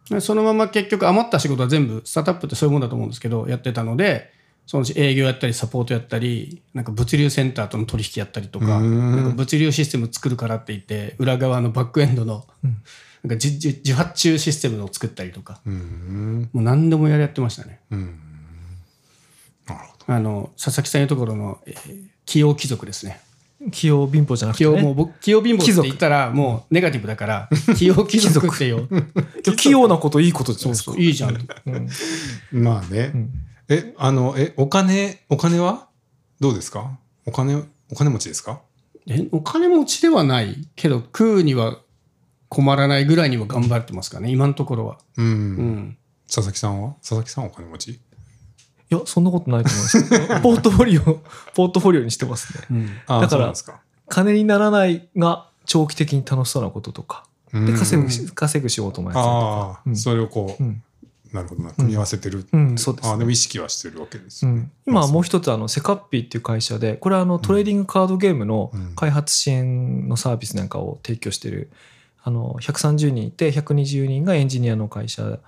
[0.10, 4.32] でそのまま結局余った仕事は全部スタートアップってそういうもんだと思うんですけどやってたので
[4.66, 12.46] そのうち営業やったりサポートやったりなんか物流センターとの取引やったりとかうんなんか物流システム作るからって言って裏側のバックエンドの
[13.28, 15.60] なんか自自自発注システムを作ったりとか。
[15.66, 17.80] うんもう何でもやりやってましたね。
[17.92, 18.20] うん
[19.68, 20.14] なるほど。
[20.14, 23.22] あの佐々木さんいうところの、えー器用貴族ですね。
[23.72, 24.84] 器用貧乏じゃなく器用、てね。
[24.84, 28.88] もう僕、器用貧乏って言ったらもうネガティブだから、器用貴族ってよ。
[29.56, 30.92] 器用なこといいことじゃないですか。
[30.92, 31.38] そう、いいじゃん。
[31.66, 32.64] うん。
[32.64, 33.30] まあね、ん。
[33.70, 35.88] えあのえお金お金は？
[36.42, 37.00] どうですか？
[37.26, 38.62] お金お金持ちですか？
[39.08, 41.80] えお金持ちではないけど食うには
[42.50, 44.32] 困らないぐらいには頑張ってますかね。
[44.32, 45.98] 今のところは、うん、うん、
[46.28, 46.96] 佐々木さんは？
[47.02, 47.92] 佐々木さんはお金持ち？
[47.92, 48.00] い
[48.90, 50.10] や、そんなことないと思います。
[50.42, 51.02] ポートフォリオ、
[51.54, 52.64] ポートフォリオにしてますね。
[52.72, 52.90] うん。
[53.08, 53.82] あだからか。
[54.08, 57.26] 金にならないが長期的に楽しそうなこととか。
[57.52, 57.78] で、うん。
[57.78, 59.82] 稼ぐし、稼ぐ仕事もやってたりとああ、か。
[59.86, 59.96] うん。
[59.98, 60.84] それをこう、うん。
[61.34, 62.58] なるほどな組み合わせてる、う。
[62.58, 62.78] ん。
[62.78, 63.14] そうですね。
[63.14, 68.96] あでも意識はしてるわけですよね、うん、今はもう一つあのセカッピーっていう会社でこれはあのトレーディングカードゲームのうん。
[68.96, 71.70] 開発支援のサービスなんかを提供してる
[72.28, 75.40] あの130人いて120人がエンジニアの会社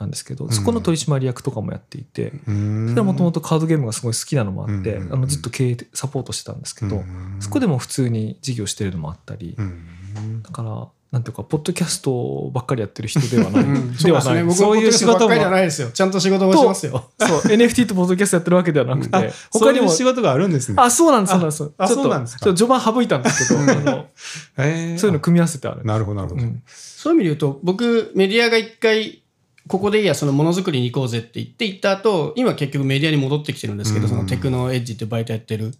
[0.00, 2.88] なんですけどそこの取締役とかもやっていてうん。
[2.88, 5.12] それはもともとカードゲームがすごい好きなのもあってうん。
[5.12, 7.36] あのずっと経営サポートしてたんですけどうん。
[7.38, 9.54] そこでも普通に事業してるのもあったり。
[9.56, 10.42] うん。
[10.42, 13.62] だからなんていうかポッドキャストばっかりやってる人ではない。
[13.62, 14.42] うん、ではない。
[14.42, 15.92] 僕そういう仕事もばっかりじゃないですよ。
[15.92, 17.08] ちゃんと仕事もしてますよ。
[17.20, 20.74] そう NFT とポッドキャストやってるわけではなくあて他にも仕事があるんですね。
[20.76, 21.70] あ、そうなんです、そうなんです。
[21.78, 22.44] あちょっとそうなんですか。
[22.46, 23.60] 序盤省いたんですけど、
[24.58, 25.84] そういうの組み合わせてある。
[25.84, 26.62] なるほどなるほど、うん。
[26.66, 29.22] そういう意味で言うと僕メディアが一回
[29.68, 34.10] ここでいいやそのものづくりに行こうぜって言って行った後今結局メディアに戻ってきてるんですけど、うん。
[34.10, 35.72] そのテクノエッジって媒体やってる。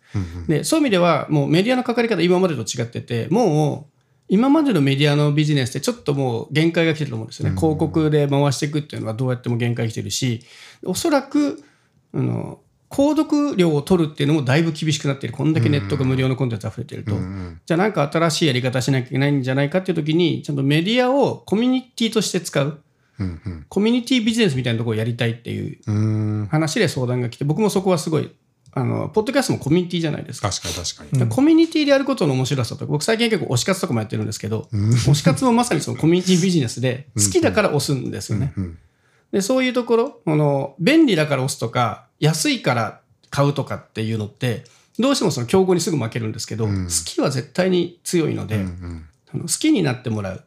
[0.46, 3.93] でそういう意味ではもうメディアのかかり方今までと違っててもう
[4.28, 7.56] 今までのメディアのビジネスってちょっともう限界が来てると思うんですよね、うん。
[7.56, 10.42] 広告で回していくっていうのはどうやっても限界来てるし
[10.84, 11.62] おそらく
[12.14, 15.36] あの購読料を取るっていうのもだいぶ厳しくなっている。
[15.36, 22.80] こんだけネットが無料のコンテンツ溢れてると、うんうんじゃあなんか新しいやり方しなきゃいけないんじゃないかっていう時にちゃんとメディアをコミュニティとして使う。
[23.18, 23.66] うんうん。
[23.68, 28.30] コミュニティビジネスみたいなところをやりたいっていう話で相談が来て僕もそこはすごい
[28.76, 30.50] あのポッドキャストもコミュニティじゃないですか。
[30.50, 31.22] 確かに確かに。
[31.22, 38.52] うんコミュニティでやることの面白さとか僕最近結構推し活とかもやってるんですけど、うん推し活もまさにそのコミュニティビジネスでうん好きだから押すんですよね。
[38.56, 38.78] うん
[39.32, 44.64] でそういうところあの便利だから押すとか安いから買うとかっていうのって
[44.98, 50.44] どうしてもその競合にすぐ負けるんですけど、うん好きは絶対に強いので、うんうんあの好きになってもらう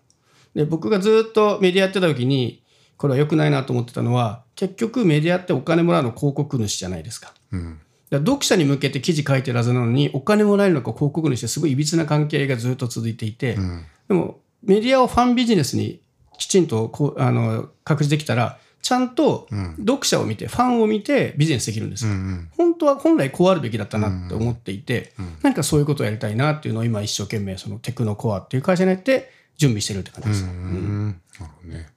[0.55, 2.63] で僕がずっとメディアやってた時に
[2.95, 7.33] これは良くないなと思ってたのは結局メディアってお金もらうの広告主じゃないですか。
[7.51, 7.79] うん
[8.09, 13.85] だ読者に向けて記事書いてるはずなのにお金もらえるのか広告主ってすごいいびつな関係がずっと続いていて、うん。
[14.07, 16.01] でもメディアをファンビジネスに
[16.37, 19.75] きちんとこうあの確示できたらちゃんとうん。
[19.79, 22.05] 読者を見てファンを見てビジネスできるんです。
[22.05, 22.11] よ。
[22.11, 22.49] うん。
[22.55, 25.37] 本当は本来こうあるべきだったなって思っていて、うん。
[25.43, 30.45] 何かそういうことをやりたいなっていうのを今一生懸命そのテクノコアっていう会社に入って準備してるって感じうです。
[30.45, 31.89] んなるほどね。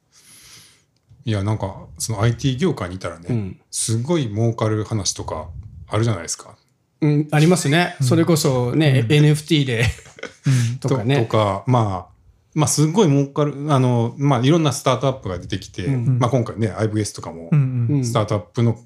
[1.23, 3.59] いやなんかその IT 業界にいたらね、うん。
[3.69, 5.49] すごい儲かる話とか
[5.91, 6.55] あるじゃないですか。
[7.01, 7.95] うん、ありますね。
[8.01, 9.85] それこそね、NFT で。
[10.79, 11.17] とかね。
[11.17, 12.11] とかまあ
[12.53, 16.19] まあすごい儲かるあのまあいろんなスタートアップが出てきて、うん。
[16.19, 17.97] まあ今回ね IVS とかもうんうん。
[17.97, 18.05] うん。
[18.05, 18.79] スタートアップの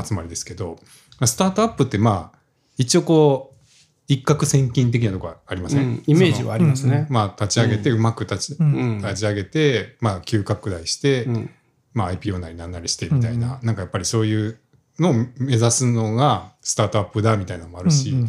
[0.00, 0.78] 集まりですけど、
[1.18, 2.38] まあスタートアップってまあ
[2.76, 3.62] 一応こう
[4.08, 6.02] 一攫千金的なところありません、うん。
[6.06, 7.06] イメージはありますね。
[7.10, 8.72] まあ立ち上げてうまく立ち,、うん。
[8.72, 8.98] うん。
[8.98, 11.50] 立ち上げてまあ急拡大して、うん。
[11.94, 14.58] まあ IPO なりなんなりしてみたいな、なんかやっぱりそういう
[14.98, 18.28] のを目指すのがスタートアップだみたいなのもあるし、うんうん。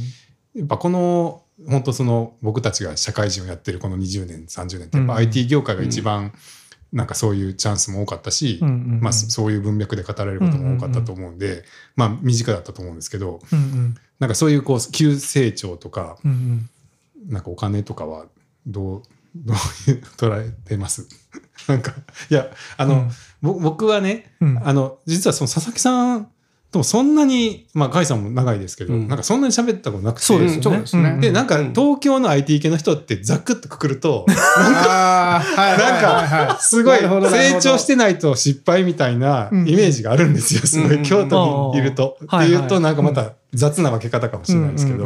[0.56, 6.34] やっぱこの本当その僕たちが社会人をやってるこの20年30年ってやっぱうん IT 業界が一番
[6.92, 11.64] なんかそういうチャンスも多かったし、うんうんうんまあ、そういう文脈で語られることも多かったと思うんで、
[11.96, 13.96] まあ身近だったと思うんですけどうんうん。
[14.20, 16.70] なんかそういうこう急成長とかうんうん。
[17.30, 18.26] なんかお金とかは
[18.68, 19.04] どう
[19.36, 21.08] どういう捉えてます？
[21.68, 21.94] なんか
[22.30, 23.12] いやあの、うん。
[23.42, 24.68] ぼ僕はねうん。
[24.68, 26.30] あの実はその佐々木さん
[26.74, 29.08] ともそんなにまあ甲斐さんも長いですけど、うん。
[29.08, 30.26] なんかそんなに喋ったことなくて。
[30.26, 30.80] そうですよね。
[30.80, 31.10] ですね。
[31.12, 31.22] うん。
[31.22, 34.38] でなんかうん東京の IT 系の人ってざっくっとくくると なん
[34.84, 39.64] かはいはいはいすごい成長してないと失敗みたいなイうん。
[39.66, 42.18] メージがあるんですよすごうんい京都にいると。
[42.20, 45.06] うんっていうとなんかまた雑な分け方かもしれないですけど。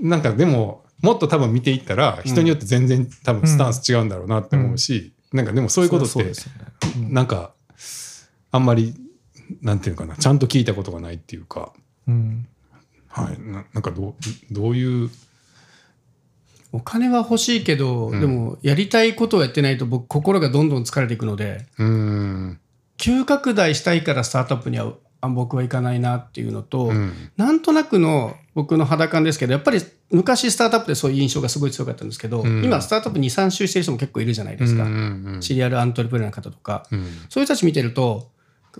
[0.00, 6.52] なんかでももっと多分見ていったら人によって全然多分スタンス違うんだろうなって思うしなんかでもそういうことってそうですよ
[7.00, 7.08] ね。
[7.10, 7.50] なんか
[8.52, 8.94] あんまり
[9.60, 11.72] なんていうのかなちゃんと聞いたことがないっていうか。
[12.08, 12.46] うん。
[13.08, 14.14] はい、ななんかどう
[14.50, 15.10] どういう、
[16.72, 18.20] お金は欲しいけど、うん。
[18.20, 22.60] でもやりたいことをやってないと僕心がどんどん疲れていくのでうーん、
[22.96, 29.80] 急拡大したいからスタートアップにはあ僕はいかないなっていうのと、うん、なんとなくの僕の肌感ですけどやっぱり
[30.10, 32.64] 昔スタートアップでそういう印象がすごい強かったんですけど、うん。
[32.64, 35.42] 今スタートアップ23周してる人も結構いるじゃないですか、うんうん。
[35.42, 37.04] シリアルアントレプレナーの方とか、うん。
[37.28, 38.30] そういう人たち見てると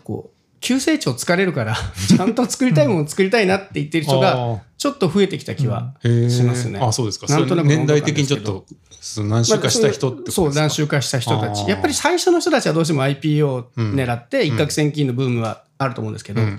[0.02, 1.76] こう急成長疲れるから
[2.08, 6.78] ちゃんと作りたいものを作りたいなって言ってる人があちょっと増えてきた気はしますね。
[6.80, 7.26] あそうですか。
[7.26, 8.64] なんとなく年代的にちょっと
[9.18, 11.68] 何週かした人ってことですか、そう、何週化した人たち。
[11.68, 13.94] やっぱり最初の人たちはどうしても IPO をうん。
[13.94, 16.58] 狙って一攫千金のブームはあると思うんですけど、うん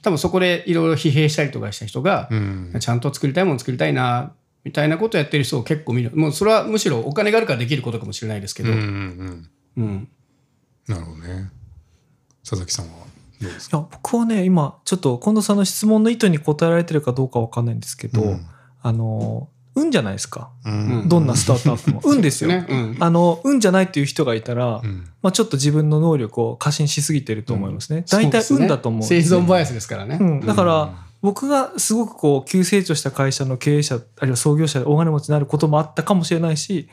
[0.00, 2.76] 多分そこでいろいろ疲弊したりとかした人がう、ん。
[2.78, 4.32] ちゃんと作りたいもの作りたいな、
[4.64, 6.12] みたいなことをやってる人を結構見る。
[6.14, 10.08] もうそれはむしろお金があるからできることかもしれないですけど、うんうんうんうん。
[10.86, 11.50] なるほどね
[12.44, 13.08] 佐々木さんは
[13.40, 18.46] いかや僕はね今ちょっと近藤さんの質問の意図に答えられてるかどうかわかんないんですけど、うん。
[18.82, 20.50] あの運じゃないですか。
[20.64, 21.08] うん。
[21.08, 22.00] どんなスタートアップも。
[22.04, 22.66] 運ですよ、ね。
[22.68, 22.96] うん。
[22.98, 25.08] あの運じゃないっていう人がいたら、うん。
[25.22, 30.18] まあ、ちょっと自分の能力を過信しすぎてると思いますね、大体運だと思うん生存バイアスですからね。
[30.20, 36.88] うん、だかうんら僕がすごくこう急成長した会社の経営者あるいは創業者で大金持ちになることもあったかもしれないし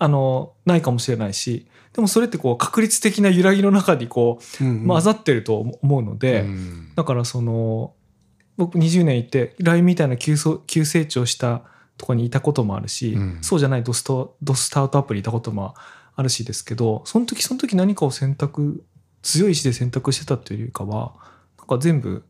[0.00, 6.92] あのないかもしれないしでもそれってこう確率的な揺らぎの中にこううん混ざってると思うので、うん。
[6.94, 7.94] だからその
[8.56, 11.62] 僕20年いて LINE みたいな急そ急成長した
[11.98, 13.38] とこにいたこともあるし、うん。
[13.42, 15.74] そうじゃないドストドスタートアップにいたことも
[16.16, 18.84] あるしですけどその時その時何かを選択
[19.22, 21.14] 強い意志で選択してたというよりかは
[21.58, 22.24] なんか全部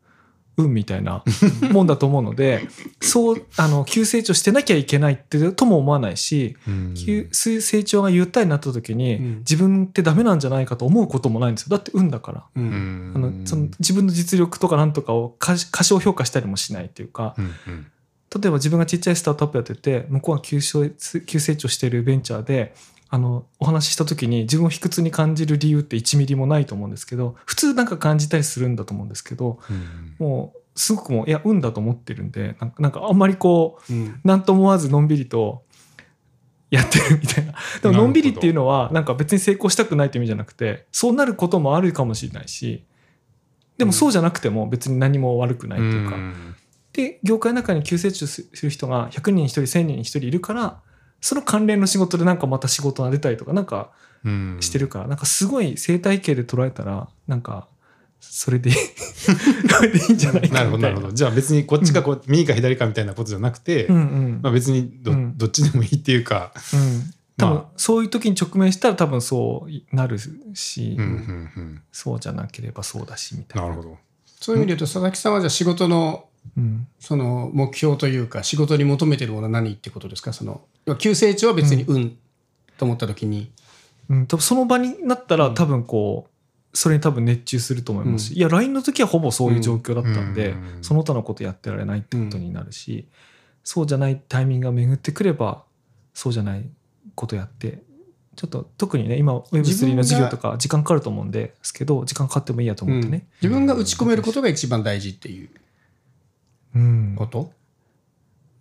[0.64, 1.24] 運みたいな
[1.72, 2.66] もんだと思うので
[3.00, 12.44] そうあの急成長してなきゃいけないってとも思わないしうん急成長がゆったりになった時に、うん自分ってダメなんじゃないかと思うこともないんですよだって運だから。
[12.54, 12.60] う。
[12.60, 17.86] うんんあのその自分の実力とかなんとかを過過小評価したりもしないっていうかうんうん
[18.32, 20.92] 例えば自分がちっちゃいスタートアップやってて向こうが急成
[21.26, 22.74] 急成長しているベンチャーで
[23.12, 30.14] あのお話しした時に自分を卑屈に感じる理由って1ミリもないと思うんですけど普通なんか感じたりするんだと思うんですけどうん。
[30.18, 34.20] もうすごくもういや運だと思ってるんでなんかなんかあんまりこううん。
[34.22, 35.64] 何とも思わずのんびりと
[36.70, 37.54] やってるみたいな。
[37.82, 42.84] でものんびりっていうのはなんか別に成功したくないって意味じゃなくてそうなることもあるかもしれないし
[43.76, 46.54] でもそうじゃなくても別に何も悪くないっていうか、ん。
[46.92, 50.80] で業界の中に急成長する人が100人に1人1000人に1人いるから
[51.20, 53.90] その関連の仕事でなんかまた仕事が出たりとかなんか
[54.24, 54.56] うん。
[54.60, 57.68] してるから、なんかすごい生態系で捉えたらなんか
[58.20, 60.64] それで それでいいんじゃないかな。
[60.64, 61.12] るほどなるほど。
[61.12, 64.40] じゃあ別にこっちかこう、右か左かみたいなことじゃなくて、うんうん。
[64.42, 65.38] まあ、別にど,、うん。
[65.38, 67.14] どっちでもいいっていうか、うん。
[67.38, 70.18] 多分まそういう時に直面したら多分そうなる
[70.52, 71.10] し、うんうん
[71.56, 73.68] うん、そうじゃなければそうだしみたいな。
[73.68, 73.98] なるほど。
[74.38, 76.26] そういう意味で言うと佐々木さんはじゃあ仕事の
[76.56, 76.86] うん。
[76.98, 80.32] その目標というか仕事に求めてるものは何ってことですか？
[80.32, 80.62] その
[80.98, 82.18] 急成長は別にうん。
[82.78, 83.52] と思った時に、
[84.08, 86.28] うん、多分その場になったら多分こ
[86.72, 88.26] うそれに多分熱中すると思います。
[88.26, 90.78] し、いや LINE の時はほぼそういう状況だったんで、うん。
[90.82, 93.06] その他のことやってられないってことになるし、
[93.62, 95.64] そうじゃないタイミングが巡ってくれば
[96.14, 96.64] そうじゃない
[97.14, 97.82] ことやって
[98.36, 103.26] ちょっと特にね今 Web3 の授業とか時間かかると思うんですけど時間かかってもいいやと思ってね。
[103.42, 105.50] 自分が打ち込めることが一番大事っていう
[106.74, 107.14] うん。
[107.16, 107.52] こと、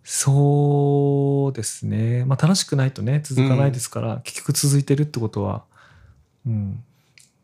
[0.02, 5.64] そうですね、まあ、楽しくないとね続かないですから、結局続いてるってことは。
[6.46, 6.84] うん。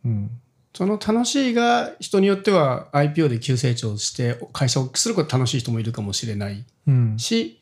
[0.05, 0.31] うん。
[0.75, 7.19] その楽しいが人によっては IPO で急成長して会社を大きくすること楽しい人もいるかもしれないうん。
[7.19, 7.61] し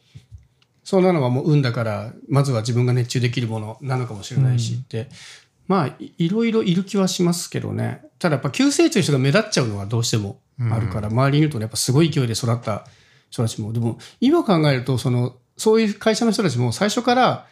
[0.83, 5.09] そんなのはもう運だからまずは自分が熱中できるものなのかもしれないしって、
[5.69, 8.03] まあいいろいろいる気はしますけどね。
[8.19, 12.87] ただやっぱ急成長の人が目立っちゃうのはどうしてもあるから、周りにいるとやっぱすごい勢いで育った
[13.31, 13.73] 人たちも。
[13.73, 17.47] でも今考えるとそのそういう会社の人たちも最初から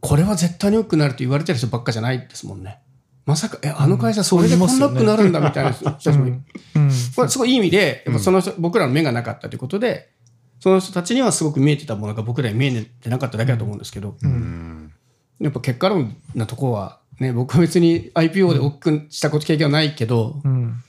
[0.00, 2.80] これは絶対に良くなると言われてる人ばっかじゃないですもんね。
[3.26, 6.40] まさか、え、あの会社それでこんな良くなるんだみたいな人たちもいる。
[6.74, 6.90] うん。
[7.14, 10.10] これすごいいい意味で、やっぱその人、僕らの目がなかったということで、
[10.58, 14.92] その人たちにはすごく見えてたものが僕らに見えてなかっただけだと思うんですけど、うん。
[15.38, 20.82] やっぱ結果論なところは、ね、僕は別に IPO で大きくしたこと経験はないけど、うん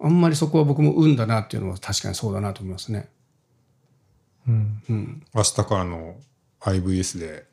[0.00, 3.08] あんまりそこは僕も運だなっていうのは確かにそうだなと思いますね。
[4.46, 4.82] うん。
[4.88, 5.22] うん。
[5.34, 6.16] 明日からの
[6.60, 7.44] IVS で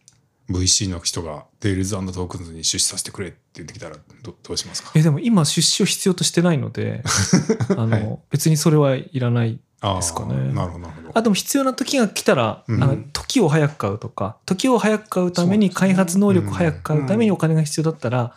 [0.49, 4.91] VC の人が Tales Tokens に出資させてくれって言ってきたらどどうしますか？
[4.95, 7.03] えでも今出資を必要としてないので
[7.77, 10.35] あの、別にそれはいらないあですかね。
[10.35, 11.11] ーなるほどなるほど。
[11.17, 12.83] あでも必要な時が来たら、うん。
[12.83, 18.35] あの時を早く買うとか時を早く買うために開発能力を早く買うためにお金が必要だったら、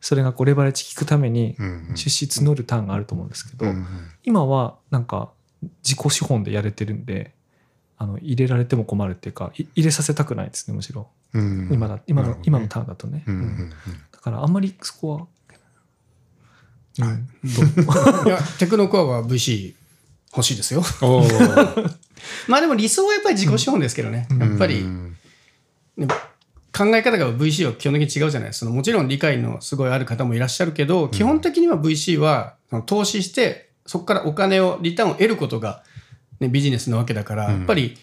[0.00, 1.56] それがこうレバレッジ効くために
[1.94, 3.86] 出資募るターンがあると思うんですけど、うんうん。
[4.22, 5.30] 今はなんか
[5.82, 7.34] 自己資本でやれてるんで
[7.96, 11.08] あの入れられても困るっていうかい入れさせたくないですねむしろ。
[11.34, 11.68] うん。
[11.72, 13.70] 今だ今の,、今のターンだとね、うんうんうん。
[14.12, 15.28] だからあんまりそこ
[16.98, 17.18] は、はい。
[18.26, 19.74] いや、テクノコアは VC
[20.32, 20.82] 欲しいですよ。
[22.48, 24.26] まあでも理想はやっぱり自己資本ですけどね。
[24.38, 25.16] やっぱり、うん。
[25.96, 26.06] ね
[26.78, 28.70] 考え方が VC は基本的に違うじゃないですか。
[28.70, 35.82] もちろん理解のすごいある方もいらっしゃるけど、基本的には VC はその投資して、そこからお金を、リターンを得ることが、
[36.38, 37.96] ね、ビジネスなわけだから、うんやっぱり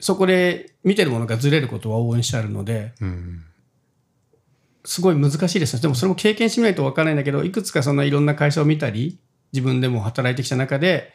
[0.00, 3.44] そこで見てるものがずれることは応援してあるので、うん
[4.84, 5.82] すごい難しいですね。
[5.82, 9.18] でもそれも経験してみないと分からないんだけど、いくつかそんないろんな会社を見たり、
[9.52, 11.12] 自分でも働いてきた中で、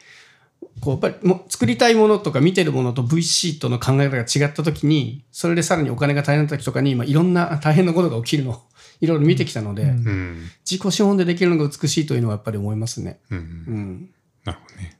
[0.80, 8.62] こうやっぱりもう作りたいものとか見てるものと VC との考え方が違った時に、それでさらにお金が大変な時とかに、今いろんな大変なことが起きるのを
[9.00, 9.88] いろいろ見てきたので、うん。
[9.90, 10.50] うん。
[10.68, 13.18] 自己資本でできるのが美しいというのはやっぱり思いますね。
[13.30, 14.10] うんうん。
[14.44, 14.98] なるほどね。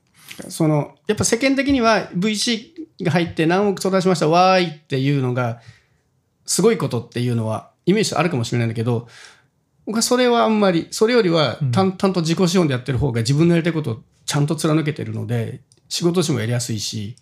[0.49, 2.73] その、やっぱ世間的には VC
[3.03, 5.61] が入って何億相談しました、わーいっていうのが、
[6.47, 9.09] すごいことっていうのは、イメージあるかもしれないんだけど、
[9.87, 17.17] 僕はそれはあんまり、それよりは淡々と自己資本でやってる方が自分のやりたいことをちゃんと貫けてるので、仕事としてもやりやすいし、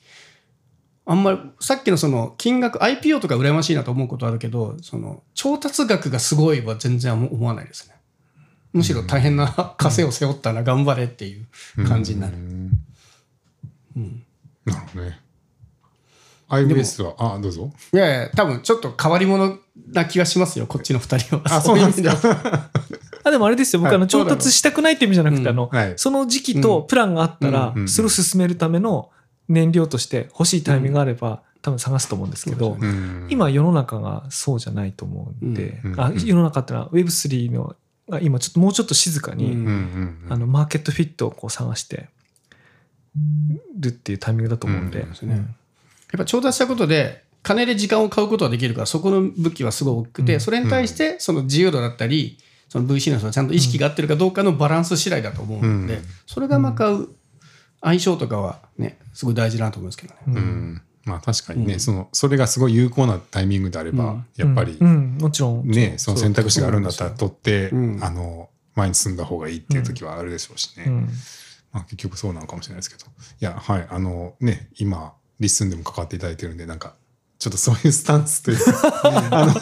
[1.04, 7.96] あんまり、さっきのその金額、IPO とか羨ましいなと思うことあるけど、その調達額がすごいは全然思わないですね。
[8.72, 12.34] むしろ大変な稼を背負ったら頑張れっていう感じになる。
[12.36, 14.24] うん。
[14.64, 15.20] なるほどね。
[16.48, 17.72] IBS はあどうぞ。
[17.92, 19.58] いやいや、多分ちょっと変わり者
[19.88, 21.42] な気がしますよ、こっちの二人は。
[21.46, 22.10] あそうなんですか。
[22.10, 22.70] い意味は
[23.24, 23.80] あでもあれですよ。
[23.80, 23.96] 僕、はい。
[23.96, 25.92] あの調達したくないって意味じゃなくて、うんあのはい。
[25.96, 29.10] その時期とプランがあったら、うんそれを進めるための
[29.48, 33.26] 燃料として欲しいタイミングがあれば、多分探すと思うんですけど、うん。
[33.30, 36.00] 今世の中がそうじゃないと思うんで、うん。
[36.00, 37.76] あ世の中ってのは Web3 の
[38.08, 39.52] が今ちょっともうちょっと静かに、
[40.28, 42.08] あのマーケットフィットをこう探して
[43.78, 45.08] るっていうタイミングだと思うんで、やっ
[46.16, 50.40] ぱ調達したことで、金で時間を買うことはできるから、そこの武器はすごい大きくて、うん。
[50.40, 52.38] それに対して、その自由度だったり、
[52.72, 56.04] その VC の人がちゃんと意識が合ってるかどうかのバランス次第だと思うので、うん。
[56.26, 57.14] それがまかう
[57.82, 60.20] 相性とかはね、すごい大事だなと思うんですけどね。
[60.26, 60.34] うん。
[60.36, 61.80] うんまあ確かにね、うん。
[61.80, 64.26] そのそれがすごい有効なタイミングであれば、うん。
[64.36, 65.68] やっぱりもちろん。
[65.68, 67.98] ね、その選択肢があるんだったら取って、うん。
[68.02, 71.08] あの前に進んだ方がいいっていう時はあるでしょうしね、うん。
[71.72, 73.04] まあ、結局そうなのかもしれないですけど。
[73.04, 73.86] いやはい。
[73.90, 76.94] あのね今リッスンでも関わっていただいてるんでなんか
[77.42, 79.00] ちょっとそういうスタンスというか
[79.32, 79.54] あのあ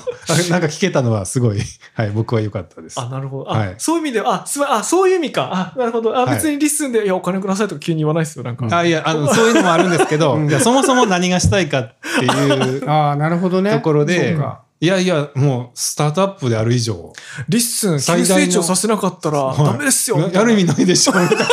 [0.50, 1.60] なんか聞けたのはすごい、
[1.96, 3.00] はい、僕は良かったです。
[3.00, 3.50] あ、なるほど。
[3.50, 5.72] あ、はいそういう意味で、あ、すま、あ、そういう意味か。
[5.74, 6.14] あ、なるほど。
[6.14, 8.44] あ、はい別にリッスンで、いや、お金くださいとか急に言わないですよ。
[8.44, 8.66] なんか。
[8.70, 13.72] あいやあの そういうのもあるんですけど、いやそもそも何がしたいかっていうああ、なるほどね。
[13.72, 14.36] ところで、
[14.82, 17.14] いやいやもうスタートアップである以上
[17.48, 20.18] リッスン、急最大の成長させなかったらはいダメですよ。
[20.18, 21.46] ややる意味ないでしょみたいな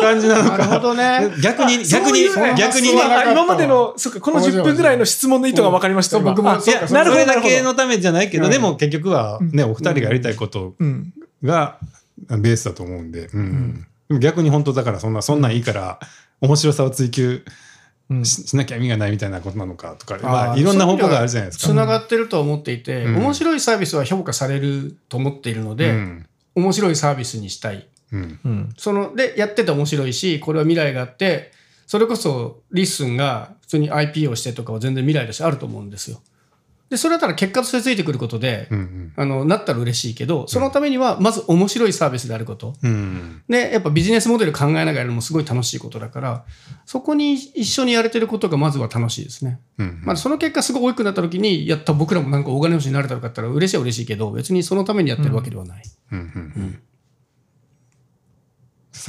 [0.00, 1.30] 感じなのなるほかどね。
[1.42, 2.24] 逆に逆に
[2.56, 6.18] 逆に今までの、そっか、この10分ぐらいの質問の意図が分かりました。
[6.18, 6.88] 僕もいや、そうか。
[6.88, 8.50] それだけなるほのためじゃないけど、うん。
[8.50, 10.74] でも結局はね、お二人がやりたいこと。
[11.42, 11.78] が
[12.28, 13.86] ベースだと思うんで、うん。
[14.20, 15.98] 逆に本当だからそんな、そんなんいいから、
[16.40, 17.42] 面白さを追求
[18.08, 18.24] うん。
[18.24, 21.66] ししなきゃ意味がないみたいなことなのかとか、まあ、いろんな方向があるじゃないですか。
[21.66, 23.16] つながってると思っていて、うん。
[23.16, 26.26] 面白いサービスは評価されると思っているので、うん。
[26.54, 27.88] 面白いサービスにしたい。
[28.12, 28.74] うんうん。
[28.76, 31.52] そのでやってて面白いしこれは未来があって
[31.86, 36.20] それこそリッスンが普通に IP をしてとかは全然未来だしあると思うんですよ。
[36.88, 42.74] でそれだったら結果としてついてくることで、うんあのなったら嬉しいけどそのためにはまず面白いサービスであること。
[42.82, 46.44] うんでやっぱビジネスモデル考えながらやるのもすごい楽しいことだから
[46.84, 49.60] そこに一緒にやれてることがまずは楽しいですね。
[49.78, 55.82] うんまあ、その結果すごい大きくなった時にやった僕らもなんか大金持ちになれたのかって言ったら嬉しいは嬉しいけど別にそのためにやってるわけではない。
[56.12, 56.24] うんうん
[56.56, 56.80] うん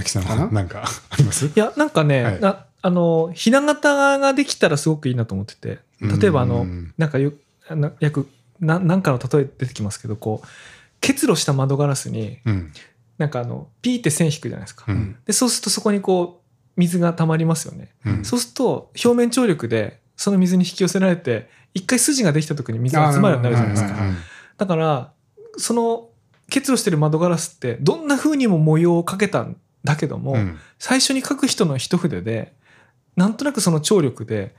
[0.03, 1.45] 佐々木さんは何か あります？
[1.47, 2.39] いや、なんかね、はい。
[2.41, 7.33] なあの、ひな形ができたらすごくいいなと思ってて、例えばあのうん、なんかよ、
[7.69, 8.29] な約、
[8.59, 10.47] ななんかの例え出てきますけど、こう、
[11.01, 12.71] 結露した窓ガラスに、うん。
[13.17, 14.85] なんかあの、ピーって線引くじゃないですか。
[14.87, 15.15] うん。
[15.25, 17.89] で、そうするとそこにこう、水が溜まりますよね。
[18.05, 18.23] うん。
[18.25, 23.95] そうすると、表面張力で、その水に引き寄せられて、一回筋ができた時に水が集まるようになるじゃないですか。
[24.57, 25.11] だから、
[25.57, 26.09] その、
[26.49, 29.57] 結露してる窓ガラスって、どんな風にも模様をかけたん
[29.87, 30.59] だけども、うん。
[30.77, 32.53] 最初に書く人の一筆で
[33.15, 34.53] なんとなくその張力で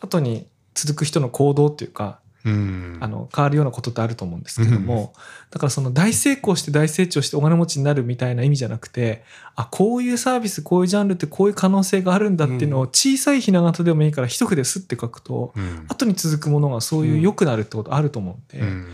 [0.00, 2.98] 後に続く人の行動っていうかうん。
[3.00, 5.12] あの変わるようなことってあると思うんですけども、
[5.50, 9.22] だからその大成功して大成長してお金持ちになるみたいな意味じゃなくて
[9.54, 15.86] あこういうサービスこういうジャンルってこういう可能性があるんだっていうのを小さいひな形でもいいから一筆すって書くとうん。
[15.88, 18.86] 後に続くものがそういう良くなるってことあると思うんで、うん。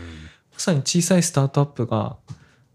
[0.53, 2.17] まさに小さいスタートアップが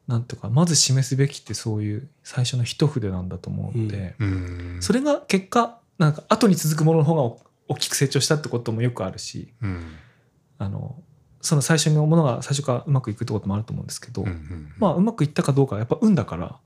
[0.06, 4.14] なんていうかまず示すべきってそういう最初の一筆なんだと思うんで。
[4.18, 4.76] うん。
[4.80, 7.36] それが結果なんか後に続くものの方が
[7.68, 9.96] 大きく成長したってこともよくあるしうん。
[10.58, 10.96] あの
[11.40, 14.72] その最初のものが最初からうまくいくってこともあると思うんですけど、うんうん。
[14.78, 16.56] まあうまくいったかどうかはやっぱ運だから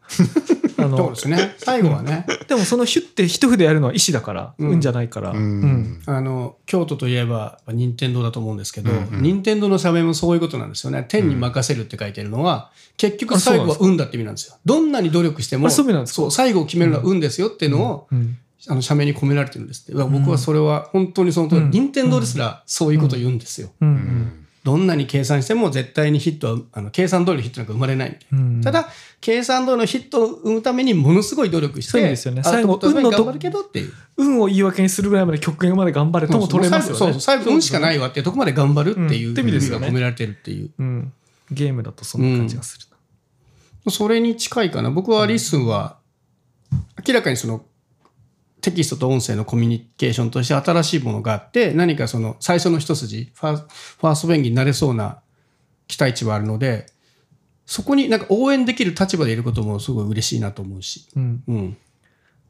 [0.79, 1.55] あそうのですね。
[1.59, 2.25] 最後はね。
[2.47, 4.69] でもそのヒュッて一筆やるのは意思だから、うん。
[4.71, 5.61] 運じゃないから、ううん。
[5.63, 11.05] んあの京都といえば任天堂だと思うんですけど、うんうん任天堂の社名もそういうことなんですよね。
[11.09, 14.57] 天に任せるって書いてるのは、結局最後は運だって意味なんですよ。
[14.65, 15.83] どんなに努力してもあそ
[16.27, 18.39] う最後を決めるのは運ですよっていうのを、うん。
[18.69, 20.03] あの社名に込められてるんですって。
[20.05, 21.71] 僕はそれは本当にその通り、うん。
[21.71, 23.89] 任天堂ですらそういうことを言うんですよ、うん。
[23.89, 28.39] うんどんなに計算しても絶対にヒットはあの計算通りのヒットなんか生まれないみたいな。
[28.39, 28.61] うん。
[28.61, 28.89] ただ
[29.21, 32.43] 計算通りのヒットを生むためにものすごい努力してそうですよね。
[32.43, 33.93] 最後運のと頑張るけどっていう。
[34.17, 36.99] 運を言い訳にするぐらいまで極限まで頑張れとも取れますよね。
[36.99, 37.21] そうそう。
[37.21, 40.71] 最後運しかないわっていうとこまで頑張るっていう意味が込められてるっていう。
[40.79, 41.13] うん、
[41.51, 42.87] ゲームだとそんな感じがする
[43.87, 43.91] な。
[43.91, 44.91] それに近いかな。
[44.91, 45.97] 僕はリッスンは
[47.07, 47.65] 明らかにその
[48.61, 55.21] テキストと音声のコミュニケーションとして新しいものがあって何かその最初の一筋ファーファーストペンギンになれそうな
[55.87, 56.87] 期待値はあるので
[57.69, 61.43] そこになんか応援できる立場でいることもすごい嬉しいなと思うし、うん。
[61.47, 61.77] うん、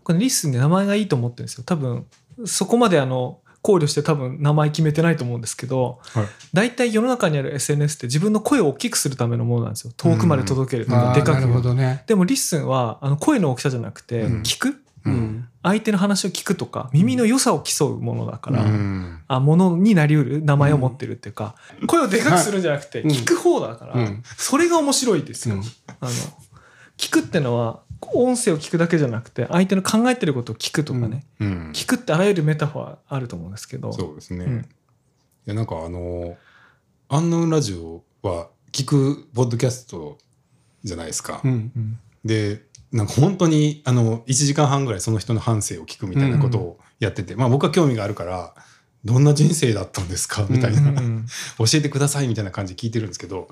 [0.05, 1.64] これリッスンで名前がいいと思ってるんですよ。
[1.64, 2.06] 多分
[2.47, 6.26] そこまであの考慮して多分名前決めてないと思うんですけどはい。
[6.52, 9.93] 大体世の中にある SNS って自分の声を大きくするためのものなんですよ。
[9.97, 11.20] 遠くまで届けるとかあーなる。
[11.20, 14.43] でかくほどね、でもリッスンはあの声の大きさじゃなくてうん。
[14.43, 14.80] 聞く、うん
[15.62, 19.22] 相手の話を聞くとか耳の良さを競うものだから、うん。
[19.26, 21.56] あものになりうる名前を持ってるっていうか、
[21.86, 23.10] 声をでかくするんじゃなくてうん。
[23.10, 24.22] 聞く方だから、うん。
[24.36, 25.62] それが面白いですよ、うん。
[26.01, 26.10] あの
[26.97, 31.72] 聞くってのは音声を聞くだけじゃなくて相手の考えてることを聞くとかね、うん。
[31.74, 33.93] 聞くってあらゆるメタファーあると思うんですけど。
[33.93, 34.44] そうですね。
[34.44, 34.60] うん。
[34.60, 34.64] い
[35.47, 36.36] やなんかあの
[37.09, 40.18] 「アンノウンラジオ」は聞くポッドキャスト
[40.85, 41.40] じゃないですか。
[41.43, 41.98] うんうん。
[42.24, 42.62] で
[42.93, 48.55] なんか本当にあの1時間半ぐらいその人の半生を聞くみたいなことをやってて、まあ僕は興味があるから
[49.05, 50.47] どんな人生だったんですか？
[50.48, 51.27] みたいな、うん
[51.59, 53.48] 教えてくださいみたいな感じで聞いてるんですけど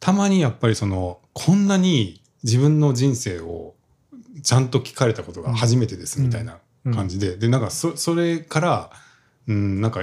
[0.00, 3.74] たまにやっぱりそのこんなに自分の人生を
[4.42, 6.58] ちゃんと聞かれたことが初めてですみたいな
[6.92, 8.90] 感じで、でなんかそそれから
[9.46, 10.00] うん、なんか、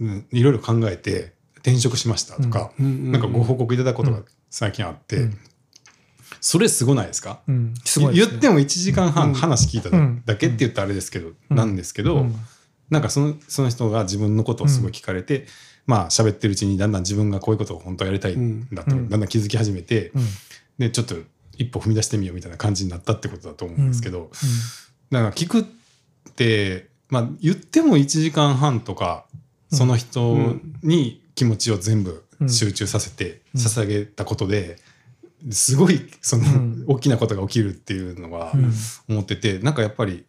[0.00, 5.38] うんいろいろ考えて転職しましたとか、なんかご報告いただくことが最近あって、うん
[6.40, 7.40] それすごないですか？
[7.48, 7.74] うん。
[7.84, 8.12] すね。
[8.12, 9.34] 言っても1時間半うん。
[9.34, 11.56] 話聞いたうんだけって言ったらあれですけど、うん。
[11.56, 12.34] なんですけど、うん。
[12.90, 15.46] なんかそのその人が自分のことをすごい聞かれて、
[15.86, 19.08] まあ喋ってるうちにだんだん自分がこういうことを本当はやりたいんだと、うん。
[19.08, 20.24] だんだん気づき始めて、うん。
[20.78, 21.16] でちょっと
[21.56, 24.30] 一歩踏み出してみようみたいな感じになったってことだと思うんですけど、
[25.10, 25.64] だから聞くっ
[26.36, 29.24] て、まあ、言っても1時間半とか
[29.72, 30.36] その人
[30.82, 33.60] に気持ちを全部集中させてうん。
[33.60, 34.76] 捧げたことで
[35.50, 36.84] すごいそのうん。
[36.86, 38.72] 大きなことが起きるっていうのはうん。
[39.08, 40.24] 思っててなんかやっぱり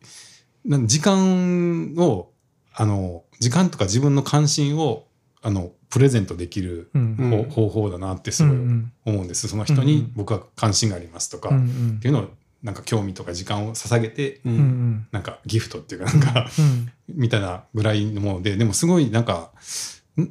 [0.65, 2.31] なん時間を
[2.73, 5.05] あの時間とか自分の関心を
[5.41, 7.15] あのプレゼントできるうん。
[7.17, 7.43] うん。
[7.49, 9.47] 方方法だなってすごいうん思うんです。
[9.47, 11.61] その人うんに僕は関心がありますとかっうんう
[11.93, 11.99] ん。
[11.99, 12.29] ていうのを
[12.61, 15.07] なんか興味とか時間を捧げてううんん。
[15.11, 16.91] なんかギフトっていうかなんかうん。
[17.15, 19.51] みたいなぐらいのものででもすごいなんか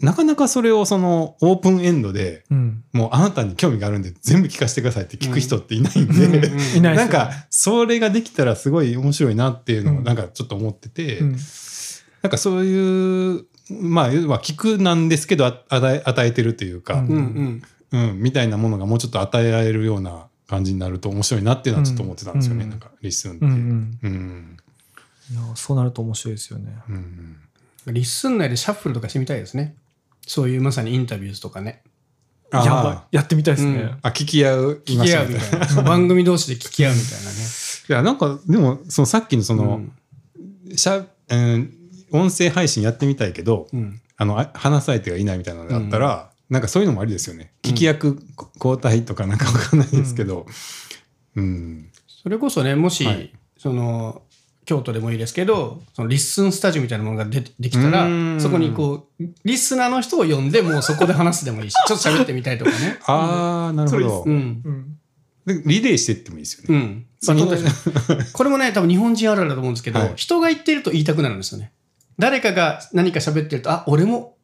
[0.00, 2.84] なかなかそれをそのオープンエンドでうん。
[2.92, 6.94] もうあなたに興味があるんで全部聞かせてくださいって聞く人っていないんで、うんいないですよね。
[6.96, 10.04] なんかそれができたらすごい面白いなっていうのをうん。
[10.04, 11.36] なんかちょっと思ってて、うん。
[12.22, 13.44] なんかそういう
[13.80, 17.06] まあ要は聞くなんですけどあ与え与えてるというか、うん。
[17.08, 17.62] うん
[17.92, 18.10] うん。
[18.10, 22.70] うんみたいなものがもうちょっと与えられるような感じになると面白いなっていうのはちょっと思ってたんですよね、うん。
[22.70, 23.46] なんか LISTEN って。
[23.46, 23.98] ううんん。
[24.02, 24.56] うん。
[25.30, 26.74] いやそうなると面白いですよね。
[26.88, 27.36] うん
[27.92, 29.76] リッスン内でシャッフルとかしてみたいですね。
[30.26, 31.82] そういうまさにインタビューズとかね。
[32.52, 33.16] やばい。
[33.16, 33.72] やってみたいですね。
[33.72, 33.98] うん。
[34.02, 34.82] あ聞き合う？
[34.86, 35.82] 聞き合うみたいな。
[35.82, 37.36] 番組同士で聞き合うみたいなね。
[37.88, 39.82] いやなんかでもそのさっきのその、
[40.68, 40.76] うん。
[40.76, 41.74] しゃうん
[42.10, 44.00] 音声配信やってみたいけど、うん。
[44.16, 47.52] あのあ話す相手がいないみたいなのがあったら、なんかそういうのもありですよね。
[47.62, 50.46] 聞き役こ交代とかなんかわかんないですけど。
[51.36, 53.32] うん、それこそねもし、はい。
[53.56, 54.22] その
[54.68, 58.38] 京都でもいいですけどそのリッスンスタジオみたいなものがでできたらうん。
[58.38, 62.98] そこにこうリスナーの人を呼んでもうそこで話すでもいいし ちょっと喋ってみたいとかね。
[63.06, 64.60] ああなるほど、うん。
[64.62, 64.98] うん。
[65.46, 67.06] でリレーしていってもいいですよね、うん。
[67.26, 70.12] まあ これもね多分日本人あるあるだと思うんですけど、はい。
[70.16, 71.72] 人が言ってると言いたくなるんですよね。
[72.18, 74.37] 誰かが何か喋ってるとあ俺もお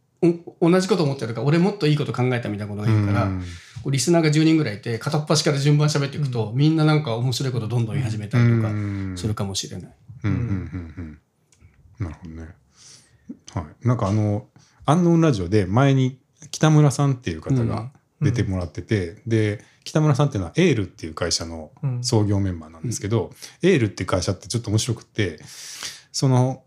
[0.60, 3.44] 同じこと思ってるとか俺もっといいこと考えたみたいなことが言うから、うん
[3.90, 9.94] リスナーが10人ぐらいいて片っ端から順番喋っていくと、みんななんか面白いことどんどん言い始めたりとかうんするかもしれない。
[10.24, 11.18] うんうんうん
[11.98, 12.48] うんなるほどね。
[13.52, 13.86] はい。
[13.86, 14.46] なんかあの、
[14.86, 16.18] アンノーンラジオで前に
[16.50, 23.32] 北村さんっていう方が出てもらってて、で、北村さんっていうのはエールっていう会社のうん創業メンバーなんですけど、
[23.62, 25.40] エールっていう会社ってちょっと面白くって、
[26.10, 26.62] その、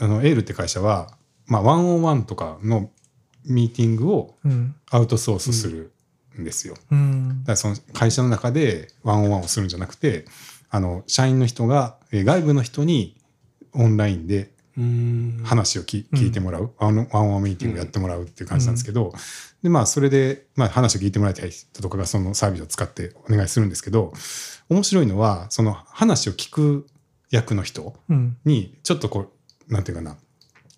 [0.00, 1.16] あのエールって会社は、
[1.52, 2.90] まあ、ワンオンワンとかの
[3.44, 4.74] ミーティングをうん。
[4.90, 5.92] アウトソースする
[6.40, 6.76] んですよ。
[6.90, 7.40] うん。
[7.40, 10.24] だからその会社の中でワンオンワンをするんじゃなくて
[10.70, 13.20] あの社員の人がえー外部の人に
[13.74, 15.40] オンラインでうん。
[15.44, 16.18] 話をき、うん。
[16.18, 16.72] 聞いてもらう。
[16.78, 19.12] ワンワンオンワンミーティングやってもらうっていう感じなんですけど、
[19.62, 24.12] でまあそれで、まあ、話を聞いてもらいたい人とかがそのサービスを使ってお願いするんですけど
[24.70, 26.86] 面白いのはその話を聞く
[27.30, 28.38] 役の人うん。
[28.46, 29.32] にちょっとこ
[29.68, 30.16] うなんていうかな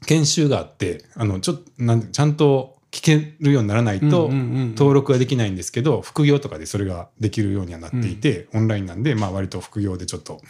[0.04, 10.40] 研修があってあのちょっとなんてちゃんと聞けるようにならないと、登録はできないんですけど副業とかでそれができるようにはなっていて、オンラインなんで、まあ、割と副業でちょっと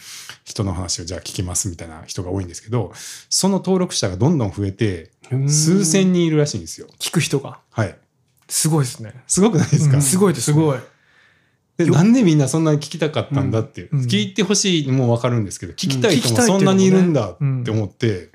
[0.43, 2.91] 人の話をじゃあ聞きますみたいな人が多いんですけど
[3.29, 6.85] その登録者がどんどん増えてうん数千人いるらしいんですよ。
[6.99, 7.57] 聞く人が？
[7.71, 7.95] はい、
[8.47, 9.15] すごいですね。
[9.25, 10.01] すごくないですか、うん。
[10.03, 10.79] すごいですすごい。
[11.77, 13.99] でなんでみんなそんなに聞きたかったんだっていう、うん。
[14.01, 18.29] 聞いてほしいのも分かるんですけど聞きたい人もそんなにいるんだって思って、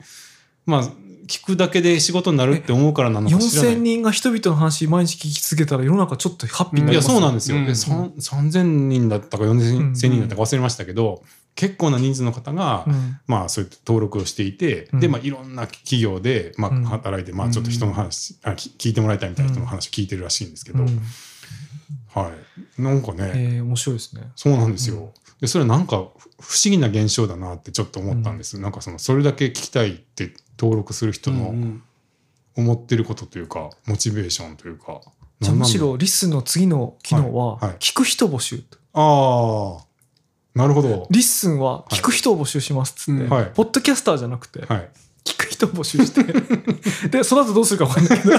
[0.66, 0.90] まあ
[1.30, 3.74] 聞くだけで仕事になるって思うからなのか知らない。
[3.76, 7.66] 4000人が人々の話毎日聞き続けたら世の中ちょっとハッピーにないりやますそうなんですよ、うん。
[7.66, 11.22] でさん3000人だったか4000人だったか忘れましたけど、
[11.54, 13.18] 結構な人数の方が、うん。
[13.28, 15.00] まあそういった登録をしていて、うん。
[15.00, 16.84] でまあいろんな企業で、まあうん。
[16.84, 21.00] 働いて、まあちょっと人の話、あき聞いてもらいたいみたいな人の話を聞いてるらしいんですけど、うん。
[22.12, 22.32] は
[22.78, 22.82] い。
[22.82, 24.32] なんかね、えー面白いですね。
[24.34, 25.12] そうなんですよ。
[25.40, 26.00] でそれなんか不
[26.62, 31.54] 思議な現象だなってちょっと思ったんです、なんかそのそれだけ聞きたいって登録する人の
[32.56, 35.00] 思ってることというか、モチベーションというか。
[35.40, 37.76] じゃあむしろ LISTENの次の機能ははいはい。
[37.78, 38.62] 聞く人募集
[38.92, 39.86] ああ
[40.54, 41.06] なるほど。
[41.08, 43.30] リッスンは聞く人を募集しますっつって、うん。
[43.30, 43.50] はい。
[43.54, 44.90] ポッドキャスターじゃなくて、はい
[45.24, 46.24] 聞く人を募集して。
[47.08, 48.38] でその後どうするか分かんないけど。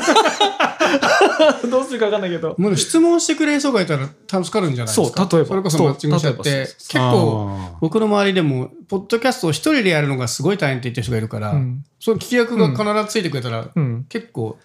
[1.69, 2.55] どうするか分かんないけど。
[2.57, 5.27] もう質問してくれる人がいたら助かるんじゃないですか。
[5.29, 5.47] そう例えば。
[5.47, 11.83] それこそマッチングしちゃって、結構僕の周りでも、ポッドキャストを一人でやるのがすごい大変って言ってる人がいるから、うん。
[11.99, 14.05] その聞き役が必ずついてくれたら、うん。
[14.09, 14.57] 結構、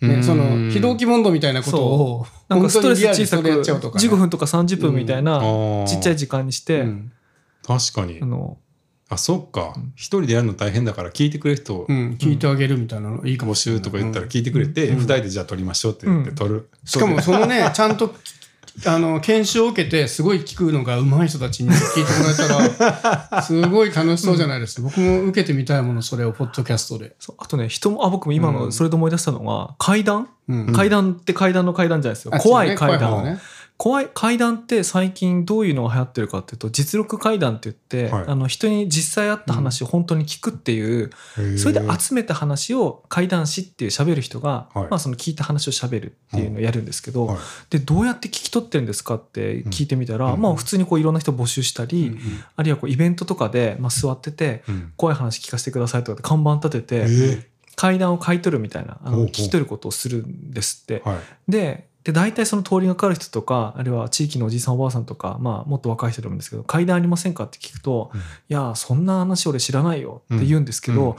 [0.00, 0.24] ね、うん。
[0.24, 4.08] その、非同期問答みたいなことを、なんかストレス小さく本当にリアルにそれやっちゃうとかね。
[4.08, 5.86] 15分とか30分みたいなうん。
[5.86, 7.12] ちっちゃい時間にして、うん。
[7.66, 8.18] 確かに。
[8.22, 8.58] あの
[9.08, 9.74] あそっか。
[9.94, 13.84] 一人でやるの大変だから聞いてくれる人をうん、聞いてあげるみたいなのいいかも募しれない。
[13.84, 18.12] 集とか言ったら聞いてくれて、二人でじゃあ撮りましょうって言って撮る、しかもそのね、 ちゃんと、
[18.84, 24.82] あの、研修を受けて、すごい聞くのが上手い人たちに聞いてもらえたら、 すごい楽しそうじゃないですか。
[24.82, 27.14] 僕も受けてみたいもの、それを、ポッドキャストで。
[27.20, 30.72] そうあとね人もあ僕も今のそれで思い出したのが、階段、うん。
[30.72, 33.10] 階段って階段の階段じゃないですよ、あ怖い階段。
[33.10, 33.38] 怖い方ね
[33.78, 38.24] 怖い階段って最近どういうのが流行ってるかっていうと実録階段って言って、はい。
[38.26, 41.58] あの人に実際あった話を本当に聞くっていう、へー。
[41.58, 44.88] それで集めた話を怪談師っていう喋る人が、はい。
[44.88, 47.38] まあ、その聞いた話を喋るっていうのをやるんですけど、はい。
[47.68, 50.40] でどうやって聞き取ってるんですかって聞いてみたら、うん。
[50.40, 52.18] まあ、普通にこういろんな人募集したり、うん
[52.56, 54.92] あるいはこうイベントとかで、まあ、座っててうん。
[54.96, 57.44] 怖い話聞かせてくださいとかって看板立てて、えー。
[57.76, 61.02] 階段を買い取るみたいなあの聞き取ることをするんですって。
[61.04, 61.18] はい。
[61.46, 68.20] でで大体その通りがかかる人とかあるいは地域のおじいさんおばあさんとか、まあ、もっと若い人でもいいんですけど階段ありませんかって聞くと、うん。
[68.20, 71.14] いやそんな話俺知らないよって言うんですけど、うんうん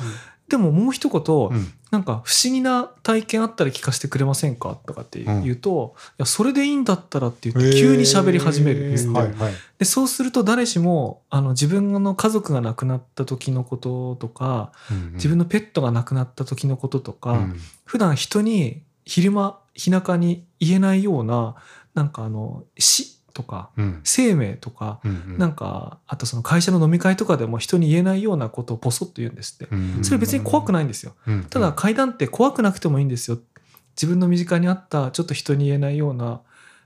[0.47, 1.73] でももう一言、うん。
[1.91, 14.71] なんか不思議な体験あったら聞かせてくれませんかとかってうん言うと、いやそれでいいんだったらって言って急に喋り始めるんですって、はいはいでそうすると誰しもあの自分の家族が亡くなった時のこととか
[15.15, 17.59] 自分のペットが亡くなった時のこととか、うん。
[17.83, 21.55] 普段人に昼間日中に言えないような
[21.93, 24.01] なんかあの死とかうん。
[24.03, 31.13] 生命とか、うんなんかあとその会社の飲み会とかでも人に言えないようなことをポソッと言うんですって、うんそれ別に怖くないんですよ。
[31.27, 33.37] うんただ階段って怖くなくてもいいんですよ。
[33.95, 36.41] 自分の身近にあったちょっと人に言えないような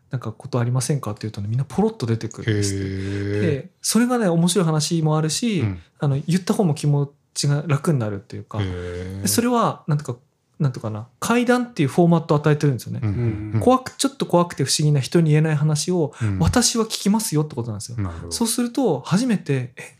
[0.09, 3.39] なんかことありませんかっていうとねみんなポロッと出てくるんですって。
[3.39, 5.81] でそれがね面白い話もあるし、うん。
[5.99, 10.19] あの言った方も気持ちが楽になるっていうか、でそれれはなんとか
[10.61, 16.39] なんとかな階段っていうフォーマットを与えてるんですよね、うん怖くちょっと怖くて不思議な人に言えない話をうん。
[16.39, 17.97] 私は聞きますよってことなんですよ、
[18.29, 19.97] そうすると初めてえ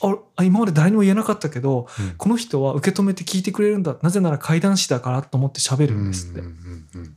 [0.00, 2.14] ああ今まで誰にも言えなかったけどうん。
[2.16, 3.96] この人は受け止めて聞いてくれるんだ。
[4.02, 6.46] なぜなら怪談師だからと思って喋るんですって、うん
[6.94, 7.16] うん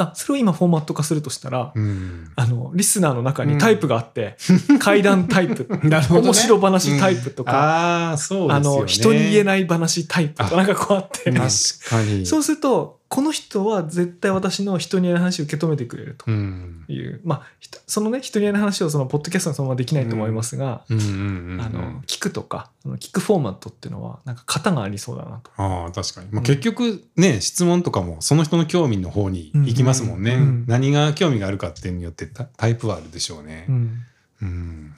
[0.00, 1.82] あそれを今フォーマット化するとしたら、うん。
[1.82, 4.36] うんあのリスナーの中にタイプがあって、
[4.78, 5.66] 怪談タイプ。
[5.82, 6.26] なるほどね。
[6.28, 11.30] 面白話タイプとか、ああそうですあの人に言えいない話タイプとかなんかこうあって。
[11.30, 11.40] 確
[11.88, 12.24] かに。
[12.24, 16.26] そうするとこの人は絶対私の人に言えない話を受け止めてくれると。
[16.28, 16.84] うん。
[16.86, 25.50] いう、まあひとそのね人に言えない話をそのポッドキャストにそのままできないと思いますが、聞くとか聞くフォーマットっていうのはなんか型がありそうだなと。
[25.56, 30.42] ああ確かに、まあ、うん結局ね、質問とかもその人の興味の方に行きますもんね、うん。
[30.42, 33.66] うん何が興味があるかっていうのによってタタイプはあるでしょうね。
[33.68, 34.04] うん。
[34.42, 34.94] うん、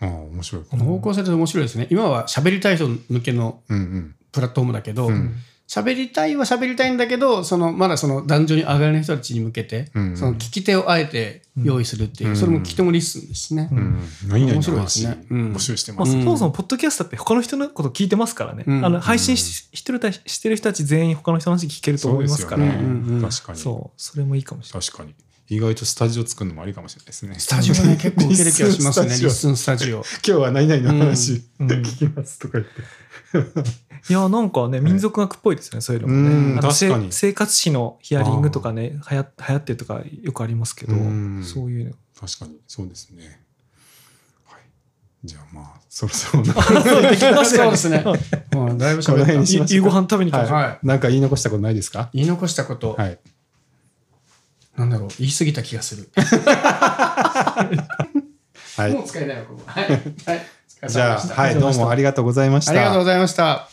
[0.00, 0.62] ああ面白い。
[0.64, 1.86] かこもの方向性で面白いですね。
[1.88, 4.14] 今は喋りたい人向けのうんうん。
[4.32, 5.36] プラットフォームだけど、うん
[5.68, 10.16] 喋りたいは喋りたいんだけど、そのまだその壇上に上がれない人たちに向けて、うん。
[10.16, 12.36] その聞き手をあえて用意するっていう、うん。
[12.36, 13.68] それも聞き手も LISTENですね。
[13.72, 14.00] うん。
[14.28, 15.24] 面白いですね。
[15.28, 15.52] うん。
[15.54, 18.84] 募集してまあ、ます、そもそもポッドキャストって他の人のこと聞いてますからね、うん。
[18.84, 22.64] あの配信ししてるたしてる人たち全員他の人の話聞けると思いますから。
[22.64, 22.68] ね。
[22.68, 23.22] うんうんうん。
[23.28, 23.58] 確かに。
[23.58, 24.00] そう。
[24.00, 24.86] それもいいかもしれない。
[24.86, 25.14] 確かに。
[25.48, 27.36] 意外とスタジオ作るのもありかもしれないですね。
[27.38, 29.98] スタジオね、 結構受ける気がしますね、リスンスタジオ。
[30.02, 32.70] 今日は何々の話、聞きますとか言って
[34.08, 36.60] いやなんかね民族学っぽいですね、そういうのもね。
[36.60, 37.12] 確かに。
[37.12, 41.42] せ生活史のヒアリングとかねはや流行ってるとかよくありますけどうん。
[41.44, 41.92] そういうの。
[42.18, 42.58] 確かに。
[42.66, 43.44] そうですね。
[44.44, 44.60] はい。
[45.24, 46.44] じゃあまあそろそろ。
[46.44, 46.54] な
[47.44, 48.04] そうですね。
[48.52, 49.74] うんだいぶこの喋った。
[49.74, 52.10] 夕ご飯食べに行きましょう、はい、なんか言い残したことないですか？
[52.14, 53.18] 言い残したこと、はい。
[54.76, 56.10] なんだろう、言い過ぎた気がする。
[58.76, 58.92] はい。
[58.92, 59.62] もう使えないわ、ここ。
[59.66, 59.90] はい。
[59.90, 60.02] はい。
[60.88, 63.68] じゃあはいどうもありがとうございましたありがとうございました。